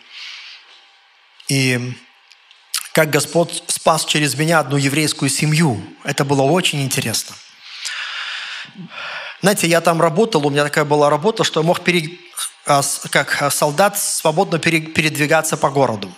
и 1.47 1.97
как 2.93 3.11
Господь 3.11 3.63
спас 3.69 4.07
через 4.07 4.35
меня 4.35 4.59
одну 4.59 4.77
еврейскую 4.77 5.29
семью. 5.29 5.81
Это 6.03 6.25
было 6.25 6.43
очень 6.43 6.83
интересно. 6.83 7.37
Знаете, 9.41 9.69
я 9.69 9.81
там 9.81 10.03
работал, 10.03 10.47
у 10.47 10.51
меня 10.51 10.65
такая 10.65 10.85
была 10.85 11.09
работа, 11.09 11.45
что 11.45 11.61
я 11.61 11.67
мог 11.67 11.83
пере, 11.83 12.11
а, 12.11 12.30
как 12.65 13.53
солдат 13.53 13.99
свободно 13.99 14.59
передвигаться 14.59 15.57
по 15.57 15.71
городу. 15.71 16.13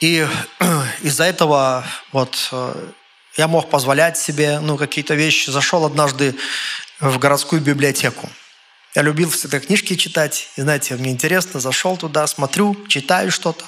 И 0.00 0.26
из-за 1.02 1.24
этого 1.24 1.84
вот 2.10 2.48
э, 2.52 2.90
я 3.36 3.48
мог 3.48 3.70
позволять 3.70 4.18
себе 4.18 4.58
ну, 4.60 4.76
какие-то 4.76 5.14
вещи. 5.14 5.50
Зашел 5.50 5.84
однажды 5.84 6.34
в 6.98 7.18
городскую 7.18 7.60
библиотеку. 7.60 8.28
Я 8.94 9.02
любил 9.02 9.30
всегда 9.30 9.60
книжки 9.60 9.94
читать. 9.94 10.48
И 10.56 10.62
знаете, 10.62 10.96
мне 10.96 11.10
интересно, 11.10 11.60
зашел 11.60 11.96
туда, 11.96 12.26
смотрю, 12.26 12.86
читаю 12.88 13.30
что-то. 13.30 13.64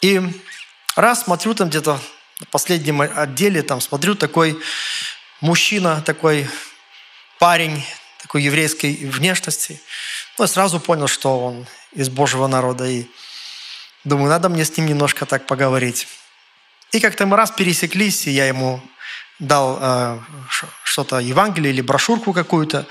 И 0.00 0.22
раз 0.96 1.24
смотрю 1.24 1.54
там 1.54 1.68
где-то 1.68 2.00
в 2.40 2.46
последнем 2.46 3.00
отделе, 3.00 3.62
там 3.62 3.80
смотрю 3.80 4.14
такой 4.14 4.58
мужчина, 5.40 6.00
такой 6.02 6.48
парень, 7.38 7.84
такой 8.18 8.42
еврейской 8.42 8.94
внешности. 9.06 9.80
Ну, 10.36 10.44
я 10.44 10.48
сразу 10.48 10.80
понял, 10.80 11.08
что 11.08 11.38
он 11.38 11.66
из 11.92 12.08
Божьего 12.08 12.46
народа. 12.46 12.86
И 12.86 13.06
думаю, 14.04 14.28
надо 14.28 14.48
мне 14.48 14.64
с 14.64 14.76
ним 14.76 14.86
немножко 14.86 15.26
так 15.26 15.46
поговорить. 15.46 16.08
И 16.92 17.00
как-то 17.00 17.26
мы 17.26 17.36
раз 17.36 17.50
пересеклись, 17.50 18.26
и 18.26 18.30
я 18.30 18.46
ему 18.46 18.80
дал 19.38 19.78
э, 19.80 20.18
что-то, 20.84 21.18
Евангелие 21.18 21.72
или 21.72 21.80
брошюрку 21.80 22.32
какую-то. 22.32 22.86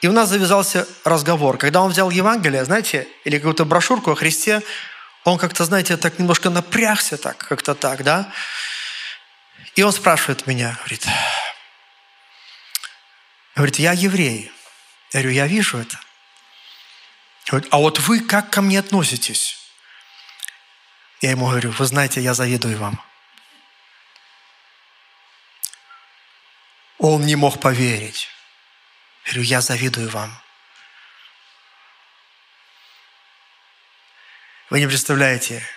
И 0.00 0.08
у 0.08 0.12
нас 0.12 0.28
завязался 0.28 0.88
разговор. 1.04 1.58
Когда 1.58 1.80
он 1.80 1.90
взял 1.90 2.10
Евангелие, 2.10 2.64
знаете, 2.64 3.08
или 3.24 3.36
какую-то 3.36 3.64
брошюрку 3.64 4.10
о 4.10 4.14
Христе, 4.14 4.62
он 5.24 5.38
как-то, 5.38 5.64
знаете, 5.64 5.96
так 5.96 6.18
немножко 6.18 6.50
напрягся 6.50 7.16
так, 7.16 7.36
как-то 7.36 7.74
так, 7.74 8.02
да? 8.02 8.32
И 9.76 9.82
он 9.82 9.92
спрашивает 9.92 10.46
меня, 10.46 10.76
говорит, 10.80 11.06
говорит, 13.54 13.78
я 13.78 13.92
еврей. 13.92 14.50
Я 15.12 15.20
говорю, 15.20 15.30
я 15.30 15.46
вижу 15.46 15.78
это. 15.78 16.00
А 17.70 17.76
вот 17.76 17.98
вы 18.00 18.20
как 18.20 18.50
ко 18.50 18.62
мне 18.62 18.78
относитесь? 18.78 19.58
Я 21.20 21.30
ему 21.30 21.46
говорю, 21.46 21.70
вы 21.70 21.84
знаете, 21.84 22.20
я 22.20 22.34
завидую 22.34 22.78
вам. 22.78 23.02
Он 26.98 27.26
не 27.26 27.36
мог 27.36 27.60
поверить. 27.60 28.28
Я 29.24 29.32
говорю, 29.32 29.42
я 29.42 29.60
завидую 29.60 30.08
вам. 30.08 30.40
Вы 34.70 34.80
не 34.80 34.86
представляете, 34.86 35.68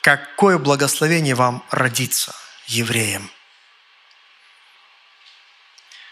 какое 0.00 0.58
благословение 0.58 1.36
вам 1.36 1.64
родиться 1.70 2.34
евреем. 2.66 3.30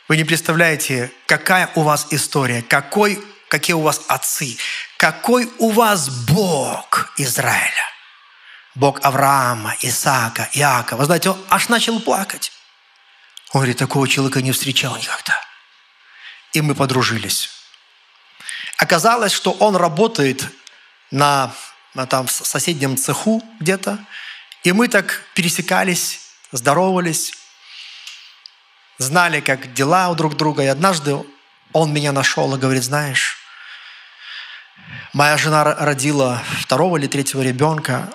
Вы 0.09 0.17
не 0.17 0.25
представляете, 0.25 1.13
какая 1.27 1.71
у 1.75 1.83
вас 1.83 2.09
история, 2.11 2.63
какой, 2.63 3.23
какие 3.49 3.75
у 3.75 3.81
вас 3.81 4.03
отцы, 4.09 4.57
какой 4.97 5.51
у 5.59 5.71
вас 5.71 6.09
Бог 6.09 7.13
Израиля. 7.17 7.93
Бог 8.75 9.01
Авраама, 9.03 9.77
Исаака, 9.83 10.49
Иакова. 10.55 11.01
Вы 11.01 11.05
знаете, 11.05 11.31
он 11.31 11.45
аж 11.51 11.69
начал 11.69 12.01
плакать. 12.01 12.53
Он 13.53 13.61
говорит, 13.61 13.79
такого 13.79 14.09
человека 14.09 14.41
не 14.41 14.53
встречал 14.53 14.97
никогда. 14.97 15.39
И 16.53 16.63
мы 16.63 16.75
подружились. 16.75 17.51
Оказалось, 18.79 19.33
что 19.33 19.53
он 19.53 19.77
работает 19.77 20.47
на, 21.11 21.55
на 21.95 22.07
там, 22.07 22.29
соседнем 22.29 22.97
цеху 22.97 23.43
где-то. 23.61 23.99
И 24.65 24.73
мы 24.73 24.89
так 24.89 25.23
пересекались, 25.35 26.21
здоровались, 26.51 27.33
знали, 28.99 29.41
как 29.41 29.73
дела 29.75 30.11
у 30.11 30.15
друг 30.15 30.37
друга. 30.37 30.63
И 30.63 30.67
однажды 30.67 31.19
он 31.73 31.93
меня 31.93 32.13
нашел 32.13 32.55
и 32.55 32.59
говорит, 32.59 32.83
знаешь, 32.83 33.39
моя 35.13 35.37
жена 35.37 35.65
родила 35.65 36.43
второго 36.61 36.97
или 36.97 37.07
третьего 37.07 37.43
ребенка, 37.43 38.13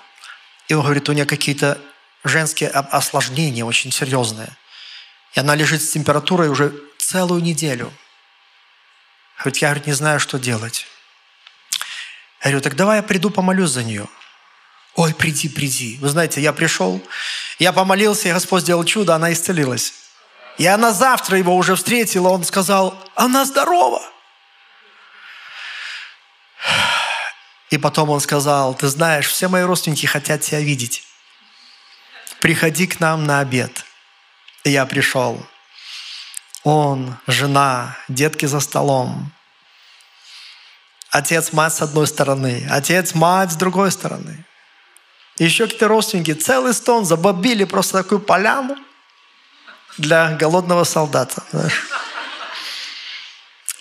и 0.68 0.74
он 0.74 0.84
говорит, 0.84 1.08
у 1.10 1.14
нее 1.14 1.26
какие-то 1.26 1.80
женские 2.24 2.70
осложнения 2.70 3.64
очень 3.64 3.92
серьезные. 3.92 4.50
И 5.34 5.40
она 5.40 5.56
лежит 5.56 5.82
с 5.82 5.92
температурой 5.92 6.50
уже 6.50 6.74
целую 6.98 7.42
неделю. 7.42 7.94
Говорит, 9.40 9.62
я 9.62 9.70
говорит, 9.70 9.88
не 9.88 9.94
знаю, 9.94 10.20
что 10.20 10.38
делать. 10.38 10.88
Я 12.44 12.52
говорю, 12.52 12.62
так 12.62 12.76
давай 12.76 12.98
я 12.98 13.04
приду 13.04 13.30
помолюсь 13.30 13.72
за 13.72 13.84
нее. 13.84 14.08
Ой, 14.96 15.14
приди, 15.14 15.48
приди. 15.48 15.98
Вы 16.02 16.10
знаете, 16.10 16.42
я 16.42 16.54
пришел, 16.54 17.02
я 17.60 17.72
помолился, 17.72 18.30
и 18.30 18.34
Господь 18.34 18.64
сделал 18.64 18.84
чудо, 18.84 19.16
она 19.16 19.32
исцелилась. 19.32 19.94
И 20.58 20.66
она 20.66 20.92
завтра 20.92 21.38
его 21.38 21.56
уже 21.56 21.76
встретила, 21.76 22.30
он 22.30 22.44
сказал, 22.44 22.98
она 23.16 23.46
здорова. 23.46 24.02
И 27.70 27.78
потом 27.78 28.10
он 28.10 28.20
сказал, 28.22 28.74
ты 28.74 28.88
знаешь, 28.88 29.28
все 29.28 29.50
мои 29.50 29.64
родственники 29.64 30.06
хотят 30.06 30.42
тебя 30.42 30.60
видеть. 30.60 31.04
Приходи 32.40 32.88
к 32.88 33.00
нам 33.00 33.26
на 33.26 33.40
обед. 33.40 33.86
И 34.64 34.72
я 34.72 34.86
пришел. 34.86 35.46
Он, 36.64 37.18
жена, 37.28 37.98
детки 38.08 38.46
за 38.46 38.60
столом. 38.60 39.32
Отец, 41.12 41.54
мать 41.54 41.74
с 41.74 41.82
одной 41.82 42.08
стороны, 42.08 42.68
отец, 42.70 43.14
мать 43.14 43.52
с 43.52 43.56
другой 43.56 43.92
стороны. 43.92 44.46
еще 45.38 45.66
какие-то 45.66 45.88
родственники. 45.88 46.34
Целый 46.34 46.74
стон 46.74 47.06
забобили 47.06 47.64
просто 47.64 48.04
такую 48.04 48.20
поляну 48.20 48.76
для 49.98 50.36
голодного 50.36 50.84
солдата. 50.84 51.44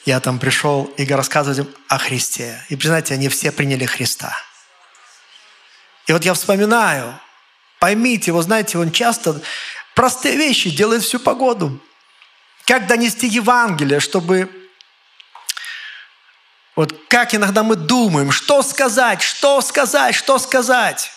Я 0.05 0.21
там 0.21 0.39
пришел 0.39 0.85
и 0.97 1.05
рассказывать 1.07 1.59
им 1.59 1.75
о 1.89 1.99
Христе. 1.99 2.64
И, 2.69 2.77
признайте, 2.77 3.14
они 3.14 3.29
все 3.29 3.51
приняли 3.51 3.87
Христа. 3.87 4.37
И 6.07 6.12
вот 6.12 6.25
я 6.25 6.35
вспоминаю, 6.35 7.19
поймите, 7.81 8.31
вы 8.31 8.43
знаете, 8.43 8.79
он 8.79 8.93
часто 8.93 9.41
простые 9.95 10.37
вещи 10.37 10.71
делает 10.71 11.03
всю 11.03 11.19
погоду. 11.19 11.81
Как 12.67 12.87
донести 12.87 13.27
Евангелие, 13.27 13.99
чтобы 13.99 14.49
вот 16.77 16.95
как 17.09 17.35
иногда 17.35 17.62
мы 17.62 17.75
думаем, 17.75 18.31
что 18.31 18.62
сказать, 18.62 19.23
что 19.23 19.61
сказать, 19.62 20.14
что 20.14 20.39
сказать. 20.39 21.11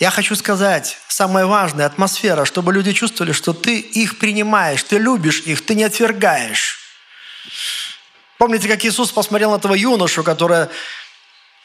Я 0.00 0.10
хочу 0.10 0.34
сказать, 0.34 0.96
самое 1.08 1.44
важное, 1.44 1.84
атмосфера, 1.84 2.46
чтобы 2.46 2.72
люди 2.72 2.94
чувствовали, 2.94 3.32
что 3.32 3.52
ты 3.52 3.78
их 3.78 4.18
принимаешь, 4.18 4.82
ты 4.82 4.96
любишь 4.96 5.40
их, 5.40 5.62
ты 5.64 5.74
не 5.74 5.84
отвергаешь. 5.84 6.78
Помните, 8.38 8.66
как 8.66 8.82
Иисус 8.82 9.12
посмотрел 9.12 9.50
на 9.50 9.56
этого 9.56 9.74
юношу, 9.74 10.24
который 10.24 10.68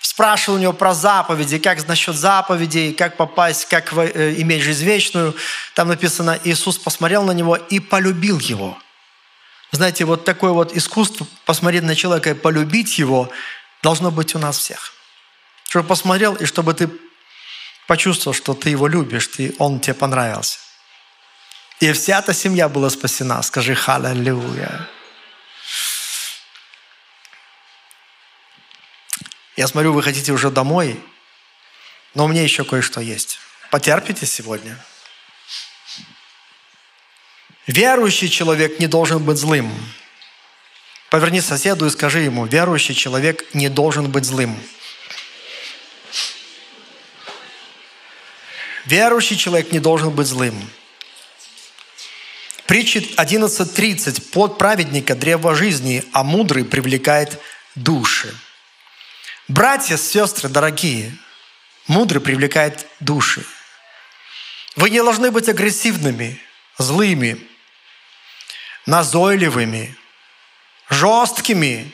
спрашивал 0.02 0.58
у 0.58 0.62
него 0.62 0.74
про 0.74 0.94
заповеди, 0.94 1.60
как 1.60 1.88
насчет 1.88 2.14
заповедей, 2.18 2.94
как 2.94 3.16
попасть, 3.16 3.70
как 3.70 3.94
э, 3.94 4.36
иметь 4.40 4.64
жизнь 4.64 4.84
вечную. 4.84 5.34
Там 5.74 5.88
написано, 5.88 6.38
Иисус 6.44 6.78
посмотрел 6.78 7.24
на 7.24 7.32
него 7.32 7.56
и 7.56 7.80
полюбил 7.80 8.40
его. 8.40 8.78
Знаете, 9.72 10.04
вот 10.04 10.26
такое 10.26 10.52
вот 10.52 10.76
искусство 10.76 11.26
посмотреть 11.46 11.84
на 11.84 11.96
человека 11.96 12.32
и 12.32 12.34
полюбить 12.34 13.00
его 13.00 13.30
должно 13.82 14.12
быть 14.12 14.36
у 14.36 14.40
нас 14.40 14.58
всех. 14.58 14.92
Чтобы 15.70 15.88
посмотрел 15.88 16.36
и 16.36 16.44
чтобы 16.44 16.74
ты 16.74 16.90
почувствовал, 17.88 18.34
что 18.34 18.54
ты 18.54 18.70
его 18.70 18.88
любишь, 18.88 19.28
ты, 19.28 19.56
он 19.60 19.80
тебе 19.80 19.94
понравился. 19.94 20.60
И 21.80 21.92
вся 21.92 22.20
эта 22.20 22.34
семья 22.34 22.70
была 22.70 22.90
спасена. 22.90 23.42
Скажи 23.44 23.76
«Халлелуя». 23.76 24.90
Я 29.58 29.68
смотрю, 29.68 29.94
вы 29.94 30.04
хотите 30.04 30.32
уже 30.32 30.50
домой, 30.50 31.00
но 32.14 32.26
у 32.26 32.28
меня 32.28 32.44
еще 32.44 32.64
кое-что 32.64 33.02
есть. 33.02 33.40
Потерпите 33.72 34.26
сегодня– 34.26 34.78
Верующий 37.68 38.30
человек 38.30 38.80
не 38.80 38.88
должен 38.88 39.24
быть 39.24 39.38
злым. 39.38 39.72
Поверни 41.10 41.42
соседу 41.42 41.88
и 41.88 41.90
скажи 41.90 42.20
ему, 42.20 42.46
верующий 42.46 42.94
человек 42.94 43.44
не 43.54 43.70
должен 43.70 44.12
быть 44.12 44.26
злым. 44.26 44.56
Верующий 48.86 49.36
человек 49.36 49.72
не 49.72 49.80
должен 49.80 50.12
быть 50.12 50.28
злым. 50.28 50.56
Притча 52.68 53.00
11.30. 53.00 54.32
Плод 54.32 54.58
праведника– 54.58 55.16
древо 55.16 55.56
жизни, 55.56 56.04
а 56.14 56.24
мудрый 56.24 56.66
привлекает 56.66 57.40
души. 57.76 58.36
Братья, 59.48 59.98
сестры, 59.98 60.50
дорогие, 60.50 61.16
мудрый 61.88 62.22
привлекает 62.22 62.88
души. 63.00 63.46
Вы 64.76 64.90
не 64.90 65.02
должны 65.02 65.32
быть 65.32 65.48
агрессивными, 65.48 66.40
злыми, 66.78 67.40
назойливыми, 68.86 69.96
жесткими, 70.90 71.92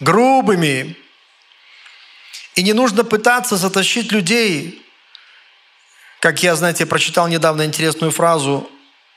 грубыми. 0.00 0.96
И 2.54 2.62
не 2.62 2.72
нужно 2.72 3.04
пытаться 3.04 3.56
затащить 3.56 4.12
людей, 4.12 4.85
как 6.20 6.42
я, 6.42 6.56
знаете, 6.56 6.86
прочитал 6.86 7.28
недавно 7.28 7.64
интересную 7.64 8.12
фразу, 8.12 8.70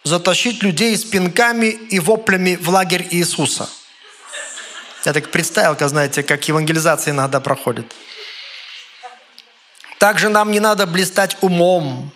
затащить 0.04 0.64
людей 0.64 0.96
с 0.96 1.04
пинками 1.04 1.68
и 1.68 2.00
воплями 2.00 2.56
в 2.56 2.70
лагерь 2.70 3.08
Иисуса. 3.12 3.70
Я 5.06 5.14
так 5.14 5.32
представил, 5.32 5.76
как, 5.76 5.90
знаете, 5.90 6.24
как 6.24 6.48
евангелизация 6.48 7.12
иногда 7.12 7.40
проходит. 7.40 7.94
Также 9.98 10.30
нам 10.30 10.52
не 10.52 10.60
надо 10.60 10.88
блистать 10.88 11.38
умом, 11.42 12.12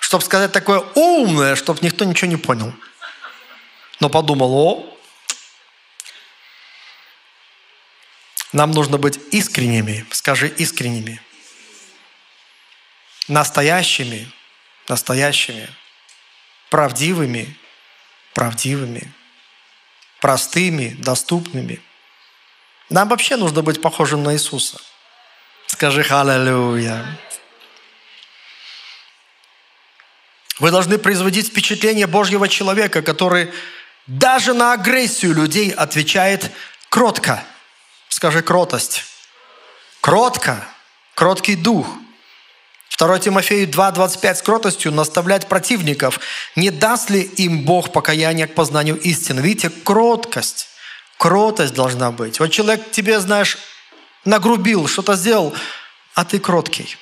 чтобы 0.00 0.24
сказать 0.24 0.52
такое 0.52 0.80
умное, 0.94 1.56
чтобы 1.56 1.80
никто 1.82 2.04
ничего 2.04 2.30
не 2.30 2.36
понял. 2.36 2.72
Но 4.00 4.08
подумал, 4.08 4.54
о, 4.54 4.98
нам 8.52 8.70
нужно 8.70 8.96
быть 8.96 9.20
искренними, 9.30 10.06
скажи 10.10 10.48
искренними, 10.48 11.20
настоящими, 13.28 14.30
настоящими, 14.88 15.68
правдивыми, 16.70 17.56
правдивыми, 18.34 19.12
простыми, 20.20 20.96
доступными. 20.98 21.80
Нам 22.88 23.08
вообще 23.08 23.36
нужно 23.36 23.62
быть 23.62 23.82
похожим 23.82 24.22
на 24.22 24.34
Иисуса. 24.34 24.80
Скажи 25.66 26.02
«Халлелуя». 26.02 27.18
Вы 30.58 30.70
должны 30.72 30.98
производить 30.98 31.48
впечатление 31.48 32.06
Божьего 32.06 32.48
человека, 32.48 33.02
который 33.02 33.52
даже 34.06 34.54
на 34.54 34.72
агрессию 34.72 35.34
людей 35.34 35.70
отвечает 35.70 36.50
кротко. 36.88 37.44
Скажи 38.08 38.42
кротость. 38.42 39.04
Кротко. 40.00 40.66
Кроткий 41.14 41.54
дух. 41.54 41.86
2 42.98 43.18
Тимофею 43.20 43.68
2.25 43.68 44.34
с 44.34 44.42
кротостью 44.42 44.92
наставлять 44.92 45.46
противников. 45.46 46.18
Не 46.56 46.70
даст 46.70 47.10
ли 47.10 47.22
им 47.22 47.64
Бог 47.64 47.92
покаяние 47.92 48.48
к 48.48 48.54
познанию 48.54 48.98
истины? 49.00 49.40
Видите, 49.40 49.70
кроткость. 49.70 50.68
Кротость 51.16 51.74
должна 51.74 52.10
быть. 52.10 52.40
Вот 52.40 52.48
человек 52.48 52.90
тебе, 52.90 53.20
знаешь, 53.20 53.56
нагрубил, 54.24 54.88
что-то 54.88 55.14
сделал, 55.14 55.54
а 56.14 56.24
ты 56.24 56.40
кроткий. 56.40 56.96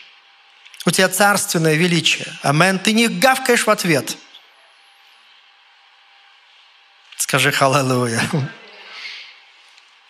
У 0.85 0.91
тебя 0.91 1.09
царственное 1.09 1.75
величие. 1.75 2.27
Амен. 2.43 2.79
Ты 2.79 2.93
не 2.93 3.09
гавкаешь 3.09 3.67
в 3.67 3.71
ответ. 3.71 4.17
Скажи 7.17 7.51
халалуя. 7.53 8.23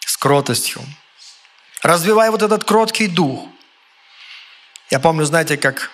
С 0.00 0.16
кротостью. 0.16 0.82
Развивай 1.82 2.30
вот 2.30 2.42
этот 2.42 2.64
кроткий 2.64 3.06
дух. 3.06 3.48
Я 4.90 5.00
помню, 5.00 5.24
знаете, 5.24 5.56
как 5.56 5.90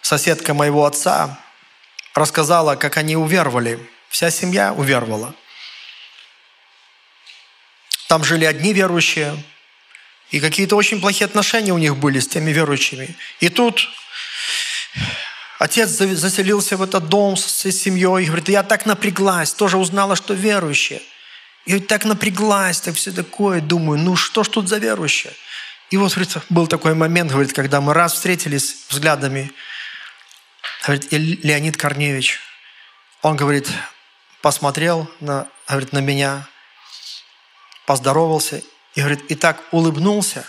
соседка 0.00 0.54
моего 0.54 0.86
отца 0.86 1.38
рассказала, 2.14 2.76
как 2.76 2.96
они 2.96 3.16
уверовали. 3.16 3.78
Вся 4.08 4.30
семья 4.30 4.72
уверовала. 4.72 5.34
Там 8.08 8.24
жили 8.24 8.44
одни 8.44 8.72
верующие, 8.72 9.42
и 10.30 10.40
какие-то 10.40 10.76
очень 10.76 11.00
плохие 11.00 11.26
отношения 11.26 11.72
у 11.72 11.78
них 11.78 11.96
были 11.96 12.20
с 12.20 12.28
теми 12.28 12.52
верующими. 12.52 13.16
И 13.40 13.48
тут 13.50 13.88
отец 15.58 15.90
заселился 15.90 16.76
в 16.76 16.82
этот 16.82 17.08
дом 17.08 17.36
с 17.36 17.70
семьей 17.70 18.22
и 18.22 18.26
говорит, 18.26 18.48
я 18.48 18.62
так 18.62 18.86
напряглась, 18.86 19.52
тоже 19.52 19.76
узнала, 19.76 20.16
что 20.16 20.32
верующие. 20.32 21.02
И 21.66 21.78
так 21.80 22.04
напряглась, 22.04 22.80
так 22.80 22.94
все 22.94 23.10
такое, 23.10 23.60
думаю, 23.60 23.98
ну 23.98 24.16
что 24.16 24.44
ж 24.44 24.48
тут 24.48 24.68
за 24.68 24.78
верующие? 24.78 25.32
И 25.94 25.96
вот, 25.96 26.12
говорит, 26.12 26.36
был 26.48 26.66
такой 26.66 26.92
момент, 26.96 27.30
говорит, 27.30 27.52
когда 27.52 27.80
мы 27.80 27.94
раз 27.94 28.14
встретились 28.14 28.86
взглядами, 28.88 29.52
говорит, 30.82 31.06
Леонид 31.12 31.76
Корневич, 31.76 32.40
он, 33.22 33.36
говорит, 33.36 33.70
посмотрел 34.42 35.08
на, 35.20 35.46
говорит, 35.68 35.92
на 35.92 36.00
меня, 36.00 36.48
поздоровался 37.86 38.60
и, 38.96 39.00
говорит, 39.00 39.30
и 39.30 39.36
так 39.36 39.62
улыбнулся, 39.70 40.44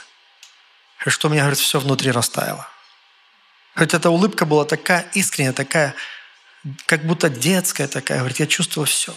что 1.05 1.27
у 1.27 1.31
меня, 1.31 1.43
говорит, 1.43 1.59
все 1.59 1.79
внутри 1.79 2.09
растаяло. 2.09 2.67
Говорит, 3.75 3.93
эта 3.93 4.09
улыбка 4.09 4.47
была 4.47 4.65
такая 4.65 5.07
искренняя, 5.13 5.53
такая, 5.53 5.93
как 6.87 7.05
будто 7.05 7.29
детская 7.29 7.87
такая. 7.87 8.17
Говорит, 8.17 8.39
я 8.39 8.47
чувствую 8.47 8.87
все. 8.87 9.13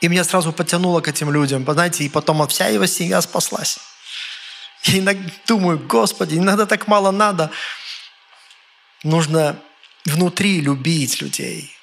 И 0.00 0.08
меня 0.08 0.24
сразу 0.24 0.54
потянуло 0.54 1.02
к 1.02 1.08
этим 1.08 1.30
людям, 1.30 1.70
знаете, 1.70 2.02
и 2.02 2.08
потом 2.08 2.48
вся 2.48 2.68
его 2.68 2.86
семья 2.86 3.20
спаслась. 3.20 3.78
Я 4.84 4.98
иногда 4.98 5.30
думаю, 5.46 5.78
Господи, 5.78 6.36
иногда 6.36 6.66
так 6.66 6.86
мало 6.86 7.10
надо. 7.10 7.50
Нужно 9.02 9.56
внутри 10.04 10.60
любить 10.60 11.20
людей. 11.20 11.74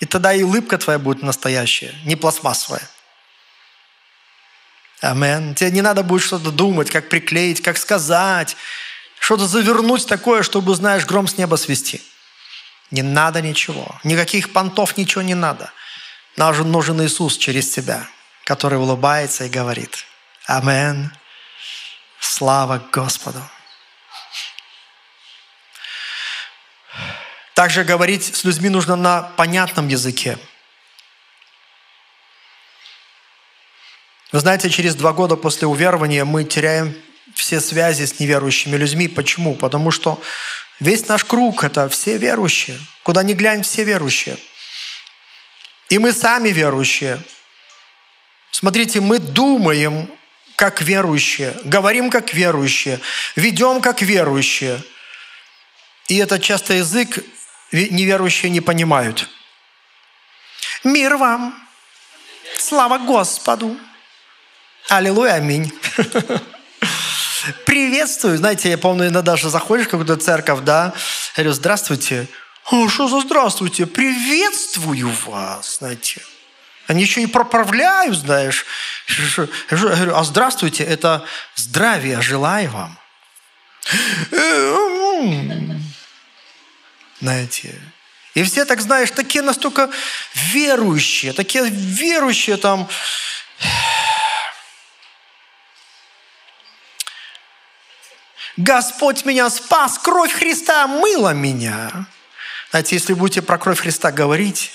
И 0.00 0.06
тогда 0.06 0.32
и 0.32 0.42
улыбка 0.42 0.78
твоя 0.78 0.98
будет 0.98 1.22
настоящая, 1.22 1.94
не 2.04 2.16
пластмассовая. 2.16 2.88
Амен. 5.00 5.54
Тебе 5.54 5.70
не 5.70 5.82
надо 5.82 6.02
будет 6.02 6.22
что-то 6.22 6.50
думать, 6.50 6.90
как 6.90 7.08
приклеить, 7.08 7.62
как 7.62 7.78
сказать, 7.78 8.56
что-то 9.20 9.46
завернуть 9.46 10.06
такое, 10.06 10.42
чтобы, 10.42 10.74
знаешь, 10.74 11.06
гром 11.06 11.28
с 11.28 11.38
неба 11.38 11.56
свести. 11.56 12.02
Не 12.90 13.02
надо 13.02 13.40
ничего. 13.40 13.98
Никаких 14.04 14.52
понтов, 14.52 14.96
ничего 14.96 15.22
не 15.22 15.34
надо. 15.34 15.72
Нам 16.36 16.54
нужен 16.70 17.02
Иисус 17.02 17.36
через 17.36 17.70
тебя, 17.70 18.06
который 18.44 18.78
улыбается 18.78 19.44
и 19.44 19.48
говорит. 19.48 20.06
Амен. 20.46 21.12
Слава 22.20 22.78
Господу. 22.92 23.42
Также 27.54 27.84
говорить 27.84 28.36
с 28.36 28.44
людьми 28.44 28.68
нужно 28.68 28.94
на 28.96 29.22
понятном 29.22 29.88
языке. 29.88 30.38
Вы 34.30 34.40
знаете, 34.40 34.70
через 34.70 34.94
два 34.94 35.12
года 35.12 35.36
после 35.36 35.66
уверования 35.66 36.24
мы 36.24 36.44
теряем 36.44 36.94
все 37.34 37.60
связи 37.60 38.04
с 38.04 38.20
неверующими 38.20 38.76
людьми. 38.76 39.08
Почему? 39.08 39.54
Потому 39.54 39.90
что 39.90 40.22
весь 40.80 41.08
наш 41.08 41.24
круг– 41.24 41.64
это 41.64 41.88
все 41.88 42.18
верующие. 42.18 42.78
Куда 43.02 43.22
ни 43.22 43.32
глянь, 43.32 43.62
все 43.62 43.84
верующие. 43.84 44.36
И 45.88 45.98
мы 45.98 46.12
сами 46.12 46.50
верующие. 46.50 47.20
Смотрите, 48.50 49.00
мы 49.00 49.18
думаем 49.18 50.10
как 50.58 50.82
верующие, 50.82 51.56
говорим 51.62 52.10
как 52.10 52.34
верующие, 52.34 52.98
ведем 53.36 53.80
как 53.80 54.02
верующие. 54.02 54.82
И 56.08 56.16
это 56.16 56.40
часто 56.40 56.74
язык 56.74 57.24
неверующие 57.70 58.50
не 58.50 58.60
понимают. 58.60 59.28
Мир 60.82 61.16
вам! 61.16 61.54
Слава 62.58 62.98
Господу! 62.98 63.78
Аллилуйя, 64.88 65.34
аминь. 65.34 65.72
Приветствую. 67.64 68.36
Знаете, 68.36 68.70
я 68.70 68.78
помню, 68.78 69.04
иногда 69.04 69.22
даже 69.22 69.50
заходишь 69.50 69.86
в 69.86 69.90
какую-то 69.90 70.16
церковь, 70.16 70.62
да, 70.62 70.92
говорю, 71.36 71.52
здравствуйте. 71.52 72.26
О, 72.72 72.88
что 72.88 73.06
за 73.06 73.20
здравствуйте? 73.20 73.86
Приветствую 73.86 75.12
вас, 75.24 75.78
знаете. 75.78 76.20
Они 76.88 77.02
еще 77.02 77.22
и 77.22 77.26
проправляют, 77.26 78.16
знаешь. 78.16 78.64
Я 79.70 79.76
говорю, 79.76 80.16
а 80.16 80.24
здравствуйте, 80.24 80.84
это 80.84 81.24
здравия 81.54 82.22
желаю 82.22 82.70
вам. 82.70 82.98
Знаете, 87.20 87.78
и 88.32 88.42
все 88.42 88.64
так, 88.64 88.80
знаешь, 88.80 89.10
такие 89.10 89.42
настолько 89.42 89.90
верующие, 90.34 91.34
такие 91.34 91.68
верующие 91.68 92.56
там, 92.56 92.88
Господь 98.56 99.26
меня 99.26 99.50
спас, 99.50 99.98
кровь 99.98 100.32
Христа 100.32 100.86
мыла 100.86 101.34
меня. 101.34 102.06
Знаете, 102.70 102.96
если 102.96 103.12
будете 103.12 103.42
про 103.42 103.58
кровь 103.58 103.80
Христа 103.80 104.10
говорить, 104.10 104.72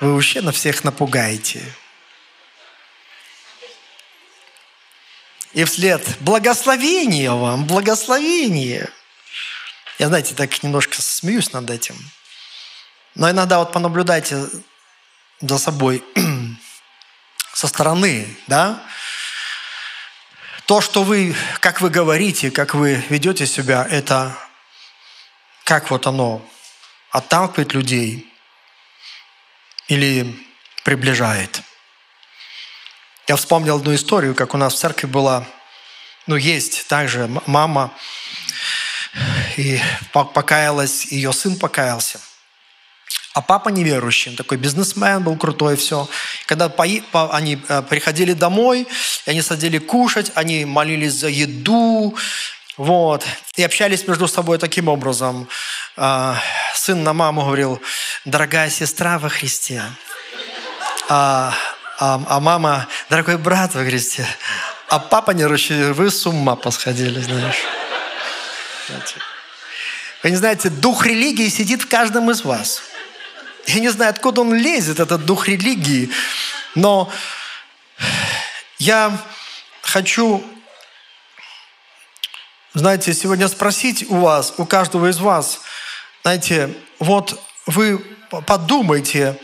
вы 0.00 0.14
вообще 0.14 0.40
на 0.40 0.50
всех 0.50 0.82
напугаете. 0.82 1.62
И 5.52 5.64
вслед 5.64 6.02
благословение 6.20 7.30
вам, 7.32 7.66
благословение. 7.66 8.88
Я, 9.98 10.08
знаете, 10.08 10.34
так 10.34 10.62
немножко 10.62 11.02
смеюсь 11.02 11.52
над 11.52 11.68
этим. 11.68 11.96
Но 13.14 13.30
иногда 13.30 13.58
вот 13.58 13.72
понаблюдайте 13.72 14.48
за 15.40 15.58
собой 15.58 16.04
со 17.52 17.66
стороны, 17.66 18.36
да, 18.46 18.82
то, 20.66 20.80
что 20.80 21.02
вы, 21.02 21.34
как 21.58 21.80
вы 21.80 21.90
говорите, 21.90 22.52
как 22.52 22.74
вы 22.74 23.04
ведете 23.08 23.46
себя, 23.46 23.86
это 23.90 24.38
как 25.64 25.90
вот 25.90 26.06
оно 26.06 26.48
отталкивает 27.10 27.74
людей 27.74 28.29
или 29.90 30.34
приближает. 30.84 31.60
Я 33.28 33.36
вспомнил 33.36 33.76
одну 33.76 33.94
историю, 33.94 34.34
как 34.34 34.54
у 34.54 34.56
нас 34.56 34.74
в 34.74 34.78
церкви 34.78 35.06
была, 35.06 35.44
ну, 36.26 36.36
есть 36.36 36.86
также 36.86 37.28
мама, 37.46 37.92
и 39.56 39.80
покаялась, 40.12 41.06
ее 41.06 41.32
сын 41.32 41.56
покаялся. 41.56 42.20
А 43.34 43.42
папа 43.42 43.68
неверующий, 43.68 44.34
такой 44.36 44.58
бизнесмен 44.58 45.22
был 45.22 45.36
крутой, 45.36 45.76
все. 45.76 46.08
Когда 46.46 46.66
они 46.66 47.62
э, 47.68 47.82
приходили 47.82 48.32
домой, 48.32 48.88
они 49.26 49.42
садили 49.42 49.78
кушать, 49.78 50.32
они 50.34 50.64
молились 50.64 51.12
за 51.12 51.28
еду, 51.28 52.16
вот, 52.76 53.24
и 53.56 53.62
общались 53.62 54.06
между 54.06 54.28
собой 54.28 54.58
таким 54.58 54.88
образом. 54.88 55.48
Э, 55.96 56.34
сын 56.74 57.02
на 57.02 57.12
маму 57.12 57.44
говорил, 57.44 57.80
дорогая 58.24 58.70
сестра 58.70 59.18
во 59.18 59.28
Христе. 59.28 59.82
А, 61.08 61.52
а, 61.98 62.22
а 62.26 62.40
мама, 62.40 62.86
дорогой 63.08 63.36
брат 63.36 63.74
во 63.74 63.84
Христе. 63.84 64.26
А 64.88 64.98
папа 64.98 65.32
неверующий, 65.32 65.92
вы 65.92 66.10
с 66.10 66.26
ума 66.26 66.56
посходили, 66.56 67.20
знаешь. 67.20 67.58
Вы 70.22 70.30
не 70.30 70.36
знаете, 70.36 70.68
дух 70.68 71.06
религии 71.06 71.48
сидит 71.48 71.82
в 71.82 71.88
каждом 71.88 72.30
из 72.30 72.44
вас. 72.44 72.82
Я 73.66 73.80
не 73.80 73.88
знаю, 73.88 74.10
откуда 74.10 74.40
он 74.40 74.54
лезет, 74.54 75.00
этот 75.00 75.24
дух 75.24 75.48
религии, 75.48 76.10
но 76.74 77.12
я 78.78 79.16
хочу, 79.82 80.44
знаете, 82.74 83.12
сегодня 83.14 83.48
спросить 83.48 84.08
у 84.08 84.16
вас, 84.16 84.54
у 84.56 84.64
каждого 84.64 85.10
из 85.10 85.18
вас, 85.18 85.60
знаете, 86.22 86.72
вот 86.98 87.40
вы 87.66 87.98
подумайте, 88.46 89.36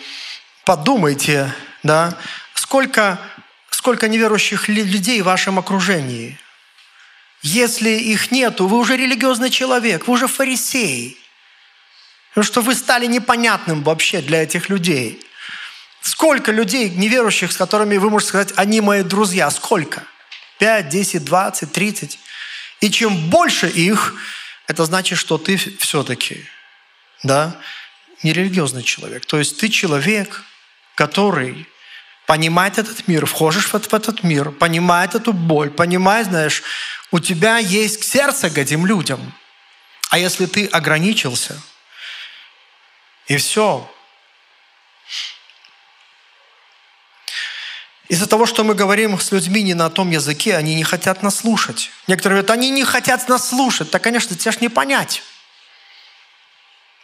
подумайте, 0.64 1.52
да, 1.82 2.16
сколько, 2.54 3.18
сколько 3.70 4.08
неверующих 4.08 4.68
людей 4.68 5.22
в 5.22 5.24
вашем 5.24 5.58
окружении. 5.58 6.38
Если 7.42 7.90
их 7.90 8.30
нету, 8.30 8.66
вы 8.66 8.78
уже 8.78 8.96
религиозный 8.96 9.50
человек, 9.50 10.06
вы 10.06 10.14
уже 10.14 10.26
фарисей. 10.26 11.18
Потому 12.30 12.44
что 12.44 12.60
вы 12.60 12.74
стали 12.74 13.06
непонятным 13.06 13.82
вообще 13.82 14.20
для 14.20 14.42
этих 14.42 14.68
людей. 14.68 15.24
Сколько 16.00 16.52
людей 16.52 16.90
неверующих, 16.90 17.50
с 17.50 17.56
которыми 17.56 17.96
вы 17.96 18.10
можете 18.10 18.28
сказать, 18.28 18.52
они 18.56 18.80
мои 18.80 19.02
друзья, 19.02 19.50
сколько? 19.50 20.04
5, 20.58 20.88
10, 20.88 21.24
20, 21.24 21.72
30. 21.72 22.18
И 22.80 22.90
чем 22.90 23.30
больше 23.30 23.68
их, 23.68 24.14
это 24.66 24.84
значит, 24.84 25.18
что 25.18 25.38
ты 25.38 25.56
все-таки, 25.56 26.44
да, 27.22 27.56
нерелигиозный 28.22 28.82
человек. 28.82 29.24
То 29.26 29.38
есть 29.38 29.58
ты 29.58 29.68
человек, 29.68 30.42
который 30.94 31.66
понимает 32.26 32.78
этот 32.78 33.06
мир, 33.08 33.26
входишь 33.26 33.66
в 33.68 33.74
этот 33.74 34.22
мир, 34.22 34.50
понимает 34.50 35.14
эту 35.14 35.32
боль, 35.32 35.70
понимает, 35.70 36.26
знаешь, 36.26 36.62
у 37.10 37.20
тебя 37.20 37.58
есть 37.58 38.04
сердце 38.04 38.50
к 38.50 38.58
этим 38.58 38.86
людям. 38.86 39.32
А 40.10 40.18
если 40.18 40.46
ты 40.46 40.66
ограничился– 40.66 41.60
и 43.26 43.36
все. 43.36 43.90
Из-за 48.08 48.26
того, 48.26 48.46
что 48.46 48.62
мы 48.62 48.74
говорим 48.74 49.18
с 49.18 49.32
людьми 49.32 49.62
не 49.62 49.74
на 49.74 49.90
том 49.90 50.10
языке, 50.10 50.56
они 50.56 50.74
не 50.74 50.84
хотят 50.84 51.22
нас 51.22 51.36
слушать. 51.36 51.90
Некоторые 52.06 52.42
говорят, 52.42 52.56
они 52.56 52.70
не 52.70 52.84
хотят 52.84 53.28
нас 53.28 53.48
слушать. 53.48 53.90
Да, 53.90 53.98
конечно, 53.98 54.36
тебе 54.36 54.52
ж 54.52 54.60
не 54.60 54.68
понять. 54.68 55.22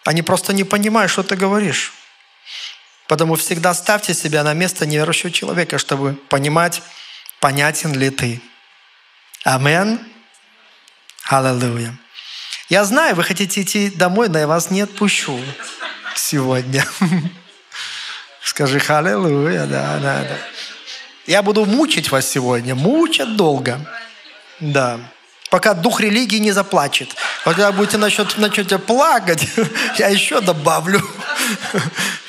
Они 0.04 0.22
просто 0.22 0.52
не 0.52 0.64
понимают, 0.64 1.10
что 1.10 1.22
ты 1.22 1.34
говоришь. 1.34 1.92
Потому 3.08 3.34
всегда 3.34 3.74
ставьте 3.74 4.14
себя 4.14 4.44
на 4.44 4.52
место 4.52 4.86
неверующего 4.86 5.30
человека, 5.30 5.78
чтобы 5.78 6.14
понимать, 6.14 6.82
понятен 7.40 7.92
ли 7.94 8.10
ты. 8.10 8.40
Амен. 9.44 10.00
Аллилуйя. 11.24 11.96
Я 12.68 12.84
знаю, 12.84 13.16
вы 13.16 13.24
хотите 13.24 13.62
идти 13.62 13.90
домой, 13.90 14.28
но 14.28 14.38
я 14.38 14.46
вас 14.46 14.70
не 14.70 14.82
отпущу 14.82 15.40
сегодня. 16.14 16.86
Скажи 18.42 18.80
«Халлелуя», 18.80 19.66
да, 19.66 19.98
да, 19.98 20.22
да. 20.22 20.38
Я 21.26 21.42
буду 21.42 21.64
мучить 21.64 22.10
вас 22.10 22.28
сегодня, 22.28 22.74
мучать 22.74 23.36
долго. 23.36 23.80
Да. 24.60 24.98
Пока 25.50 25.74
дух 25.74 26.00
религии 26.00 26.38
не 26.38 26.52
заплачет. 26.52 27.14
Когда 27.44 27.70
будете 27.72 27.98
начнете, 27.98 28.40
начнете 28.40 28.78
плакать, 28.78 29.46
я 29.98 30.08
еще 30.08 30.40
добавлю. 30.40 31.02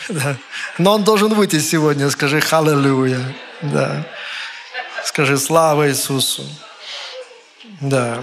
Да. 0.10 0.36
Но 0.78 0.96
он 0.96 1.06
должен 1.06 1.34
выйти 1.34 1.60
сегодня. 1.60 2.10
Скажи 2.10 2.41
«Халлелуя». 2.41 3.22
Да. 3.62 4.04
Скажи 5.06 5.38
«Слава 5.38 5.88
Иисусу». 5.89 6.44
Да. 7.80 8.22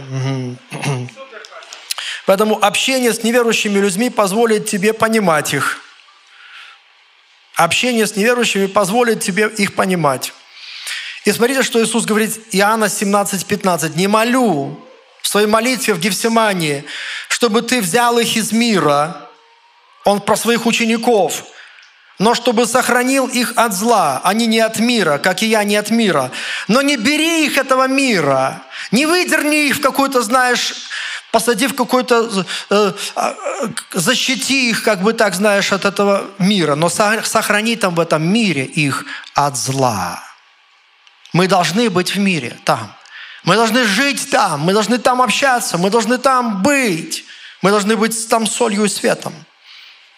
Поэтому 2.27 2.63
общение 2.63 3.15
с 3.15 3.23
неверующими 3.23 3.79
людьми 3.79 4.11
позволит 4.11 4.67
тебе 4.67 4.93
понимать 4.93 5.55
их. 5.55 5.79
Общение 7.55 8.07
с 8.07 8.15
неверующими 8.15 8.67
позволит 8.67 9.21
тебе 9.21 9.49
их 9.49 9.75
понимать. 9.75 10.35
И 11.31 11.33
смотрите, 11.33 11.63
что 11.63 11.81
Иисус 11.81 12.07
говорит, 12.07 12.41
Иоанна 12.51 12.89
17, 12.89 13.47
15. 13.47 13.95
«Не 13.95 14.09
молю 14.09 14.77
в 15.23 15.29
своей 15.29 15.47
молитве 15.47 15.95
в 15.95 16.01
Гефсимании, 16.01 16.85
чтобы 17.29 17.63
ты 17.63 17.81
взял 17.81 18.19
их 18.19 18.37
из 18.37 18.51
мира». 18.51 19.29
Он 20.05 20.21
про 20.21 20.37
своих 20.37 20.67
учеников– 20.67 21.45
но 22.19 22.35
чтобы 22.35 22.67
сохранил 22.67 23.29
их 23.29 23.55
от 23.57 23.73
зла. 23.73 24.21
Они 24.25 24.47
не 24.47 24.61
от 24.61 24.79
мира, 24.79 25.17
как 25.17 25.43
и 25.43 25.47
я 25.47 25.65
не 25.65 25.77
от 25.77 25.91
мира. 25.91 26.31
Но 26.69 26.83
не 26.83 26.99
бери 26.99 27.47
их 27.47 27.57
этого 27.57 27.89
мира, 27.89 28.63
не 28.91 29.07
выдерни 29.07 29.69
их 29.69 29.77
в 29.77 29.81
какую-то, 29.81 30.21
знаешь, 30.21 30.75
посади 31.33 31.67
в 31.67 31.75
какой-то, 31.75 32.45
э, 32.69 32.93
э, 33.17 33.35
защити 33.93 34.69
их, 34.69 34.83
как 34.83 35.01
бы 35.01 35.15
так, 35.15 35.35
знаешь, 35.35 35.73
от 35.73 35.87
этого 35.87 36.27
мира, 36.39 36.75
но 36.75 36.91
сохрани 36.91 37.77
там 37.77 37.95
в 37.95 38.01
этом 38.01 38.23
мире 38.23 38.65
их 38.65 39.07
от 39.33 39.57
зла. 39.57 40.30
Мы 41.33 41.47
должны 41.47 41.91
быть 41.91 42.15
в 42.15 42.19
мире 42.19 42.57
там. 42.65 42.95
Мы 43.45 43.57
должны 43.57 43.85
жить 43.85 44.31
там, 44.31 44.61
мы 44.61 44.73
должны 44.73 44.99
там 44.99 45.23
общаться, 45.23 45.79
мы 45.79 45.91
должны 45.91 46.19
там 46.19 46.63
быть. 46.63 47.25
Мы 47.63 47.71
должны 47.71 47.97
быть 47.97 48.29
там 48.29 48.47
солью 48.47 48.85
и 48.85 48.89
светом. 48.89 49.35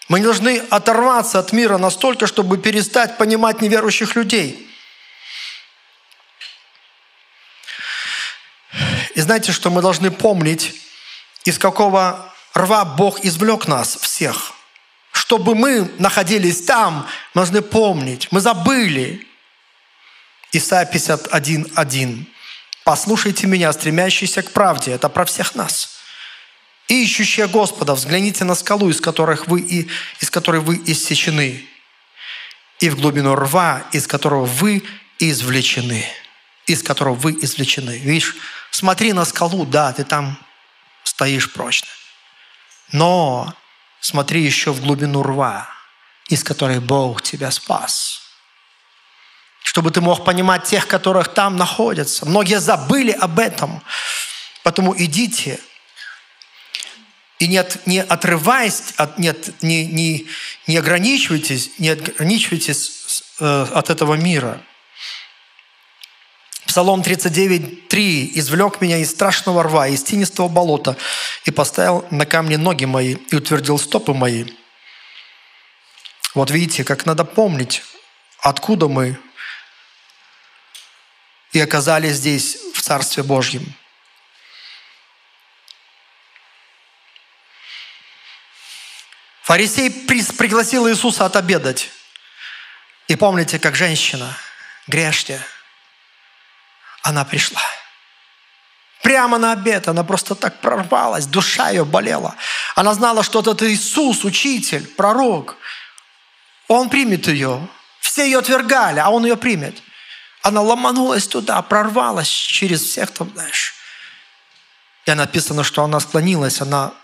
Мы 0.09 0.19
не 0.19 0.25
должны 0.25 0.59
оторваться 0.71 1.39
от 1.39 1.53
мира 1.53 1.79
настолько, 1.79 2.27
чтобы 2.27 2.59
перестать 2.59 3.17
понимать 3.17 3.61
неверующих 3.61 4.15
людей. 4.17 4.69
И 9.15 9.21
знаете, 9.21 9.53
что 9.53 9.71
мы 9.71 9.83
должны 9.83 10.11
помнить, 10.11 10.75
из 11.45 11.59
какого 11.59 12.33
рва 12.55 12.85
Бог 12.85 13.25
извлек 13.25 13.67
нас 13.69 13.97
всех. 13.97 14.53
Чтобы 15.13 15.55
мы 15.55 15.91
находились 15.99 16.65
там, 16.65 17.07
мы 17.35 17.43
должны 17.43 17.63
помнить. 17.63 18.29
Мы 18.31 18.41
забыли. 18.41 19.27
Исайя 20.53 20.85
51.1. 20.85 22.27
«Послушайте 22.85 23.47
меня, 23.47 23.73
стремящиеся 23.73 24.43
к 24.43 24.53
правде». 24.53 24.93
Это 24.93 25.09
про 25.09 25.25
всех 25.25 25.55
нас. 25.55 25.99
И 26.89 27.05
ищущие 27.05 27.49
Господа, 27.49 27.95
взгляните 27.95 28.45
на 28.45 28.55
скалу, 28.55 28.91
из, 28.91 29.01
которых 29.01 29.47
вы, 29.47 29.61
и, 29.61 29.89
из 30.21 30.31
которой 30.31 30.61
вы 30.61 30.83
иссечены, 30.85 31.67
и 32.81 32.91
в 32.91 33.01
глубину 33.01 33.35
рва, 33.35 33.85
из 33.93 34.07
которого 34.07 34.45
вы 34.45 34.83
извлечены. 35.19 36.05
Из 36.67 36.83
которого 36.83 37.15
вы 37.15 37.33
извлечены. 37.33 37.99
Видишь, 37.99 38.37
смотри 38.71 39.15
на 39.15 39.25
скалу, 39.25 39.65
да, 39.65 39.93
ты 39.93 40.05
там 40.05 40.39
стоишь 41.03 41.51
прочно. 41.51 41.89
Но 42.91 43.55
смотри 44.01 44.43
еще 44.43 44.73
в 44.73 44.83
глубину 44.83 45.23
рва, 45.23 45.69
из 46.29 46.45
которой 46.45 46.81
Бог 46.81 47.23
тебя 47.23 47.51
спас. 47.51 48.22
Чтобы 49.63 49.91
ты 49.91 50.01
мог 50.01 50.25
понимать 50.25 50.65
тех, 50.65 50.87
которых 50.87 51.29
там 51.29 51.57
находятся. 51.57 52.27
Многие 52.27 52.61
забыли 52.61 53.13
об 53.13 53.39
этом. 53.39 53.83
Поэтому 54.63 54.95
идите 54.97 55.61
и 57.39 57.49
не, 57.49 57.57
от, 57.57 57.87
не 57.87 58.01
отрываясь, 58.01 58.93
от, 58.97 59.19
нет, 59.19 59.63
не, 59.63 59.87
не, 59.87 60.29
не 60.67 60.77
ограничивайтесь, 60.77 61.71
не 61.79 61.91
ограничивайтесь 61.91 63.25
э, 63.41 63.67
от 63.73 63.91
этого 63.91 64.15
мира– 64.15 64.61
Псалом 66.73 67.03
39.3 67.03 68.31
«Извлек 68.33 68.81
меня 68.81 68.97
из 68.97 69.11
страшного 69.11 69.63
рва, 69.63 69.89
из 69.89 70.03
тинистого 70.05 70.49
болота, 70.49 70.97
и 71.45 71.51
поставил 71.51 72.07
на 72.11 72.25
камни 72.25 72.57
ноги 72.57 72.87
мои, 72.87 73.17
и 73.31 73.37
утвердил 73.37 73.79
стопы 73.79 74.15
мои». 74.15 74.47
Вот 76.35 76.51
видите, 76.51 76.83
как 76.83 77.05
надо 77.05 77.25
помнить, 77.25 77.83
откуда 78.41 78.89
мы 78.89 79.19
и 81.53 81.61
оказались 81.61 82.17
здесь, 82.17 82.59
в 82.75 82.81
Царстве 82.81 83.23
Божьем. 83.23 83.75
Фарисей 89.43 89.91
пригласил 89.91 90.89
Иисуса 90.89 91.27
отобедать. 91.27 91.91
И 93.09 93.17
помните, 93.17 93.59
как 93.59 93.75
женщина, 93.75 94.37
грешьте, 94.87 95.45
она 97.03 97.25
пришла. 97.25 97.61
Прямо 99.03 99.37
на 99.37 99.53
обед 99.53 99.89
она 99.89 100.05
просто 100.05 100.35
так 100.37 100.61
прорвалась, 100.61 101.27
душа 101.27 101.71
ее 101.71 101.85
болела. 101.85 102.37
Она 102.77 102.95
знала, 102.95 103.25
что 103.25 103.41
это 103.41 103.71
Иисус, 103.71 104.25
учитель, 104.25 104.87
пророк. 104.87 105.57
Он 106.69 106.89
примет 106.89 107.27
ее. 107.27 107.69
Все 108.01 108.25
ее 108.25 108.39
отвергали, 108.39 109.01
а 109.01 109.11
он 109.11 109.25
ее 109.25 109.37
примет. 109.37 109.83
Она 110.43 110.61
ломанулась 110.61 111.29
туда, 111.29 111.63
прорвалась 111.63 112.29
через 112.29 112.83
всех 112.83 113.13
там, 113.13 113.31
знаешь. 113.31 113.75
И 115.07 115.13
написано, 115.13 115.65
что 115.65 115.83
она 115.85 116.01
склонилась, 116.01 116.61
она 116.61 116.95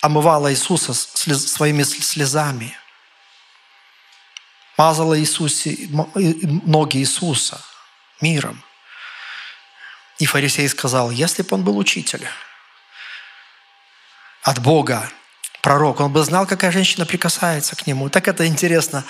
омывала 0.00 0.52
Иисуса 0.52 0.94
слез, 0.94 1.50
своими 1.50 1.82
слезами. 1.82 2.76
Мазала 4.76 5.18
Иисусе, 5.18 5.76
ноги 6.64 6.98
Иисуса 6.98 7.62
миром. 8.20 8.62
И 10.18 10.26
фарисей 10.26 10.68
сказал, 10.68 11.10
если 11.10 11.42
бы 11.42 11.54
он 11.54 11.64
был 11.64 11.78
учитель 11.78 12.26
от 14.42 14.58
Бога, 14.60 15.10
пророк, 15.60 16.00
он 16.00 16.12
бы 16.12 16.22
знал, 16.24 16.46
какая 16.46 16.72
женщина 16.72 17.06
прикасается 17.06 17.76
к 17.76 17.86
нему. 17.86 18.08
Так 18.08 18.28
это 18.28 18.46
интересно. 18.46 19.04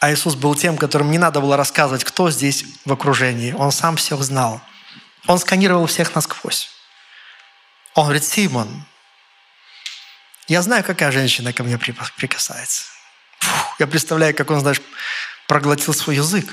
А 0.00 0.10
Иисус 0.10 0.34
был 0.34 0.54
тем, 0.54 0.78
которым 0.78 1.10
не 1.10 1.18
надо 1.18 1.40
было 1.40 1.58
рассказывать, 1.58 2.04
кто 2.04 2.30
здесь 2.30 2.64
в 2.86 2.92
окружении. 2.92 3.52
Он 3.52 3.70
сам 3.70 3.96
всех 3.96 4.22
знал. 4.22 4.62
Он 5.26 5.38
сканировал 5.38 5.86
всех 5.86 6.14
насквозь. 6.14 6.70
Он 7.94 8.04
говорит, 8.04 8.24
Симон, 8.24 8.84
я 10.48 10.62
знаю, 10.62 10.82
какая 10.84 11.12
женщина 11.12 11.52
ко 11.52 11.62
мне 11.64 11.78
прикасается. 11.78 12.84
Фух, 13.40 13.78
я 13.78 13.86
представляю, 13.86 14.34
как 14.34 14.50
он, 14.50 14.60
знаешь, 14.60 14.80
проглотил 15.46 15.92
свой 15.92 16.16
язык. 16.16 16.50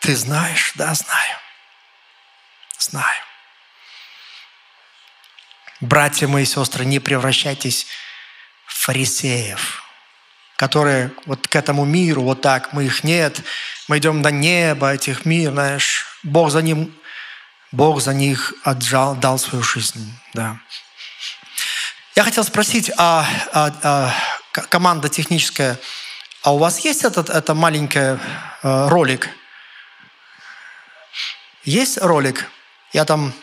Ты 0.00 0.14
знаешь? 0.14 0.72
Да, 0.74 0.92
знаю. 0.92 1.38
Знаю. 2.78 3.22
Братья 5.80 6.28
мои 6.28 6.42
и 6.42 6.46
сестры, 6.46 6.84
не 6.84 7.00
превращайтесь 7.00 7.86
в 8.66 8.74
фарисеев, 8.74 9.85
которые 10.56 11.12
вот 11.26 11.46
к 11.46 11.54
этому 11.54 11.84
миру, 11.84 12.22
вот 12.22 12.40
так, 12.40 12.72
мы 12.72 12.84
их 12.84 13.04
нет, 13.04 13.42
мы 13.88 13.98
идем 13.98 14.22
до 14.22 14.30
неба 14.30 14.92
этих 14.92 15.24
мир, 15.24 15.52
знаешь, 15.52 16.06
Бог 16.22 16.50
за 16.50 16.62
ним, 16.62 16.94
Бог 17.72 18.00
за 18.00 18.14
них 18.14 18.54
отжал, 18.64 19.14
дал 19.16 19.38
свою 19.38 19.62
жизнь, 19.62 20.12
да. 20.32 20.58
Я 22.14 22.24
хотел 22.24 22.44
спросить, 22.44 22.90
а, 22.96 23.28
а, 23.52 23.72
а 23.82 24.14
команда 24.70 25.10
техническая, 25.10 25.78
а 26.42 26.54
у 26.54 26.58
вас 26.58 26.78
есть 26.78 27.04
этот 27.04 27.28
это 27.28 27.54
маленький 27.54 27.98
э, 27.98 28.18
ролик? 28.62 29.28
Есть 31.64 31.98
ролик? 31.98 32.46
Я 32.92 33.04
там 33.04 33.34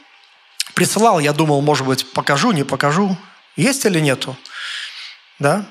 присылал, 0.73 1.19
я 1.19 1.33
думал, 1.33 1.61
может 1.61 1.85
быть, 1.85 2.11
покажу, 2.13 2.51
не 2.51 2.63
покажу. 2.63 3.17
Есть 3.55 3.85
или 3.85 3.99
нету? 3.99 4.37
Да? 5.37 5.65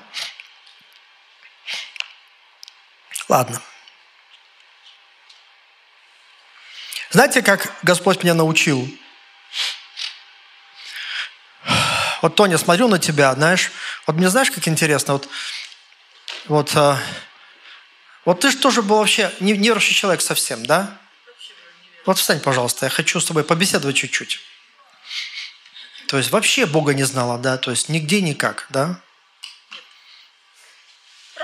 Ладно. 3.29 3.61
Знаете, 7.09 7.41
как 7.41 7.71
Господь 7.83 8.23
меня 8.23 8.33
научил? 8.33 8.89
Вот, 12.21 12.35
Тоня, 12.35 12.57
смотрю 12.57 12.87
на 12.87 12.99
тебя, 12.99 13.33
знаешь, 13.33 13.71
вот 14.07 14.15
мне 14.15 14.29
знаешь, 14.29 14.49
как 14.49 14.67
интересно, 14.67 15.13
вот, 15.13 15.29
вот, 16.45 16.71
а, 16.75 16.97
вот 18.25 18.39
ты 18.39 18.49
же 18.49 18.57
тоже 18.57 18.81
был 18.81 18.97
вообще 18.97 19.31
неверующий 19.41 19.93
человек 19.93 20.21
совсем, 20.21 20.65
да? 20.65 20.97
Вот 22.05 22.17
встань, 22.17 22.39
пожалуйста, 22.39 22.85
я 22.85 22.89
хочу 22.89 23.19
с 23.19 23.25
тобой 23.25 23.43
побеседовать 23.43 23.97
чуть-чуть. 23.97 24.39
То 26.07 26.17
есть 26.17 26.31
вообще 26.31 26.65
Бога 26.65 26.93
не 26.93 27.03
знала, 27.03 27.37
да? 27.37 27.57
То 27.57 27.71
есть 27.71 27.89
нигде 27.89 28.21
никак, 28.21 28.67
да? 28.69 29.01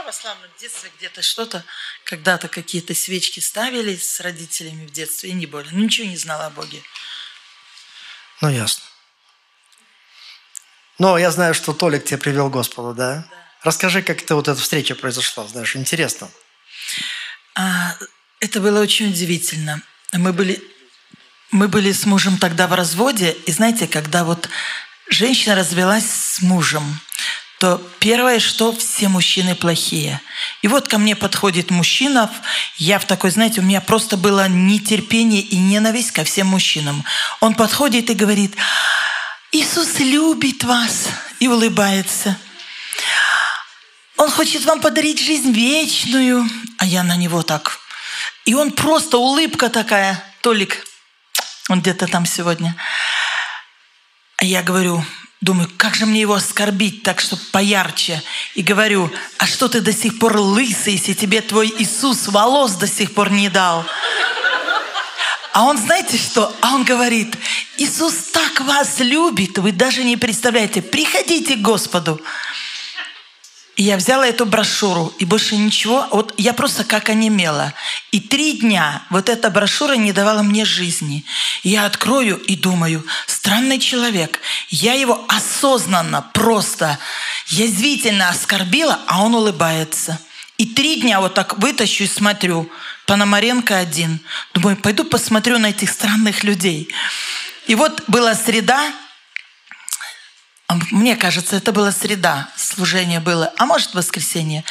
Православном 0.09 0.49
детстве 0.59 0.91
где-то 0.97 1.21
что-то, 1.21 1.63
когда-то 2.03 2.47
какие-то 2.47 2.95
свечки 2.95 3.39
ставили 3.39 3.95
с 3.95 4.19
родителями 4.21 4.87
в 4.87 4.91
детстве, 4.91 5.29
и 5.29 5.33
не 5.33 5.45
более. 5.45 5.71
Ну, 5.71 5.83
ничего 5.83 6.07
не 6.07 6.17
знала 6.17 6.47
о 6.47 6.49
Боге. 6.49 6.81
Ну, 8.41 8.49
ясно. 8.49 8.83
Но 10.97 11.15
я 11.19 11.29
знаю, 11.29 11.53
что 11.53 11.73
Толик 11.73 12.05
тебя 12.05 12.17
привел 12.17 12.49
к 12.49 12.53
Господу, 12.53 12.95
да? 12.95 13.27
да. 13.29 13.37
Расскажи, 13.61 14.01
как 14.01 14.23
это 14.23 14.33
вот 14.33 14.47
эта 14.47 14.59
встреча 14.59 14.95
произошла, 14.95 15.45
знаешь, 15.47 15.75
интересно. 15.75 16.31
А, 17.53 17.95
это 18.39 18.61
было 18.61 18.81
очень 18.81 19.09
удивительно. 19.09 19.79
Мы 20.13 20.33
были, 20.33 20.59
мы 21.51 21.67
были 21.67 21.91
с 21.91 22.05
мужем 22.05 22.39
тогда 22.39 22.67
в 22.67 22.73
разводе, 22.73 23.37
и 23.45 23.51
знаете, 23.51 23.87
когда 23.87 24.23
вот 24.23 24.49
женщина 25.11 25.53
развелась 25.53 26.09
с 26.09 26.41
мужем, 26.41 26.99
то 27.59 27.81
первое, 27.99 28.39
что 28.39 28.75
все 28.75 29.07
мужчины 29.09 29.53
плохие. 29.53 30.21
И 30.61 30.67
вот 30.67 30.87
ко 30.87 30.97
мне 30.97 31.15
подходит 31.15 31.69
мужчина, 31.69 32.31
я 32.77 32.97
в 32.99 33.05
такой, 33.05 33.31
знаете, 33.31 33.61
у 33.61 33.63
меня 33.63 33.81
просто 33.81 34.17
было 34.17 34.47
нетерпение 34.47 35.41
и 35.41 35.57
ненависть 35.57 36.11
ко 36.11 36.23
всем 36.23 36.47
мужчинам. 36.47 37.03
Он 37.41 37.53
подходит 37.53 38.09
и 38.09 38.13
говорит, 38.15 38.55
Иисус 39.51 39.99
любит 39.99 40.63
вас 40.63 41.09
и 41.39 41.47
улыбается. 41.47 42.37
Он 44.17 44.31
хочет 44.31 44.65
вам 44.65 44.81
подарить 44.81 45.21
жизнь 45.21 45.51
вечную. 45.51 46.49
А 46.77 46.85
я 46.85 47.03
на 47.03 47.15
него 47.15 47.43
так 47.43 47.79
и 48.49 48.55
он 48.55 48.71
просто 48.71 49.19
улыбка 49.19 49.69
такая, 49.69 50.23
Толик, 50.41 50.83
он 51.69 51.81
где-то 51.81 52.07
там 52.07 52.25
сегодня. 52.25 52.75
А 54.37 54.43
я 54.43 54.63
говорю, 54.63 55.05
думаю, 55.41 55.69
как 55.77 55.95
же 55.95 56.05
мне 56.05 56.21
его 56.21 56.33
оскорбить 56.33 57.03
так, 57.03 57.19
чтобы 57.19 57.41
поярче. 57.51 58.21
И 58.55 58.61
говорю, 58.61 59.11
а 59.37 59.47
что 59.47 59.67
ты 59.67 59.81
до 59.81 59.93
сих 59.93 60.19
пор 60.19 60.37
лысый, 60.37 60.93
если 60.93 61.13
тебе 61.13 61.41
твой 61.41 61.73
Иисус 61.77 62.27
волос 62.27 62.73
до 62.73 62.87
сих 62.87 63.13
пор 63.13 63.31
не 63.31 63.49
дал? 63.49 63.85
А 65.53 65.63
он, 65.63 65.77
знаете 65.77 66.17
что? 66.17 66.55
А 66.61 66.75
он 66.75 66.83
говорит, 66.83 67.35
Иисус 67.77 68.13
так 68.31 68.61
вас 68.61 68.99
любит, 68.99 69.57
вы 69.57 69.71
даже 69.71 70.03
не 70.03 70.15
представляете. 70.15 70.81
Приходите 70.81 71.55
к 71.55 71.61
Господу. 71.61 72.21
Я 73.81 73.95
взяла 73.95 74.27
эту 74.27 74.45
брошюру, 74.45 75.13
и 75.19 75.25
больше 75.25 75.55
ничего, 75.55 76.05
вот 76.11 76.33
я 76.35 76.51
просто 76.51 76.83
как 76.83 77.07
онемела. 77.07 77.73
И 78.11 78.19
три 78.19 78.57
дня 78.57 79.03
вот 79.09 79.29
эта 79.29 79.49
брошюра 79.49 79.93
не 79.93 80.11
давала 80.11 80.41
мне 80.41 80.65
жизни. 80.65 81.23
Я 81.63 81.85
открою 81.85 82.35
и 82.35 82.57
думаю, 82.57 83.05
странный 83.25 83.79
человек, 83.79 84.41
я 84.67 84.95
его 84.95 85.23
осознанно, 85.29 86.21
просто, 86.33 86.99
язвительно 87.47 88.27
оскорбила, 88.27 88.99
а 89.07 89.23
он 89.23 89.33
улыбается. 89.33 90.19
И 90.57 90.65
три 90.65 90.97
дня 90.99 91.21
вот 91.21 91.35
так 91.35 91.57
вытащу 91.59 92.03
и 92.03 92.07
смотрю, 92.07 92.69
Пономаренко 93.05 93.77
один. 93.77 94.19
Думаю, 94.53 94.75
пойду 94.75 95.05
посмотрю 95.05 95.57
на 95.57 95.67
этих 95.67 95.89
странных 95.89 96.43
людей. 96.43 96.89
И 97.67 97.75
вот 97.75 98.03
была 98.07 98.35
среда, 98.35 98.91
мне 100.91 101.15
кажется, 101.15 101.55
это 101.55 101.71
была 101.71 101.91
среда, 101.91 102.47
служение 102.55 103.19
было, 103.19 103.51
а 103.57 103.65
может 103.65 103.95
воскресенье. 103.95 104.63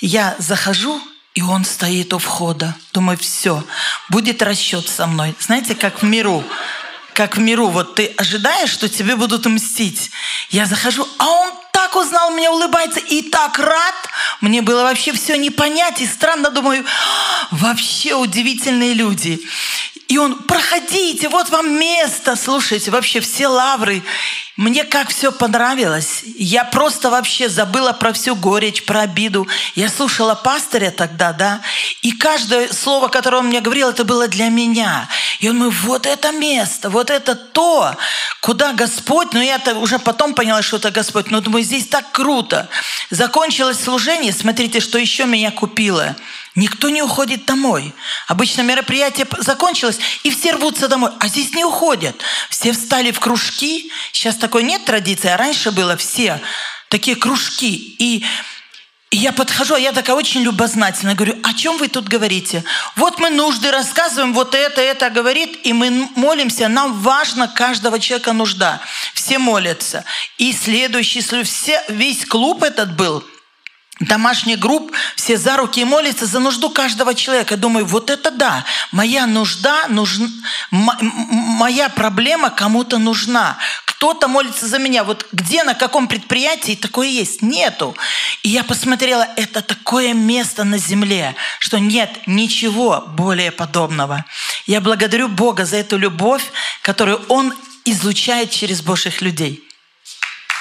Я 0.00 0.34
захожу, 0.38 1.00
и 1.34 1.42
он 1.42 1.64
стоит 1.64 2.12
у 2.14 2.18
входа. 2.18 2.74
Думаю, 2.92 3.18
все, 3.18 3.64
будет 4.08 4.42
расчет 4.42 4.88
со 4.88 5.06
мной. 5.06 5.34
Знаете, 5.38 5.74
как 5.74 6.02
в 6.02 6.04
миру. 6.04 6.42
Как 7.14 7.36
в 7.36 7.40
миру. 7.40 7.68
Вот 7.68 7.94
ты 7.94 8.06
ожидаешь, 8.16 8.70
что 8.70 8.88
тебе 8.88 9.16
будут 9.16 9.44
мстить. 9.44 10.10
Я 10.50 10.64
захожу, 10.64 11.06
а 11.18 11.28
он 11.28 11.52
так 11.72 11.96
узнал 11.96 12.30
меня, 12.30 12.50
улыбается 12.50 13.00
и 13.00 13.22
так 13.22 13.58
рад. 13.58 13.94
Мне 14.40 14.62
было 14.62 14.82
вообще 14.82 15.12
все 15.12 15.36
не 15.36 15.50
понять. 15.50 16.00
И 16.00 16.06
странно, 16.06 16.50
думаю, 16.50 16.84
вообще 17.50 18.14
удивительные 18.14 18.94
люди. 18.94 19.40
И 20.12 20.18
он, 20.18 20.34
проходите, 20.34 21.30
вот 21.30 21.48
вам 21.48 21.74
место. 21.80 22.36
Слушайте, 22.36 22.90
вообще 22.90 23.20
все 23.20 23.46
лавры. 23.46 24.02
Мне 24.58 24.84
как 24.84 25.08
все 25.08 25.32
понравилось. 25.32 26.22
Я 26.36 26.64
просто 26.64 27.08
вообще 27.08 27.48
забыла 27.48 27.94
про 27.94 28.12
всю 28.12 28.36
горечь, 28.36 28.84
про 28.84 29.00
обиду. 29.00 29.48
Я 29.74 29.88
слушала 29.88 30.34
пастыря 30.34 30.90
тогда, 30.90 31.32
да, 31.32 31.62
и 32.02 32.12
каждое 32.12 32.68
слово, 32.68 33.08
которое 33.08 33.38
он 33.38 33.46
мне 33.46 33.62
говорил, 33.62 33.88
это 33.88 34.04
было 34.04 34.28
для 34.28 34.50
меня. 34.50 35.08
И 35.40 35.48
он 35.48 35.58
говорит, 35.60 35.80
вот 35.80 36.04
это 36.04 36.30
место, 36.30 36.90
вот 36.90 37.08
это 37.08 37.34
то, 37.34 37.96
куда 38.42 38.74
Господь, 38.74 39.32
ну 39.32 39.40
я-то 39.40 39.76
уже 39.76 39.98
потом 39.98 40.34
поняла, 40.34 40.60
что 40.60 40.76
это 40.76 40.90
Господь, 40.90 41.30
но 41.30 41.40
думаю, 41.40 41.64
здесь 41.64 41.86
так 41.86 42.12
круто. 42.12 42.68
Закончилось 43.08 43.82
служение, 43.82 44.34
смотрите, 44.34 44.80
что 44.80 44.98
еще 44.98 45.24
меня 45.24 45.50
купило– 45.50 46.14
Никто 46.54 46.90
не 46.90 47.02
уходит 47.02 47.46
домой. 47.46 47.94
Обычно 48.28 48.60
мероприятие 48.60 49.26
закончилось, 49.38 49.98
и 50.22 50.30
все 50.30 50.52
рвутся 50.52 50.86
домой. 50.86 51.10
А 51.18 51.28
здесь 51.28 51.54
не 51.54 51.64
уходят. 51.64 52.16
Все 52.50 52.72
встали 52.72 53.10
в 53.10 53.20
кружки. 53.20 53.90
Сейчас 54.12 54.36
такой 54.36 54.62
нет 54.62 54.84
традиции, 54.84 55.28
а 55.28 55.38
раньше 55.38 55.70
было 55.70 55.96
все 55.96 56.40
такие 56.92 57.16
кружки. 57.16 57.96
И, 57.98 58.22
и 59.10 59.16
я 59.16 59.32
подхожу, 59.32 59.74
а 59.74 59.80
я 59.80 59.92
такая 59.92 60.14
очень 60.14 60.42
любознательная. 60.42 61.14
Говорю, 61.14 61.38
о 61.42 61.54
чем 61.54 61.78
вы 61.78 61.88
тут 61.88 62.06
говорите? 62.06 62.64
Вот 62.96 63.18
мы 63.18 63.30
нужды 63.30 63.70
рассказываем, 63.70 64.34
вот 64.34 64.54
это, 64.54 64.82
это 64.82 65.08
говорит, 65.08 65.58
и 65.64 65.72
мы 65.72 65.90
молимся. 66.16 66.68
Нам 66.68 67.00
важно 67.00 67.48
каждого 67.48 67.98
человека 67.98 68.34
нужда. 68.34 68.82
Все 69.14 69.38
молятся. 69.38 70.04
И 70.36 70.52
следующий, 70.52 71.22
все, 71.44 71.82
весь 71.88 72.26
клуб 72.26 72.62
этот 72.62 72.94
был– 72.94 73.24
домашних 74.00 74.58
групп, 74.58 74.92
все 75.16 75.36
за 75.36 75.56
руки 75.56 75.84
молятся 75.84 76.26
за 76.26 76.40
нужду 76.40 76.70
каждого 76.70 77.14
человека. 77.14 77.56
Думаю, 77.56 77.86
вот 77.86 78.10
это 78.10 78.30
да, 78.30 78.64
моя 78.90 79.26
нужда, 79.26 79.86
нужна, 79.88 80.28
моя 80.70 81.88
проблема 81.88 82.50
кому-то 82.50 82.98
нужна. 82.98 83.58
Кто-то 83.84 84.26
молится 84.26 84.66
за 84.66 84.78
меня. 84.78 85.04
Вот 85.04 85.28
где, 85.30 85.62
на 85.62 85.74
каком 85.74 86.08
предприятии 86.08 86.74
такое 86.74 87.06
есть? 87.06 87.40
Нету. 87.42 87.94
И 88.42 88.48
я 88.48 88.64
посмотрела, 88.64 89.28
это 89.36 89.62
такое 89.62 90.12
место 90.12 90.64
на 90.64 90.78
земле, 90.78 91.36
что 91.60 91.78
нет 91.78 92.10
ничего 92.26 93.04
более 93.06 93.52
подобного. 93.52 94.24
Я 94.66 94.80
благодарю 94.80 95.28
Бога 95.28 95.64
за 95.64 95.76
эту 95.76 95.98
любовь, 95.98 96.42
которую 96.82 97.22
Он 97.28 97.54
излучает 97.84 98.50
через 98.50 98.82
Божьих 98.82 99.20
людей. 99.20 99.62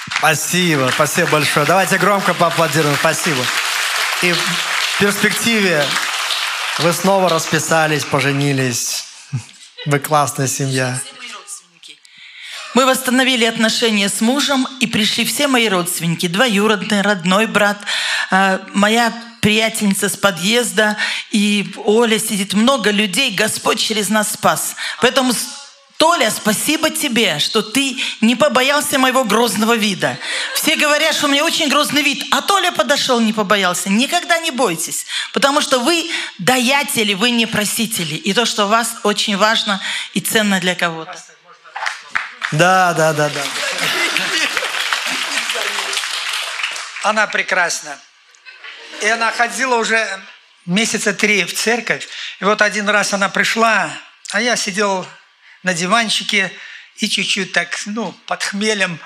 Спасибо, 0.09 0.89
спасибо 0.93 1.29
большое. 1.29 1.65
Давайте 1.65 1.97
громко 1.97 2.33
поаплодируем. 2.33 2.95
Спасибо. 2.95 3.43
И 4.21 4.33
в 4.33 4.99
перспективе 4.99 5.83
вы 6.79 6.93
снова 6.93 7.29
расписались, 7.29 8.05
поженились. 8.05 9.05
Вы 9.85 9.99
классная 9.99 10.47
семья. 10.47 10.99
Мы 12.73 12.85
восстановили 12.85 13.45
отношения 13.45 14.07
с 14.07 14.21
мужем, 14.21 14.67
и 14.79 14.87
пришли 14.87 15.25
все 15.25 15.47
мои 15.47 15.67
родственники, 15.67 16.27
двоюродный, 16.27 17.01
родной 17.01 17.45
брат, 17.45 17.77
а, 18.29 18.61
моя 18.73 19.11
приятельница 19.41 20.07
с 20.07 20.15
подъезда, 20.15 20.95
и 21.31 21.73
Оля 21.83 22.17
сидит, 22.17 22.53
много 22.53 22.91
людей, 22.91 23.31
Господь 23.31 23.79
через 23.79 24.09
нас 24.09 24.33
спас. 24.33 24.75
Поэтому 25.01 25.33
Толя, 26.01 26.31
спасибо 26.31 26.89
тебе, 26.89 27.37
что 27.37 27.61
ты 27.61 27.95
не 28.21 28.35
побоялся 28.35 28.97
моего 28.97 29.23
грозного 29.23 29.75
вида. 29.75 30.17
Все 30.55 30.75
говорят, 30.75 31.13
что 31.13 31.27
у 31.27 31.29
меня 31.29 31.45
очень 31.45 31.69
грозный 31.69 32.01
вид, 32.01 32.25
а 32.31 32.41
Толя 32.41 32.71
подошел, 32.71 33.19
не 33.19 33.33
побоялся. 33.33 33.87
Никогда 33.87 34.39
не 34.39 34.49
бойтесь, 34.49 35.05
потому 35.31 35.61
что 35.61 35.77
вы 35.77 36.09
даятели, 36.39 37.13
вы 37.13 37.29
не 37.29 37.45
просители. 37.45 38.15
И 38.15 38.33
то, 38.33 38.47
что 38.47 38.65
у 38.65 38.67
вас 38.67 38.95
очень 39.03 39.37
важно 39.37 39.79
и 40.15 40.21
ценно 40.21 40.59
для 40.59 40.73
кого-то. 40.73 41.15
Да, 42.51 42.93
да, 42.93 43.13
да, 43.13 43.29
да. 43.29 43.43
Она 47.03 47.27
прекрасна. 47.27 47.95
И 49.01 49.07
она 49.07 49.31
ходила 49.31 49.75
уже 49.75 50.19
месяца 50.65 51.13
три 51.13 51.43
в 51.43 51.53
церковь. 51.53 52.07
И 52.39 52.43
вот 52.43 52.63
один 52.63 52.89
раз 52.89 53.13
она 53.13 53.29
пришла, 53.29 53.91
а 54.31 54.41
я 54.41 54.55
сидел 54.55 55.05
на 55.63 55.73
диванчике 55.73 56.51
и 56.97 57.09
чуть-чуть 57.09 57.53
так, 57.53 57.79
ну, 57.85 58.11
под 58.25 58.43
хмелем. 58.43 58.99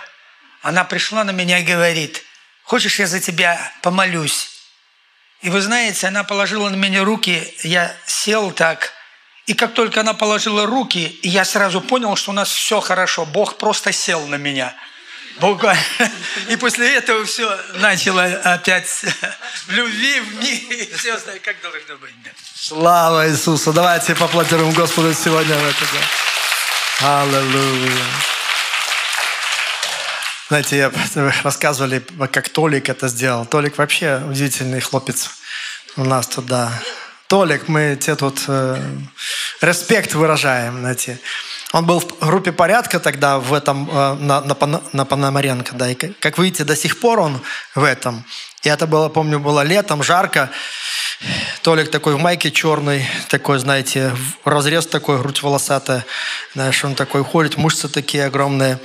Она 0.62 0.84
пришла 0.84 1.24
на 1.24 1.32
меня 1.32 1.60
и 1.60 1.64
говорит, 1.64 2.24
хочешь, 2.64 3.00
я 3.00 3.08
за 3.08 3.20
тебя 3.20 3.72
помолюсь? 3.82 4.50
И 5.42 5.50
вы 5.50 5.62
знаете, 5.62 6.08
она 6.08 6.24
положила 6.24 6.70
на 6.70 6.76
меня 6.76 7.04
руки, 7.04 7.54
я 7.64 7.96
сел 8.06 8.52
так, 8.52 8.94
и 9.46 9.54
как 9.54 9.74
только 9.74 10.02
она 10.02 10.14
положила 10.14 10.66
руки, 10.66 11.20
я 11.22 11.46
сразу 11.46 11.80
понял, 11.80 12.16
что 12.16 12.32
у 12.32 12.34
нас 12.34 12.50
все 12.50 12.80
хорошо. 12.82 13.26
Бог 13.26 13.58
просто 13.58 13.92
сел 13.92 14.26
на 14.28 14.36
меня. 14.36 14.76
Буквально. 15.40 15.84
И 16.50 16.56
после 16.56 16.96
этого 16.96 17.26
все 17.26 17.60
начало 17.76 18.24
опять 18.24 18.88
в 18.88 19.72
любви, 19.72 20.20
в 20.22 20.36
мире, 20.36 20.90
все 20.98 21.14
остальное, 21.14 21.42
как 21.42 21.62
должно 21.62 21.98
быть. 21.98 22.14
Слава 22.68 23.30
Иисусу! 23.30 23.74
Давайте 23.74 24.16
поаплодируем 24.16 24.74
Господу 24.74 25.14
сегодня 25.14 25.56
в 25.56 25.64
это 25.64 25.82
день. 25.82 27.08
Аллилуйя. 27.08 27.92
Знаете, 30.48 30.78
я, 30.78 30.92
рассказывали, 31.44 32.04
как 32.32 32.50
Толик 32.50 32.90
это 32.90 33.08
сделал. 33.08 33.46
Толик 33.46 33.78
вообще 33.78 34.20
удивительный 34.28 34.80
хлопец 34.80 35.30
у 35.96 36.06
нас 36.06 36.26
туда. 36.26 36.72
Толик, 37.28 37.68
мы 37.68 38.00
тебе 38.02 38.16
тут 38.16 38.40
э, 38.48 38.84
респект 39.62 40.16
выражаем, 40.16 40.80
знаете. 40.80 41.20
Он 41.72 41.86
был 41.86 42.00
в 42.00 42.26
группе 42.26 42.52
порядка 42.52 43.00
тогда 43.00 43.38
в 43.38 43.54
этом, 43.54 43.88
э, 43.92 44.14
на, 44.16 44.42
на, 44.42 44.82
на 44.92 45.06
Пономаренко, 45.06 45.76
да, 45.76 45.92
и 45.92 45.94
как 45.94 46.40
видите, 46.40 46.64
до 46.64 46.76
сих 46.76 47.00
пор 47.00 47.20
он 47.20 47.40
в 47.76 47.84
этом. 47.84 48.26
И 48.66 48.70
это 48.70 48.88
было, 48.88 49.10
помню, 49.10 49.40
было 49.40 49.62
летом, 49.62 50.02
жарко. 50.02 50.50
Толик 51.62 51.92
такой 51.92 52.16
в 52.16 52.20
майке 52.20 52.52
черный, 52.52 53.08
такой, 53.30 53.60
знаете, 53.60 54.12
разрез 54.44 54.88
такой, 54.88 55.20
грудь 55.20 55.44
волосатая. 55.44 56.04
Знаешь, 56.56 56.84
он 56.84 56.96
такой 56.96 57.24
ходит, 57.24 57.58
мышцы 57.58 57.88
такие 57.88 58.26
огромные. 58.26 58.80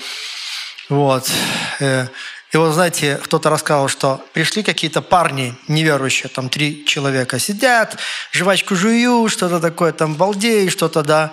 Вот. 0.91 1.31
Э, 1.79 2.09
и 2.53 2.57
вот, 2.59 2.75
знаете, 2.75 3.19
кто-то 3.25 3.49
рассказывал, 3.49 3.89
что 3.89 4.23
пришли 4.35 4.63
какие-то 4.63 5.01
парни 5.01 5.55
неверующие, 5.67 6.29
там 6.29 6.51
три 6.51 6.85
человека 6.85 7.39
сидят, 7.39 7.97
жвачку 8.33 8.77
жую, 8.77 9.31
что-то 9.31 9.61
такое, 9.61 9.93
там 9.93 10.15
балдей, 10.15 10.69
что-то, 10.69 11.03
да. 11.03 11.33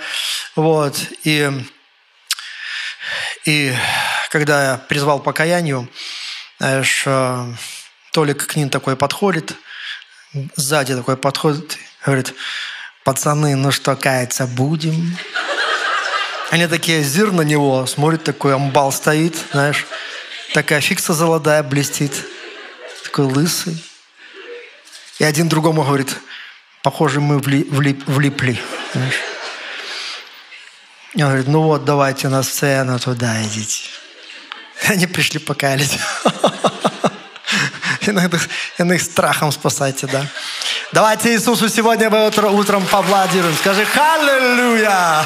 Вот. 0.55 0.95
И, 1.25 1.51
и 3.43 3.73
когда 4.29 4.71
я 4.71 4.77
призвал 4.77 5.19
покаянию, 5.19 5.89
знаешь, 6.59 7.03
э, 7.05 7.53
Толик 8.17 8.47
к 8.47 8.55
ним 8.55 8.71
такой 8.71 8.95
подходит– 8.95 9.53
сзади 10.55 10.95
такой 10.95 11.17
подходит, 11.17 11.77
говорит, 12.05 12.33
пацаны, 13.03 13.55
ну 13.55 13.71
что, 13.71 13.95
каяться 13.95 14.45
будем? 14.45 15.17
Они 16.49 16.67
такие, 16.67 17.03
зир 17.03 17.31
на 17.31 17.41
него, 17.41 17.85
смотрит, 17.85 18.23
такой 18.23 18.55
амбал 18.55 18.91
стоит, 18.91 19.35
знаешь, 19.51 19.85
такая 20.53 20.81
фикса 20.81 21.13
золотая 21.13 21.61
блестит, 21.63 22.25
такой 23.03 23.25
лысый. 23.25 23.83
И 25.19 25.23
один 25.23 25.49
другому 25.49 25.83
говорит, 25.83 26.15
похоже, 26.83 27.19
мы 27.19 27.39
вли, 27.39 27.63
влип, 27.65 28.03
влипли. 28.07 28.59
Знаешь. 28.93 29.15
И 31.13 31.21
он 31.21 31.29
говорит, 31.29 31.47
ну 31.47 31.61
вот, 31.63 31.85
давайте 31.85 32.29
на 32.29 32.43
сцену 32.43 32.99
туда 32.99 33.43
идите. 33.43 33.89
Они 34.87 35.07
пришли 35.07 35.39
покаялись. 35.39 35.97
Иногда, 38.07 38.37
иных 38.77 39.01
страхом 39.01 39.51
спасайте, 39.51 40.07
да. 40.07 40.25
Давайте 40.91 41.33
Иисусу 41.33 41.69
сегодня 41.69 42.09
мы 42.09 42.27
утро, 42.27 42.47
утром 42.47 42.85
поаплодируем. 42.85 43.55
Скажи 43.55 43.85
«Халлелуя!» 43.85 45.25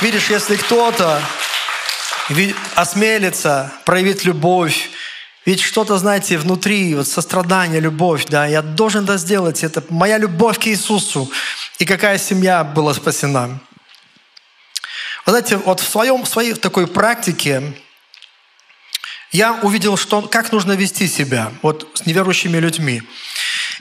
Видишь, 0.00 0.30
если 0.30 0.56
кто-то 0.56 1.20
осмелится 2.76 3.72
проявить 3.84 4.24
любовь, 4.24 4.90
ведь 5.44 5.60
что-то, 5.60 5.96
знаете, 5.98 6.38
внутри, 6.38 6.94
вот 6.94 7.08
сострадание, 7.08 7.80
любовь, 7.80 8.26
да, 8.26 8.46
я 8.46 8.62
должен 8.62 9.04
это 9.04 9.16
сделать. 9.16 9.64
Это 9.64 9.82
моя 9.88 10.18
любовь 10.18 10.58
к 10.58 10.66
Иисусу. 10.66 11.30
И 11.78 11.84
какая 11.84 12.18
семья 12.18 12.64
была 12.64 12.92
спасена. 12.94 13.58
Вы 15.24 15.32
знаете, 15.32 15.56
вот 15.56 15.80
в, 15.80 15.88
своем, 15.88 16.22
в 16.22 16.28
своей 16.28 16.54
такой 16.54 16.86
практике 16.86 17.62
я 19.30 19.54
увидел, 19.54 19.96
что, 19.96 20.22
как 20.22 20.52
нужно 20.52 20.72
вести 20.72 21.06
себя 21.06 21.52
вот 21.62 21.88
с 21.94 22.06
неверующими 22.06 22.58
людьми. 22.58 23.02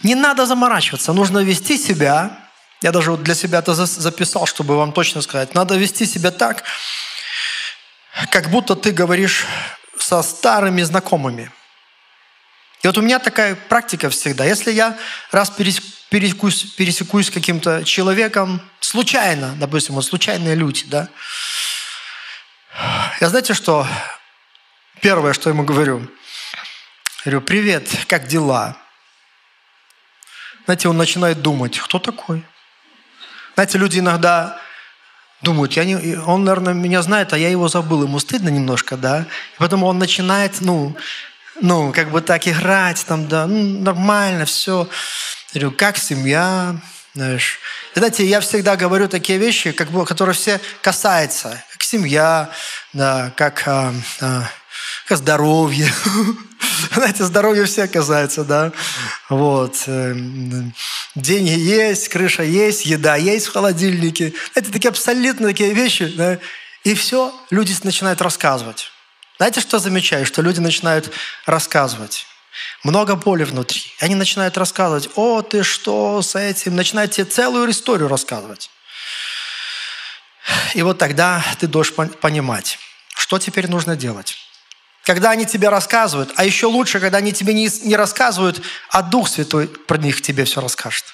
Не 0.03 0.15
надо 0.15 0.45
заморачиваться, 0.45 1.14
нужно 1.14 1.40
вести 1.40 1.78
себя. 1.78 2.40
Я 2.82 2.91
даже 2.91 3.11
вот 3.11 3.24
для 3.24 3.34
себя 3.34 3.60
это 3.60 3.74
записал, 3.74 4.45
чтобы 4.45 4.78
вам 4.78 4.91
точно 4.91 5.22
сказать. 5.22 5.56
Надо 5.56 5.76
вести 5.76 6.06
себя 6.06 6.32
так, 6.32 6.64
как 8.30 8.49
будто 8.49 8.76
ты 8.76 8.91
говоришь 8.91 9.45
со 9.98 10.22
старыми 10.22 10.84
знакомыми. 10.84 11.52
И 12.84 12.88
вот 12.88 12.98
у 12.98 13.02
меня 13.02 13.19
такая 13.19 13.56
практика 13.56 14.10
всегда. 14.10 14.45
Если 14.45 14.72
я 14.72 14.98
раз 15.32 15.49
пересекусь, 15.49 16.64
пересекусь 16.76 17.28
с 17.28 17.32
каким-то 17.32 17.84
человеком 17.84 18.61
случайно, 18.80 19.56
допустим, 19.57 19.95
вот 19.95 20.06
случайные 20.06 20.56
люди, 20.56 20.84
да, 20.86 21.07
я 23.19 23.30
знаете, 23.30 23.56
что 23.56 23.88
Первое, 25.02 25.34
что 25.34 25.49
ему 25.49 25.64
говорю, 25.64 26.07
говорю, 27.24 27.41
привет, 27.41 27.90
как 28.07 28.28
дела? 28.28 28.78
Знаете, 30.65 30.90
он 30.90 30.98
начинает 30.98 31.41
думать, 31.41 31.80
кто 31.80 31.99
такой? 31.99 32.44
Знаете, 33.53 33.78
люди 33.78 33.99
иногда 33.99 34.60
думают, 35.41 35.74
я 35.74 35.86
не, 35.86 36.18
он, 36.18 36.44
наверное, 36.44 36.74
меня 36.74 37.02
знает, 37.02 37.32
а 37.34 37.38
я 37.38 37.49
его 37.49 37.68
забыл, 37.68 38.03
ему 38.03 38.19
стыдно 38.19 38.49
немножко, 38.49 38.98
да? 38.98 39.22
И 39.22 39.57
поэтому 39.57 39.86
он 39.86 39.99
начинает, 39.99 40.61
ну, 40.61 40.95
ну, 41.61 41.91
как 41.94 42.11
бы 42.11 42.22
так 42.22 42.48
играть, 42.48 43.06
там, 43.06 43.28
да, 43.28 43.48
ну, 43.48 43.80
нормально, 43.82 44.45
все. 44.45 44.90
Я 45.53 45.61
говорю, 45.61 45.78
как 45.78 45.98
семья, 45.98 46.76
знаешь. 47.14 47.60
И, 47.95 47.99
знаете, 47.99 48.26
я 48.26 48.40
всегда 48.41 48.76
говорю 48.76 49.07
такие 49.07 49.40
вещи, 49.40 49.72
как 49.72 49.90
бы, 49.90 50.06
которые 50.06 50.36
все 50.36 50.60
касаются, 50.82 51.64
как 51.72 51.84
семья, 51.84 52.49
да, 52.94 53.32
как 53.36 53.64
а, 53.68 53.94
а, 54.22 54.49
здоровье. 55.16 55.92
Знаете, 56.94 57.24
здоровье 57.24 57.66
все 57.66 57.88
касается, 57.88 58.44
да. 58.44 58.72
Вот. 59.30 59.84
Э, 59.88 60.14
деньги 61.16 61.50
есть, 61.50 62.10
крыша 62.10 62.44
есть, 62.44 62.86
еда 62.86 63.16
есть 63.16 63.48
в 63.48 63.54
холодильнике. 63.54 64.34
Это 64.54 64.72
такие 64.72 64.90
абсолютно 64.90 65.48
такие 65.48 65.74
вещи, 65.74 66.06
да. 66.08 66.40
И 66.84 66.94
все, 66.94 67.34
люди 67.50 67.76
начинают 67.84 68.22
рассказывать. 68.22 68.92
Знаете, 69.38 69.62
что 69.62 69.80
замечаю? 69.80 70.26
Что 70.26 70.42
люди 70.42 70.60
начинают 70.60 71.12
рассказывать. 71.46 72.26
Много 72.84 73.16
боли 73.16 73.44
внутри. 73.44 73.82
Они 74.00 74.16
начинают 74.16 74.58
рассказывать, 74.58 75.10
о, 75.16 75.42
ты 75.42 75.64
что 75.64 76.22
с 76.22 76.36
этим? 76.36 76.76
Начинают 76.76 77.12
тебе 77.12 77.26
целую 77.26 77.70
историю 77.70 78.08
рассказывать. 78.08 78.70
И 80.74 80.82
вот 80.82 80.98
тогда 80.98 81.44
ты 81.60 81.68
должен 81.68 82.10
понимать, 82.10 82.80
что 83.16 83.38
теперь 83.38 83.68
нужно 83.68 83.96
делать. 83.96 84.38
Когда 85.08 85.32
они 85.32 85.46
тебе 85.46 85.70
рассказывают, 85.70 86.34
а 86.36 86.44
еще 86.44 86.66
лучше, 86.66 87.00
когда 87.00 87.20
они 87.20 87.32
тебе 87.32 87.54
не, 87.54 87.70
не 87.86 87.96
рассказывают, 87.96 88.62
а 88.90 89.02
Дух 89.02 89.30
Святой 89.30 89.70
про 89.70 89.98
них 89.98 90.22
тебе 90.22 90.44
все 90.44 90.60
расскажет. 90.60 91.06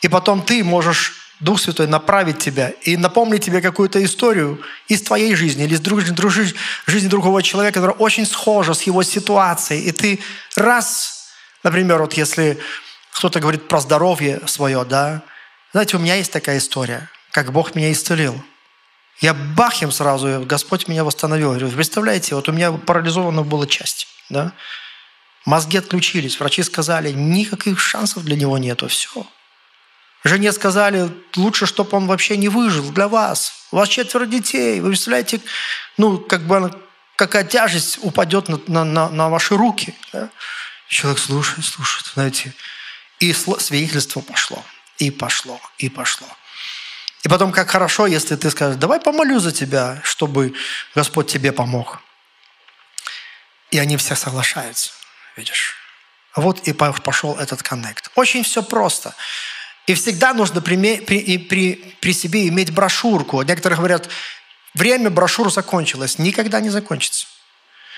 И 0.00 0.06
потом 0.06 0.44
ты 0.44 0.62
можешь, 0.62 1.14
Дух 1.40 1.60
Святой, 1.60 1.88
направить 1.88 2.38
тебя 2.38 2.68
и 2.82 2.96
напомнить 2.96 3.44
тебе 3.44 3.60
какую-то 3.60 4.04
историю 4.04 4.62
из 4.86 5.02
твоей 5.02 5.34
жизни 5.34 5.64
или 5.64 5.74
из 5.74 5.80
друг, 5.80 6.04
друг, 6.04 6.30
жизни 6.30 7.08
другого 7.08 7.42
человека, 7.42 7.80
которая 7.80 7.96
очень 7.96 8.26
схожа 8.26 8.72
с 8.72 8.82
его 8.82 9.02
ситуацией. 9.02 9.86
И 9.86 9.90
ты 9.90 10.20
раз, 10.54 11.30
например, 11.64 11.98
вот 12.00 12.12
если 12.12 12.60
кто-то 13.10 13.40
говорит 13.40 13.66
про 13.66 13.80
здоровье 13.80 14.40
свое, 14.46 14.84
да, 14.84 15.22
знаете, 15.72 15.96
у 15.96 16.00
меня 16.00 16.14
есть 16.14 16.30
такая 16.30 16.58
история, 16.58 17.10
как 17.32 17.50
Бог 17.50 17.74
меня 17.74 17.90
исцелил. 17.90 18.40
Я 19.20 19.34
бах 19.34 19.82
им 19.82 19.90
сразу, 19.90 20.42
Господь 20.44 20.88
меня 20.88 21.04
восстановил. 21.04 21.52
Я 21.52 21.58
говорю, 21.58 21.76
представляете, 21.76 22.34
вот 22.34 22.48
у 22.48 22.52
меня 22.52 22.72
парализована 22.72 23.42
была 23.42 23.66
часть, 23.66 24.06
да? 24.28 24.52
Мозги 25.46 25.78
отключились, 25.78 26.38
врачи 26.40 26.62
сказали, 26.62 27.12
никаких 27.12 27.80
шансов 27.80 28.24
для 28.24 28.36
него 28.36 28.58
нету, 28.58 28.88
все. 28.88 29.26
Жене 30.24 30.52
сказали, 30.52 31.08
лучше, 31.36 31.66
чтобы 31.66 31.96
он 31.96 32.06
вообще 32.06 32.36
не 32.36 32.48
выжил 32.48 32.90
для 32.90 33.06
вас. 33.06 33.52
У 33.70 33.76
вас 33.76 33.88
четверо 33.88 34.26
детей. 34.26 34.80
Вы 34.80 34.88
представляете, 34.88 35.40
ну, 35.96 36.18
как 36.18 36.42
бы 36.42 36.72
какая 37.14 37.44
тяжесть 37.44 37.98
упадет 38.02 38.48
на, 38.48 38.84
на, 38.84 39.08
на 39.08 39.28
ваши 39.28 39.56
руки. 39.56 39.94
Да? 40.12 40.30
Человек 40.88 41.20
слушает, 41.20 41.64
слушает, 41.64 42.06
знаете. 42.14 42.52
И 43.20 43.32
свидетельство 43.32 44.20
пошло, 44.20 44.62
и 44.98 45.10
пошло, 45.10 45.60
и 45.78 45.88
пошло. 45.88 46.26
И 47.26 47.28
потом, 47.28 47.50
как 47.50 47.68
хорошо, 47.68 48.06
если 48.06 48.36
ты 48.36 48.48
скажешь, 48.52 48.76
давай 48.76 49.00
помолю 49.00 49.40
за 49.40 49.50
тебя, 49.50 50.00
чтобы 50.04 50.54
Господь 50.94 51.26
тебе 51.26 51.50
помог. 51.50 51.98
И 53.72 53.80
они 53.80 53.96
все 53.96 54.14
соглашаются, 54.14 54.92
видишь. 55.36 55.74
Вот 56.36 56.68
и 56.68 56.72
пошел 56.72 57.36
этот 57.36 57.64
коннект. 57.64 58.12
Очень 58.14 58.44
все 58.44 58.62
просто. 58.62 59.12
И 59.88 59.94
всегда 59.94 60.34
нужно 60.34 60.60
при, 60.60 61.00
при, 61.00 61.38
при, 61.38 61.96
при 62.00 62.12
себе 62.12 62.46
иметь 62.46 62.72
брошюрку. 62.72 63.42
Некоторые 63.42 63.76
говорят, 63.76 64.08
время 64.74 65.10
брошюр 65.10 65.52
закончилось. 65.52 66.20
Никогда 66.20 66.60
не 66.60 66.70
закончится. 66.70 67.26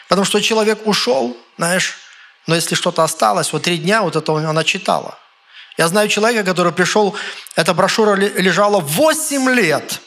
Потому 0.09 0.24
что 0.24 0.40
человек 0.40 0.86
ушел, 0.86 1.36
знаешь, 1.59 1.98
но 2.46 2.55
если 2.55 2.74
что-то 2.74 3.05
осталось, 3.05 3.52
вот 3.52 3.64
три 3.64 3.76
дня 3.76 4.00
вот 4.00 4.16
это 4.16 4.32
она 4.48 4.64
читала. 4.64 5.18
Я 5.78 5.86
знаю 5.86 6.09
человека, 6.09 6.44
который 6.44 6.72
пришел, 6.72 7.16
эта 7.55 7.72
брошюра 7.72 8.16
лежала 8.16 8.80
8 8.80 9.48
лет 9.50 10.00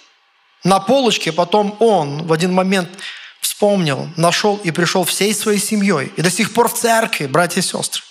на 0.65 0.81
полочке, 0.81 1.31
потом 1.31 1.77
он 1.80 2.27
в 2.27 2.34
один 2.34 2.53
момент 2.53 2.89
вспомнил, 3.39 4.10
нашел 4.18 4.57
и 4.57 4.72
пришел 4.72 5.06
всей 5.06 5.34
своей 5.34 5.60
семьей. 5.60 6.11
И 6.18 6.22
до 6.22 6.30
сих 6.30 6.53
пор 6.53 6.68
в 6.68 6.73
церкви, 6.73 7.26
братья 7.26 7.61
и 7.61 7.64
сестры. 7.64 8.03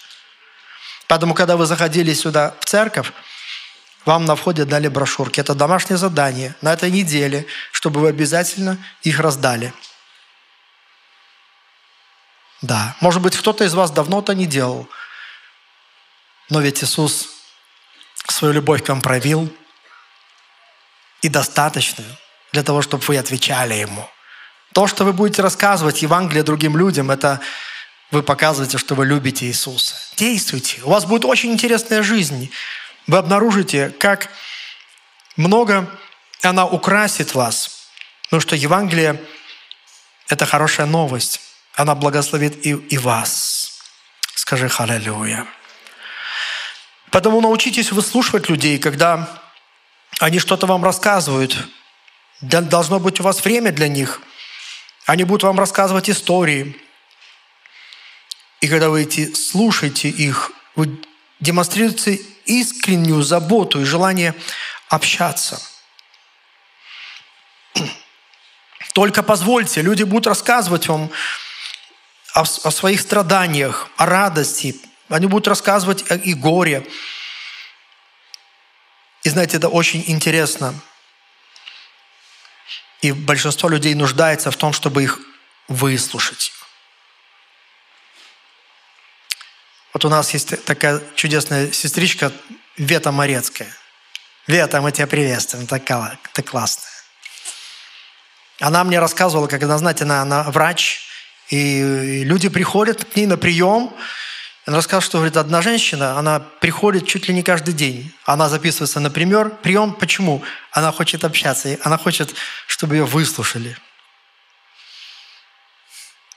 Поэтому, 1.07 1.35
когда 1.35 1.59
вы 1.59 1.67
заходили 1.67 2.15
сюда 2.15 2.55
в 2.61 2.65
церковь, 2.65 3.13
вам 4.07 4.25
на 4.25 4.37
входе 4.37 4.65
дали 4.65 4.89
брошюрки. 4.89 5.41
Это 5.41 5.55
домашнее 5.55 5.99
задание 5.99 6.55
на 6.63 6.73
этой 6.73 6.91
неделе, 6.91 7.45
чтобы 7.73 8.01
вы 8.01 8.09
обязательно 8.09 8.79
их 9.03 9.21
раздали. 9.21 9.75
Да, 12.63 12.97
может 13.01 13.21
быть, 13.21 13.37
кто-то 13.37 13.65
из 13.65 13.75
вас 13.75 13.91
давно 13.91 14.21
это 14.21 14.35
не 14.35 14.47
делал. 14.47 14.89
Но 16.49 16.61
ведь 16.61 16.83
Иисус 16.83 17.40
свою 18.41 18.55
любовь 18.55 18.83
к 18.83 18.89
вам 18.89 19.03
проявил 19.03 19.55
и 21.21 21.29
достаточную 21.29 22.17
для 22.53 22.63
того, 22.63 22.81
чтобы 22.83 23.05
вы 23.05 23.19
отвечали 23.19 23.75
Ему. 23.75 24.09
То, 24.73 24.87
что 24.87 25.05
вы 25.05 25.13
будете 25.13 25.43
рассказывать 25.43 26.03
Евангелие 26.03 26.43
другим 26.43 26.77
людям, 26.77 27.11
это 27.11 27.41
вы 28.11 28.23
показываете, 28.23 28.79
что 28.79 28.95
вы 28.95 29.05
любите 29.05 29.47
Иисуса. 29.47 29.95
Действуйте. 30.17 30.81
У 30.83 30.91
вас 30.91 31.05
будет 31.05 31.25
очень 31.25 31.53
интересная 31.53 32.03
жизнь 32.03 32.51
вы 33.07 33.19
обнаружите, 33.19 33.91
как 33.99 34.31
много 35.37 35.91
она 36.43 36.65
украсит 36.67 37.35
вас. 37.35 37.89
Потому 38.23 38.41
что 38.41 38.57
Евангелие– 38.57 39.21
это 40.29 40.47
хорошая 40.47 40.87
новость. 40.87 41.41
Она 41.75 41.95
благословит 41.95 42.65
и, 42.65 42.71
и 42.71 42.99
вас. 42.99 43.81
Скажи 44.35 44.69
«Халлелуя». 44.69 45.47
Поэтому 47.11 47.41
научитесь 47.41 47.93
выслушивать 47.93 48.49
людей, 48.49 48.79
когда 48.79 49.41
они 50.21 50.39
что-то 50.39 50.67
вам 50.67 50.85
рассказывают. 50.85 51.57
Должно 52.41 53.01
быть 53.01 53.21
у 53.21 53.23
вас 53.23 53.45
время 53.45 53.73
для 53.73 53.89
них. 53.89 54.23
Они 55.07 55.25
будут 55.25 55.43
вам 55.43 55.59
рассказывать 55.59 56.09
истории. 56.09 56.77
И 58.61 58.69
когда 58.69 58.91
вы 58.91 59.03
эти 59.03 59.33
слушаете 59.35 60.09
их, 60.09 60.53
вы 60.77 61.01
демонстрируете 61.41 62.21
искреннюю 62.45 63.23
заботу 63.23 63.81
и 63.81 63.85
желание 63.85 64.35
общаться. 64.89 65.61
Только 68.95 69.23
позвольте, 69.23 69.83
люди 69.83 70.03
будут 70.03 70.27
рассказывать 70.27 70.89
вам 70.89 71.11
о, 72.35 72.43
о 72.43 72.71
своих 72.71 73.01
страданиях, 73.01 73.89
о 73.97 74.07
радости. 74.07 74.77
Они 75.11 75.27
будут 75.27 75.49
рассказывать 75.49 76.05
и 76.25 76.35
горе. 76.35 76.87
И 79.23 79.29
знаете, 79.29 79.57
это 79.57 79.69
очень 79.69 80.03
интересно. 80.07 80.75
И 83.03 83.13
большинство 83.13 83.69
людей 83.69 83.95
нуждается 83.95 84.51
в 84.51 84.57
том, 84.57 84.73
чтобы 84.73 85.03
их 85.03 85.21
выслушать. 85.69 86.53
Вот 89.93 90.05
у 90.05 90.09
нас 90.09 90.33
есть 90.33 90.65
такая 90.65 91.03
чудесная 91.17 91.73
сестричка 91.73 92.33
Вета 92.77 93.11
Морецкая. 93.11 93.75
Вета, 94.47 94.81
мы 94.81 94.93
тебя 94.93 95.07
приветствуем, 95.07 95.67
такая, 95.67 96.19
ты 96.33 96.43
классная. 96.43 96.91
Она 98.61 98.85
мне 98.85 99.01
рассказывала, 99.01 99.49
как 99.49 99.63
она, 99.63 99.77
знаете, 99.79 100.05
она, 100.05 100.23
она 100.23 100.45
врач, 100.45 101.01
и 101.49 102.23
люди 102.25 102.49
приходят 102.49 103.05
к 103.05 103.17
ней 103.17 103.27
на 103.27 103.37
прием. 103.37 103.93
Она 104.67 104.77
рассказывала, 104.77 105.03
что 105.03 105.19
говорит, 105.19 105.37
одна 105.37 105.63
женщина, 105.63 106.19
она 106.19 106.39
приходит 106.39 107.07
чуть 107.07 107.29
ли 107.29 107.35
не 107.35 107.43
каждый 107.43 107.73
день. 107.73 108.15
Она 108.25 108.49
записывается 108.49 109.01
на 109.01 109.11
пример, 109.11 109.51
прием. 109.51 109.95
Почему? 109.95 110.45
Она 110.71 110.93
хочет 110.93 111.25
общаться, 111.25 111.79
она 111.83 111.97
хочет, 111.97 112.35
чтобы 112.67 112.97
ее 112.97 113.05
выслушали. 113.05 113.77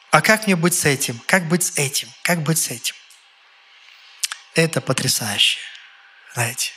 А 0.09 0.21
как 0.21 0.45
мне 0.45 0.55
быть 0.55 0.75
с 0.75 0.85
этим? 0.85 1.19
Как 1.25 1.47
быть 1.47 1.63
с 1.63 1.77
этим? 1.77 2.07
Как 2.21 2.43
быть 2.43 2.59
с 2.59 2.69
этим? 2.69 2.95
Это 4.53 4.79
потрясающе. 4.79 5.59
Знаете. 6.33 6.71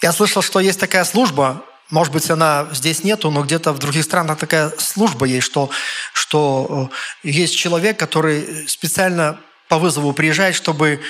Я 0.00 0.12
слышал, 0.12 0.40
что 0.42 0.60
есть 0.60 0.78
такая 0.78 1.04
служба, 1.04 1.64
может 1.90 2.12
быть, 2.12 2.28
она 2.30 2.68
здесь 2.72 3.02
нету, 3.02 3.30
но 3.30 3.42
где-то 3.42 3.72
в 3.72 3.78
других 3.78 4.04
странах 4.04 4.38
такая 4.38 4.70
служба 4.78 5.24
есть, 5.24 5.46
что, 5.46 5.70
что 6.12 6.90
э, 7.24 7.28
есть 7.28 7.56
человек, 7.56 7.98
который 7.98 8.68
специально 8.68 9.40
по 9.68 9.78
вызову 9.78 10.12
приезжает, 10.12 10.54
чтобы 10.54 11.00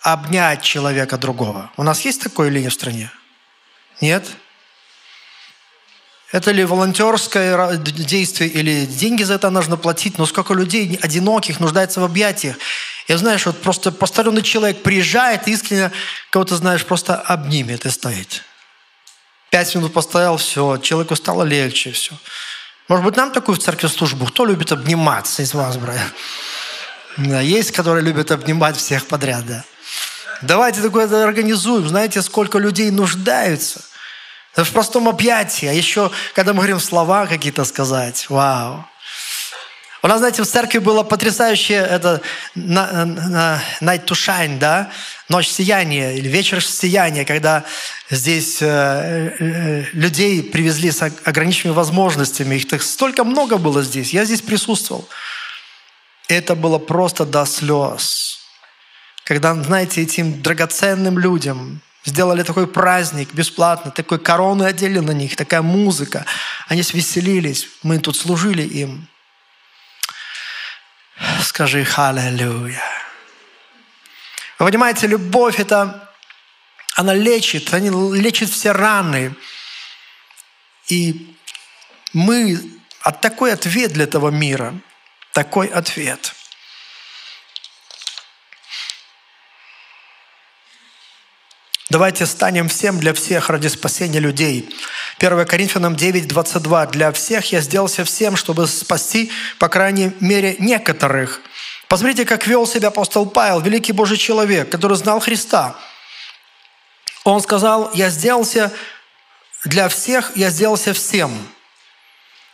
обнять 0.00 0.62
человека 0.62 1.18
другого. 1.18 1.70
У 1.76 1.82
нас 1.82 2.02
есть 2.02 2.22
такое 2.22 2.48
или 2.48 2.60
нет 2.60 2.72
в 2.72 2.74
стране? 2.74 3.10
Нет? 4.00 4.24
Это 6.30 6.52
ли 6.52 6.64
волонтерское 6.64 7.76
действие, 7.78 8.50
или 8.50 8.84
деньги 8.84 9.22
за 9.22 9.34
это 9.34 9.50
нужно 9.50 9.76
платить, 9.76 10.18
но 10.18 10.26
сколько 10.26 10.52
людей 10.52 10.98
одиноких 11.02 11.58
нуждается 11.58 12.00
в 12.00 12.04
объятиях. 12.04 12.56
Я, 13.08 13.16
знаешь, 13.16 13.46
вот 13.46 13.60
просто 13.62 13.90
постаренный 13.90 14.42
человек 14.42 14.82
приезжает 14.82 15.48
искренне 15.48 15.90
кого-то, 16.30 16.56
знаешь, 16.56 16.84
просто 16.84 17.16
обнимет 17.16 17.86
и 17.86 17.90
стоит. 17.90 18.44
Пять 19.50 19.74
минут 19.74 19.92
постоял, 19.92 20.36
все, 20.36 20.76
человеку 20.78 21.16
стало 21.16 21.42
легче, 21.42 21.92
все. 21.92 22.12
Может 22.88 23.04
быть, 23.04 23.16
нам 23.16 23.32
такую 23.32 23.56
в 23.56 23.62
церкви 23.62 23.86
службу? 23.86 24.26
Кто 24.26 24.44
любит 24.44 24.72
обниматься 24.72 25.42
из 25.42 25.54
вас, 25.54 25.76
братья? 25.76 26.12
Да, 27.16 27.40
есть, 27.40 27.72
которые 27.72 28.04
любят 28.04 28.30
обнимать 28.30 28.76
всех 28.76 29.06
подряд, 29.06 29.46
да. 29.46 29.64
Давайте 30.42 30.82
такое 30.82 31.06
организуем. 31.24 31.88
Знаете, 31.88 32.22
сколько 32.22 32.58
людей 32.58 32.90
нуждаются– 32.90 33.80
это 34.58 34.64
в 34.64 34.72
простом 34.72 35.08
объятии. 35.08 35.66
А 35.66 35.72
еще, 35.72 36.10
когда 36.34 36.52
мы 36.52 36.58
говорим 36.58 36.80
слова 36.80 37.26
какие-то 37.26 37.64
сказать, 37.64 38.26
вау. 38.28 38.84
У 40.00 40.06
нас, 40.06 40.18
знаете, 40.18 40.42
в 40.42 40.46
церкви 40.46 40.78
было 40.78 41.02
потрясающее 41.02 41.80
это 41.80 42.22
Night 42.54 44.04
to 44.04 44.12
Shine, 44.12 44.58
да, 44.58 44.92
ночь 45.28 45.48
сияния 45.48 46.12
или 46.12 46.28
вечер 46.28 46.64
сияния, 46.64 47.24
когда 47.24 47.64
здесь 48.08 48.58
э, 48.62 48.66
э, 48.66 49.84
людей 49.92 50.44
привезли 50.44 50.92
с 50.92 51.02
ограниченными 51.02 51.74
возможностями. 51.74 52.54
Их 52.54 52.68
так 52.68 52.82
столько 52.82 53.24
много 53.24 53.58
было 53.58 53.82
здесь. 53.82 54.14
Я 54.14 54.24
здесь 54.24 54.40
присутствовал. 54.40 55.08
Это 56.28 56.54
было 56.54 56.78
просто 56.78 57.24
до 57.24 57.44
слез. 57.44 58.38
Когда, 59.24 59.52
знаете, 59.54 60.02
этим 60.02 60.40
драгоценным 60.40 61.18
людям 61.18 61.80
сделали 62.04 62.44
такой 62.44 62.68
праздник 62.68 63.34
бесплатно, 63.34 63.90
такой 63.90 64.20
короны 64.20 64.62
одели 64.62 65.00
на 65.00 65.10
них, 65.10 65.34
такая 65.34 65.62
музыка. 65.62 66.24
Они 66.68 66.82
веселились, 66.82 67.66
мы 67.82 67.98
тут 67.98 68.16
служили 68.16 68.62
им. 68.62 69.08
Скажи 71.42 71.84
«Халлелуя». 71.84 72.82
Вы 74.58 74.66
понимаете, 74.66 75.06
любовь– 75.06 75.58
это, 75.60 76.12
она 76.94 77.14
лечит, 77.14 77.72
она 77.72 77.88
лечит 78.16 78.50
все 78.50 78.72
раны. 78.72 79.34
И 80.88 81.36
мы 82.12 82.60
от 83.02 83.20
такой 83.20 83.52
ответ 83.52 83.92
для 83.92 84.04
этого 84.04 84.30
мира, 84.30 84.74
такой 85.32 85.68
ответ. 85.68 86.34
Давайте 91.90 92.26
станем 92.26 92.68
всем 92.68 93.00
для 93.00 93.14
всех 93.14 93.48
ради 93.48 93.68
спасения 93.68 94.20
людей. 94.20 94.68
1 95.20 95.46
Коринфянам 95.46 95.96
9, 95.96 96.28
22. 96.28 96.86
«Для 96.86 97.12
всех 97.12 97.50
я 97.50 97.62
сделался 97.62 98.04
всем, 98.04 98.36
чтобы 98.36 98.66
спасти, 98.66 99.32
по 99.58 99.70
крайней 99.70 100.12
мере, 100.20 100.56
некоторых». 100.58 101.40
Посмотрите, 101.88 102.26
как 102.26 102.46
вел 102.46 102.66
себя 102.66 102.88
апостол 102.88 103.24
Павел, 103.24 103.60
великий 103.60 103.92
Божий 103.92 104.18
человек, 104.18 104.68
который 104.68 104.98
знал 104.98 105.18
Христа. 105.20 105.76
Он 107.24 107.40
сказал, 107.40 107.90
я 107.94 108.10
сделался 108.10 108.70
для 109.64 109.88
всех, 109.88 110.32
я 110.36 110.50
сделался 110.50 110.92
всем. 110.92 111.32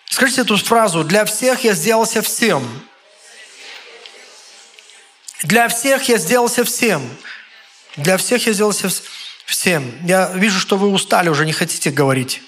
Скажите 0.08 0.42
эту 0.42 0.56
фразу, 0.58 1.02
для 1.02 1.24
всех 1.24 1.64
я 1.64 1.72
сделался 1.72 2.22
всем. 2.22 2.64
Для 5.42 5.66
всех 5.66 6.08
я 6.08 6.18
сделался 6.18 6.62
всем. 6.62 7.02
Для 7.96 8.16
всех 8.16 8.46
я 8.46 8.52
сделался 8.52 8.88
всем 8.88 9.04
всем. 9.44 9.92
Я 10.06 10.30
вижу, 10.34 10.58
что 10.58 10.76
вы 10.76 10.88
устали, 10.88 11.28
уже 11.28 11.46
не 11.46 11.52
хотите 11.52 11.90
говорить. 11.90 12.42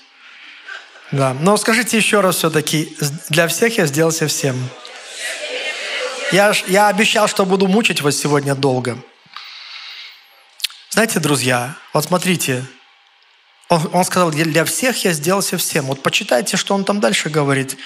Да. 1.12 1.35
Но 1.35 1.56
скажите 1.56 1.97
еще 1.97 2.20
раз 2.20 2.36
все-таки, 2.36 2.97
для 3.28 3.47
всех 3.48 3.78
я 3.78 3.86
сделался 3.86 4.27
всем. 4.27 4.56
Я, 6.32 6.52
я 6.66 6.89
обещал, 6.89 7.28
что 7.28 7.44
буду 7.44 7.68
мучить 7.68 8.01
вас 8.01 8.16
сегодня 8.16 8.55
долго. 8.55 8.98
Знаете, 10.90 11.20
друзья, 11.20 11.77
вот 11.93 12.05
смотрите, 12.05 12.64
он, 13.68 13.89
он 13.93 14.05
сказал, 14.05 14.31
для 14.31 14.64
всех 14.64 15.05
я 15.05 15.12
сделался 15.12 15.59
всем. 15.59 15.86
Вот 15.86 16.02
почитайте, 16.02 16.56
что 16.56 16.74
он 16.74 16.85
там 16.85 17.01
дальше 17.01 17.28
говорит. 17.28 17.77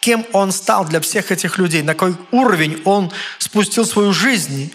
Кем 0.00 0.26
он 0.32 0.52
стал 0.52 0.84
для 0.84 1.00
всех 1.00 1.30
этих 1.30 1.56
людей, 1.56 1.82
на 1.82 1.94
какой 1.94 2.16
уровень 2.30 2.82
он 2.84 3.10
спустил 3.38 3.86
свою 3.86 4.12
жизнь. 4.12 4.74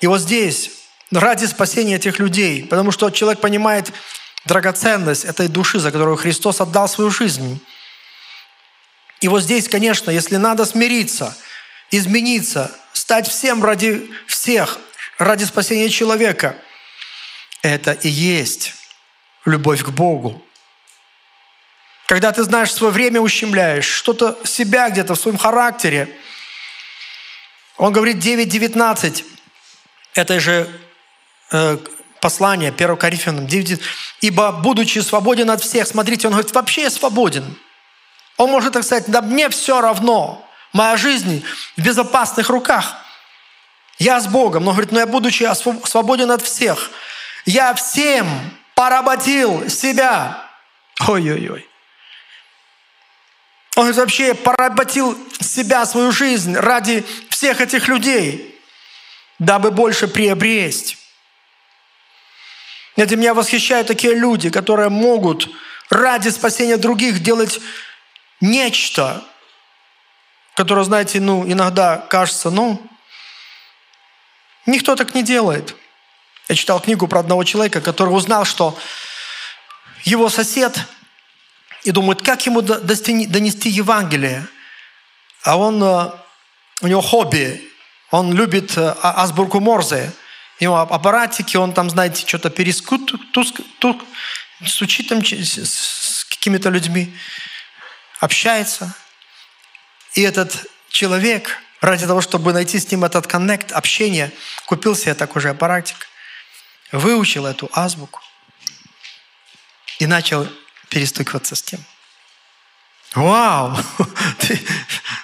И 0.00 0.06
вот 0.06 0.20
здесь 0.20 0.70
ради 1.10 1.46
спасения 1.46 1.96
этих 1.96 2.18
людей. 2.18 2.64
Потому 2.64 2.90
что 2.90 3.10
человек 3.10 3.40
понимает 3.40 3.92
драгоценность 4.44 5.24
этой 5.24 5.48
души, 5.48 5.78
за 5.78 5.90
которую 5.90 6.16
Христос 6.16 6.60
отдал 6.60 6.88
свою 6.88 7.10
жизнь. 7.10 7.60
И 9.20 9.28
вот 9.28 9.42
здесь, 9.42 9.68
конечно, 9.68 10.10
если 10.10 10.36
надо 10.36 10.64
смириться, 10.64 11.36
измениться, 11.90 12.70
стать 12.92 13.28
всем 13.28 13.64
ради 13.64 14.10
всех, 14.26 14.78
ради 15.18 15.44
спасения 15.44 15.88
человека, 15.88 16.56
это 17.62 17.92
и 17.92 18.08
есть 18.08 18.74
любовь 19.44 19.82
к 19.82 19.88
Богу. 19.88 20.44
Когда 22.06 22.32
ты 22.32 22.42
знаешь, 22.42 22.72
свое 22.72 22.92
время 22.92 23.20
ущемляешь, 23.20 23.86
что-то 23.86 24.38
себя 24.44 24.88
где-то 24.88 25.14
в 25.14 25.20
своем 25.20 25.36
характере. 25.36 26.16
Он 27.76 27.92
говорит 27.92 28.16
9.19 28.16 29.24
этой 30.14 30.38
же 30.38 30.68
послание 32.20 32.70
1 32.70 32.96
Коринфянам 32.96 33.46
9, 33.46 33.80
ибо 34.20 34.52
будучи 34.52 34.98
свободен 34.98 35.50
от 35.50 35.62
всех, 35.62 35.86
смотрите, 35.86 36.26
он 36.28 36.34
говорит, 36.34 36.52
вообще 36.52 36.82
я 36.82 36.90
свободен. 36.90 37.56
Он 38.36 38.50
может 38.50 38.72
так 38.72 38.84
сказать, 38.84 39.04
да 39.08 39.22
мне 39.22 39.48
все 39.48 39.80
равно, 39.80 40.46
моя 40.72 40.96
жизнь 40.96 41.44
в 41.76 41.82
безопасных 41.82 42.50
руках. 42.50 42.96
Я 43.98 44.20
с 44.20 44.28
Богом, 44.28 44.64
но 44.64 44.72
говорит, 44.72 44.92
но 44.92 45.00
я 45.00 45.06
будучи 45.06 45.48
свободен 45.86 46.30
от 46.30 46.42
всех, 46.42 46.90
я 47.46 47.74
всем 47.74 48.28
поработил 48.74 49.68
себя. 49.68 50.44
Ой-ой-ой. 51.08 51.68
Он 53.74 53.84
говорит, 53.84 53.96
вообще 53.96 54.34
поработил 54.34 55.18
себя, 55.40 55.84
свою 55.86 56.12
жизнь 56.12 56.54
ради 56.56 57.04
всех 57.28 57.60
этих 57.60 57.88
людей, 57.88 58.60
дабы 59.38 59.70
больше 59.70 60.06
приобрести. 60.08 60.96
Это 62.98 63.14
меня 63.14 63.32
восхищают 63.32 63.86
такие 63.86 64.12
люди, 64.12 64.50
которые 64.50 64.88
могут 64.88 65.48
ради 65.88 66.30
спасения 66.30 66.76
других 66.76 67.22
делать 67.22 67.60
нечто, 68.40 69.24
которое, 70.56 70.82
знаете, 70.82 71.20
ну, 71.20 71.46
иногда 71.46 71.98
кажется, 71.98 72.50
ну, 72.50 72.84
никто 74.66 74.96
так 74.96 75.14
не 75.14 75.22
делает. 75.22 75.76
Я 76.48 76.56
читал 76.56 76.80
книгу 76.80 77.06
про 77.06 77.20
одного 77.20 77.44
человека, 77.44 77.80
который 77.80 78.08
узнал, 78.08 78.44
что 78.44 78.76
его 80.02 80.28
сосед, 80.28 80.76
и 81.84 81.92
думает, 81.92 82.22
как 82.22 82.44
ему 82.46 82.62
донести 82.62 83.68
Евангелие. 83.68 84.44
А 85.44 85.56
он, 85.56 85.80
э, 85.80 86.10
у 86.80 86.88
него 86.88 87.00
хобби, 87.00 87.62
он 88.10 88.32
любит 88.32 88.76
э, 88.76 88.92
азбурку 89.00 89.60
Морзе– 89.60 90.12
его 90.60 90.78
аппаратики, 90.78 91.56
он 91.56 91.72
там, 91.72 91.90
знаете, 91.90 92.26
что-то 92.26 92.50
перескут, 92.50 93.32
туск, 93.32 93.60
тук, 93.78 94.04
стучит 94.66 95.08
там 95.08 95.24
с 95.24 96.24
какими-то 96.30 96.70
людьми, 96.70 97.16
общается. 98.20 98.94
И 100.14 100.22
этот 100.22 100.66
человек, 100.88 101.62
ради 101.80 102.06
того, 102.06 102.20
чтобы 102.20 102.52
найти 102.52 102.78
с 102.78 102.90
ним 102.90 103.04
этот 103.04 103.26
коннект, 103.26 103.72
общение, 103.72 104.32
купил 104.66 104.96
себе 104.96 105.14
такой 105.14 105.42
же 105.42 105.50
аппаратик, 105.50 106.08
выучил 106.90 107.46
эту 107.46 107.70
азбуку 107.72 108.20
и 109.98 110.06
начал 110.06 110.48
перестукиваться 110.88 111.54
с 111.54 111.62
тем. 111.62 111.84
Вау! 113.14 113.76
Ты, 114.38 114.60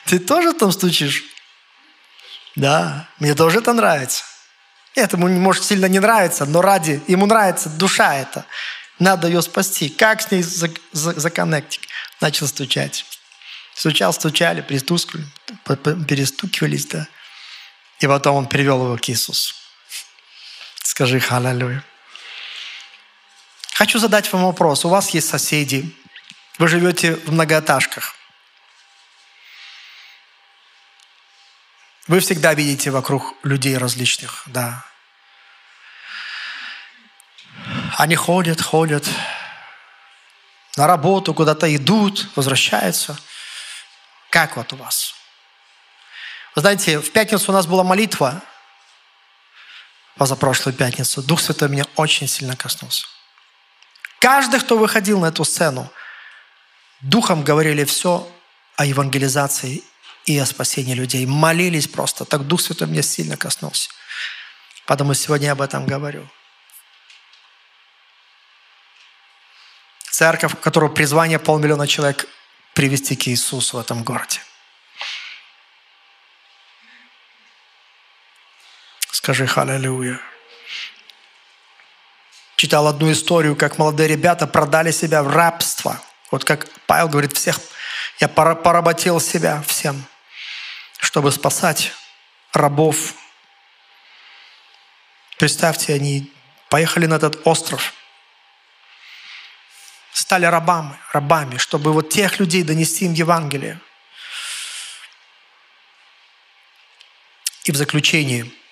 ты 0.06 0.18
тоже 0.18 0.52
там 0.52 0.72
стучишь? 0.72 1.22
Да, 2.56 3.08
мне 3.18 3.34
тоже 3.34 3.58
это 3.58 3.72
нравится. 3.72 4.24
Этому 4.94 5.28
может 5.28 5.64
сильно 5.64 5.86
не 5.86 5.98
нравится, 5.98 6.46
но 6.46 6.62
ради, 6.62 7.02
ему 7.08 7.26
нравится 7.26 7.68
душа 7.68 8.14
это. 8.14 8.46
Надо 8.98 9.26
ее 9.26 9.42
спасти. 9.42 9.88
Как 9.88 10.22
с 10.22 10.30
ней 10.30 10.44
законнектить? 10.92 11.88
Начал 12.20 12.46
стучать. 12.46 13.04
Стучал, 13.74 14.12
стучали, 14.12 14.60
перестукивали, 14.60 15.26
перестукивались, 16.06 16.86
да. 16.86 17.08
И 17.98 18.06
потом 18.06 18.36
он 18.36 18.46
привел 18.46 18.84
его 18.84 18.96
к 18.96 19.08
Иисусу. 19.08 19.54
Скажи 20.84 21.18
халалюя. 21.18 21.82
Хочу 23.74 23.98
задать 23.98 24.32
вам 24.32 24.44
вопрос. 24.44 24.84
У 24.84 24.88
вас 24.88 25.10
есть 25.10 25.28
соседи, 25.28 25.92
вы 26.58 26.68
живете 26.68 27.16
в 27.16 27.32
многоэтажках. 27.32 28.13
Вы 32.06 32.20
всегда 32.20 32.52
видите 32.52 32.90
вокруг 32.90 33.34
людей 33.42 33.78
различных, 33.78 34.42
да. 34.46 34.84
Они 37.96 38.14
ходят, 38.14 38.60
ходят, 38.60 39.08
на 40.76 40.86
работу 40.86 41.32
куда-то 41.32 41.74
идут, 41.74 42.28
возвращаются. 42.36 43.18
Как 44.28 44.56
вот 44.56 44.72
у 44.72 44.76
вас? 44.76 45.14
Вы 46.54 46.60
знаете, 46.60 47.00
в 47.00 47.10
пятницу 47.10 47.50
у 47.50 47.54
нас 47.54 47.66
была 47.66 47.84
молитва, 47.84 48.42
позапрошлую 50.16 50.74
пятницу. 50.74 51.22
Дух 51.22 51.40
Святой 51.40 51.68
меня 51.68 51.86
очень 51.96 52.28
сильно 52.28 52.54
коснулся. 52.54 53.06
Каждый, 54.18 54.60
кто 54.60 54.76
выходил 54.76 55.20
на 55.20 55.26
эту 55.26 55.44
сцену, 55.44 55.90
духом 57.00 57.44
говорили 57.44 57.84
все 57.84 58.30
о 58.76 58.84
евангелизации 58.84 59.84
и 60.26 60.38
о 60.38 60.46
спасении 60.46 60.94
людей. 60.94 61.26
Молились 61.26 61.88
просто. 61.88 62.24
Так 62.24 62.46
Дух 62.46 62.60
Святой 62.60 62.88
мне 62.88 63.02
сильно 63.02 63.36
коснулся. 63.36 63.90
Потому 64.86 65.14
сегодня 65.14 65.46
я 65.46 65.52
об 65.52 65.62
этом 65.62 65.86
говорю. 65.86 66.28
Церковь, 70.10 70.54
у 70.54 70.56
которой 70.56 70.90
призвание 70.90 71.38
полмиллиона 71.38 71.86
человек 71.86 72.26
привести 72.72 73.16
к 73.16 73.26
Иисусу 73.28 73.76
в 73.76 73.80
этом 73.80 74.04
городе. 74.04 74.40
Скажи 79.10 79.46
«Халлелуя». 79.46 80.20
Читал 82.56 82.86
одну 82.86 83.10
историю, 83.10 83.56
как 83.56 83.78
молодые 83.78 84.08
ребята 84.08 84.46
продали 84.46 84.90
себя 84.90 85.22
в 85.22 85.28
рабство. 85.28 86.00
Вот 86.30 86.44
как 86.44 86.68
Павел 86.86 87.08
говорит, 87.08 87.36
всех 87.36 87.58
я 88.20 88.28
поработил 88.28 89.20
себя 89.20 89.62
всем, 89.66 90.06
чтобы 91.04 91.30
спасать 91.30 91.92
рабов. 92.52 93.14
Представьте, 95.38 95.92
они 95.94 96.32
поехали 96.70 97.06
на 97.06 97.14
этот 97.14 97.46
остров, 97.46 97.92
стали 100.12 100.46
рабами, 100.46 100.96
рабами, 101.12 101.58
чтобы 101.58 101.92
вот 101.92 102.08
тех 102.08 102.40
людей 102.40 102.62
донести 102.62 103.04
им 103.04 103.12
Евангелие. 103.12 103.80
И 107.64 107.72
в 107.72 107.76
заключение– 107.76 108.50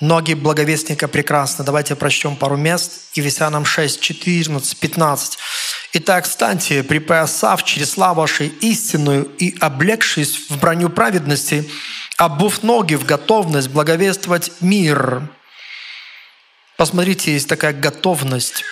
Ноги 0.00 0.32
благовестника 0.32 1.08
прекрасны. 1.08 1.62
Давайте 1.62 1.94
прочтем 1.94 2.34
пару 2.34 2.56
мест. 2.56 3.14
Ефесянам 3.14 3.66
6, 3.66 4.00
14, 4.00 4.80
15. 4.80 5.38
«Итак, 5.92 6.24
встаньте, 6.24 6.84
припоясав 6.84 7.64
чресла 7.64 8.14
вашей 8.14 8.48
истинную 8.48 9.24
и 9.38 9.56
облегшись 9.58 10.48
в 10.48 10.58
броню 10.58 10.88
праведности, 10.88 11.68
обув 12.16 12.62
ноги 12.62 12.94
в 12.94 13.04
готовность 13.04 13.68
благовествовать 13.70 14.52
мир». 14.60 15.28
Посмотрите, 16.76 17.32
есть 17.32 17.48
такая 17.48 17.72
готовность 17.72 18.64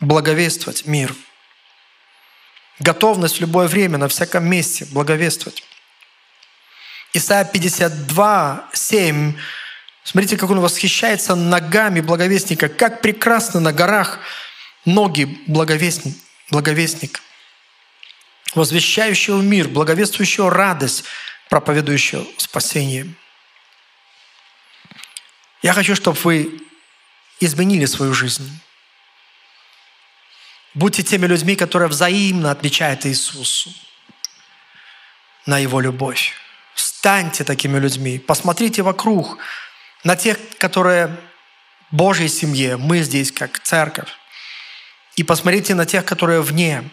благовествовать 0.00 0.86
мир. 0.86 1.14
Готовность 2.78 3.38
в 3.38 3.40
любое 3.40 3.68
время, 3.68 3.98
на 3.98 4.08
всяком 4.08 4.44
месте 4.44 4.84
благовествовать. 4.86 5.62
Исайя 7.14 7.44
52, 7.44 8.68
7 8.72 9.34
Смотрите, 10.04 10.38
как 10.38 10.48
он 10.48 10.60
восхищается 10.60 11.34
ногами 11.34 12.00
благовестника. 12.00 12.70
Как 12.70 13.02
прекрасно 13.02 13.60
на 13.60 13.74
горах 13.74 14.20
ноги 14.88 15.24
благовестник, 15.46 16.16
благовестник 16.50 17.20
возвещающего 18.54 19.40
мир, 19.40 19.68
благовествующего 19.68 20.50
радость, 20.50 21.04
проповедующего 21.50 22.26
спасение. 22.38 23.12
Я 25.62 25.72
хочу, 25.74 25.94
чтобы 25.94 26.18
вы 26.20 26.60
изменили 27.40 27.84
свою 27.84 28.14
жизнь. 28.14 28.48
Будьте 30.74 31.02
теми 31.02 31.26
людьми, 31.26 31.56
которые 31.56 31.88
взаимно 31.88 32.50
отвечают 32.50 33.04
Иисусу 33.06 33.72
на 35.46 35.58
Его 35.58 35.80
любовь. 35.80 36.32
Станьте 36.74 37.44
такими 37.44 37.78
людьми. 37.78 38.18
Посмотрите 38.18 38.82
вокруг 38.82 39.38
на 40.04 40.16
тех, 40.16 40.38
которые 40.58 41.08
в 41.90 41.96
Божьей 41.96 42.28
семье, 42.28 42.76
мы 42.76 43.02
здесь 43.02 43.32
как 43.32 43.58
церковь. 43.60 44.08
И 45.18 45.24
посмотрите 45.24 45.74
на 45.74 45.84
тех, 45.84 46.04
которые 46.04 46.40
вне. 46.42 46.88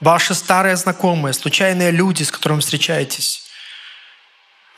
Ваши 0.00 0.34
старые 0.34 0.74
знакомые, 0.76 1.34
случайные 1.34 1.90
люди, 1.90 2.22
с 2.22 2.30
которыми 2.30 2.60
встречаетесь. 2.60 3.44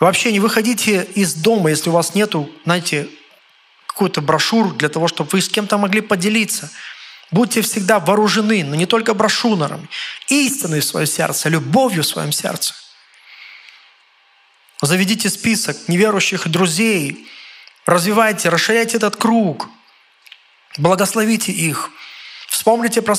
Вообще 0.01 0.33
не 0.33 0.41
выходите 0.41 1.05
из 1.15 1.35
дома, 1.35 1.71
если 1.71 1.91
у 1.91 1.93
вас 1.93 2.17
нету, 2.17 2.51
знаете, 2.65 3.09
какой-то 3.87 4.23
брошюр 4.23 4.75
для 4.75 4.89
того, 4.89 5.07
чтобы 5.07 5.31
вы 5.31 5.41
с 5.41 5.49
кем-то 5.49 5.79
могли 5.79 6.01
поделиться. 6.01 6.69
Будьте 7.31 7.63
всегда 7.63 8.01
вооружены, 8.01 8.65
но 8.65 8.75
не 8.75 8.87
только 8.87 9.15
брошюрами, 9.15 9.89
истиной 10.27 10.81
в 10.81 10.85
свое 10.85 11.07
сердце, 11.07 11.49
любовью 11.49 12.03
в 12.03 12.09
своем 12.09 12.33
сердце. 12.33 12.75
Заведите 14.83 15.31
список 15.31 15.77
неверующих 15.87 16.49
друзей. 16.49 17.31
Развивайте, 17.87 18.49
расширяйте 18.49 18.97
этот 18.97 19.15
круг. 19.15 19.69
Благословите 20.79 21.53
их. 21.53 21.91
Вспомните 22.49 23.03
про 23.03 23.15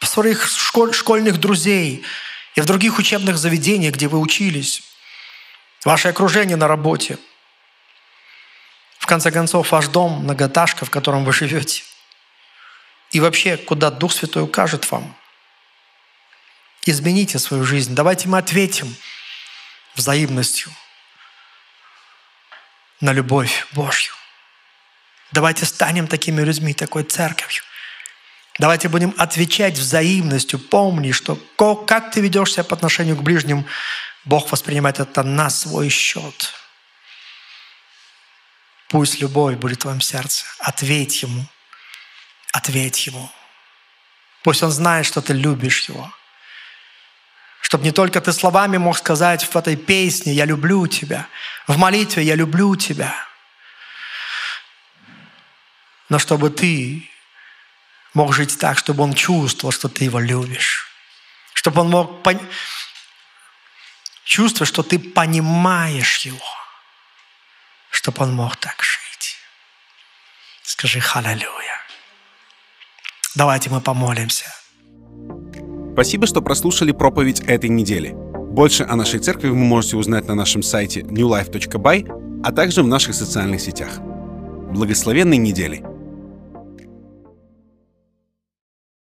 своих 0.00 0.46
школьных 0.92 1.38
друзей 1.38 2.04
и 2.54 2.60
в 2.60 2.66
других 2.66 2.98
учебных 2.98 3.38
заведениях, 3.38 3.94
где 3.94 4.08
вы 4.08 4.18
учились. 4.18 4.82
Ваше 5.84 6.08
окружение 6.08 6.56
на 6.56 6.68
работе. 6.68 7.18
В 8.98 9.06
конце 9.06 9.30
концов, 9.30 9.70
ваш 9.72 9.88
дом, 9.88 10.24
многотажка, 10.24 10.84
в 10.84 10.90
котором 10.90 11.24
вы 11.24 11.32
живете. 11.32 11.82
И 13.10 13.20
вообще, 13.20 13.56
куда 13.56 13.90
Дух 13.90 14.12
Святой 14.12 14.42
укажет 14.42 14.90
вам. 14.90 15.16
Измените 16.84 17.38
свою 17.38 17.64
жизнь. 17.64 17.94
Давайте 17.94 18.28
мы 18.28 18.38
ответим 18.38 18.94
взаимностью– 19.94 20.72
на 23.00 23.12
любовь 23.12 23.66
Божью. 23.72 24.17
Давайте 25.32 25.66
станем 25.66 26.06
такими 26.06 26.40
людьми, 26.42 26.72
такой 26.74 27.04
церковью. 27.04 27.62
Давайте 28.58 28.88
будем 28.88 29.14
отвечать 29.18 29.78
взаимностью. 29.78 30.58
Помни, 30.58 31.12
что 31.12 31.36
как 31.86 32.10
ты 32.10 32.20
ведешь 32.20 32.54
себя 32.54 32.64
по 32.64 32.74
отношению 32.74 33.16
к 33.16 33.22
ближним, 33.22 33.66
Бог 34.24 34.50
воспринимает 34.50 35.00
это 35.00 35.22
на 35.22 35.48
свой 35.50 35.88
счет. 35.90 36.54
Пусть 38.88 39.20
любовь 39.20 39.56
будет 39.56 39.78
в 39.78 39.82
твоем 39.82 40.00
сердце. 40.00 40.44
Ответь 40.58 41.22
Ему. 41.22 41.46
Ответь 42.52 43.06
Ему. 43.06 43.30
Пусть 44.42 44.62
Он 44.62 44.70
знает, 44.70 45.06
что 45.06 45.20
ты 45.20 45.34
любишь 45.34 45.88
Его. 45.88 46.10
Чтобы 47.60 47.84
не 47.84 47.92
только 47.92 48.20
ты 48.20 48.32
словами 48.32 48.78
мог 48.78 48.96
сказать 48.96 49.44
в 49.44 49.54
этой 49.56 49.76
песне 49.76 50.32
«Я 50.32 50.46
люблю 50.46 50.86
тебя», 50.86 51.28
в 51.66 51.76
молитве 51.76 52.22
«Я 52.22 52.34
люблю 52.34 52.74
тебя», 52.76 53.27
но 56.08 56.18
чтобы 56.18 56.50
ты 56.50 57.08
мог 58.14 58.32
жить 58.32 58.58
так, 58.58 58.78
чтобы 58.78 59.02
он 59.04 59.14
чувствовал, 59.14 59.72
что 59.72 59.88
ты 59.88 60.04
его 60.04 60.18
любишь. 60.18 60.88
Чтобы 61.52 61.82
он 61.82 61.90
мог 61.90 62.22
пон... 62.22 62.38
чувствовать, 64.24 64.68
что 64.68 64.82
ты 64.82 64.98
понимаешь 64.98 66.18
его. 66.18 66.46
Чтобы 67.90 68.22
он 68.22 68.34
мог 68.34 68.56
так 68.56 68.82
жить. 68.82 69.36
Скажи 70.62 71.00
«Халлелуя». 71.00 71.78
Давайте 73.34 73.70
мы 73.70 73.80
помолимся. 73.80 74.46
Спасибо, 75.92 76.26
что 76.26 76.42
прослушали 76.42 76.92
проповедь 76.92 77.40
этой 77.40 77.68
недели. 77.68 78.12
Больше 78.14 78.84
о 78.84 78.96
нашей 78.96 79.20
церкви 79.20 79.48
вы 79.48 79.56
можете 79.56 79.96
узнать 79.96 80.26
на 80.26 80.34
нашем 80.34 80.62
сайте 80.62 81.00
newlife.by, 81.00 82.42
а 82.44 82.52
также 82.52 82.82
в 82.82 82.86
наших 82.86 83.14
социальных 83.14 83.60
сетях. 83.60 83.98
Благословенной 83.98 85.36
недели! 85.36 85.97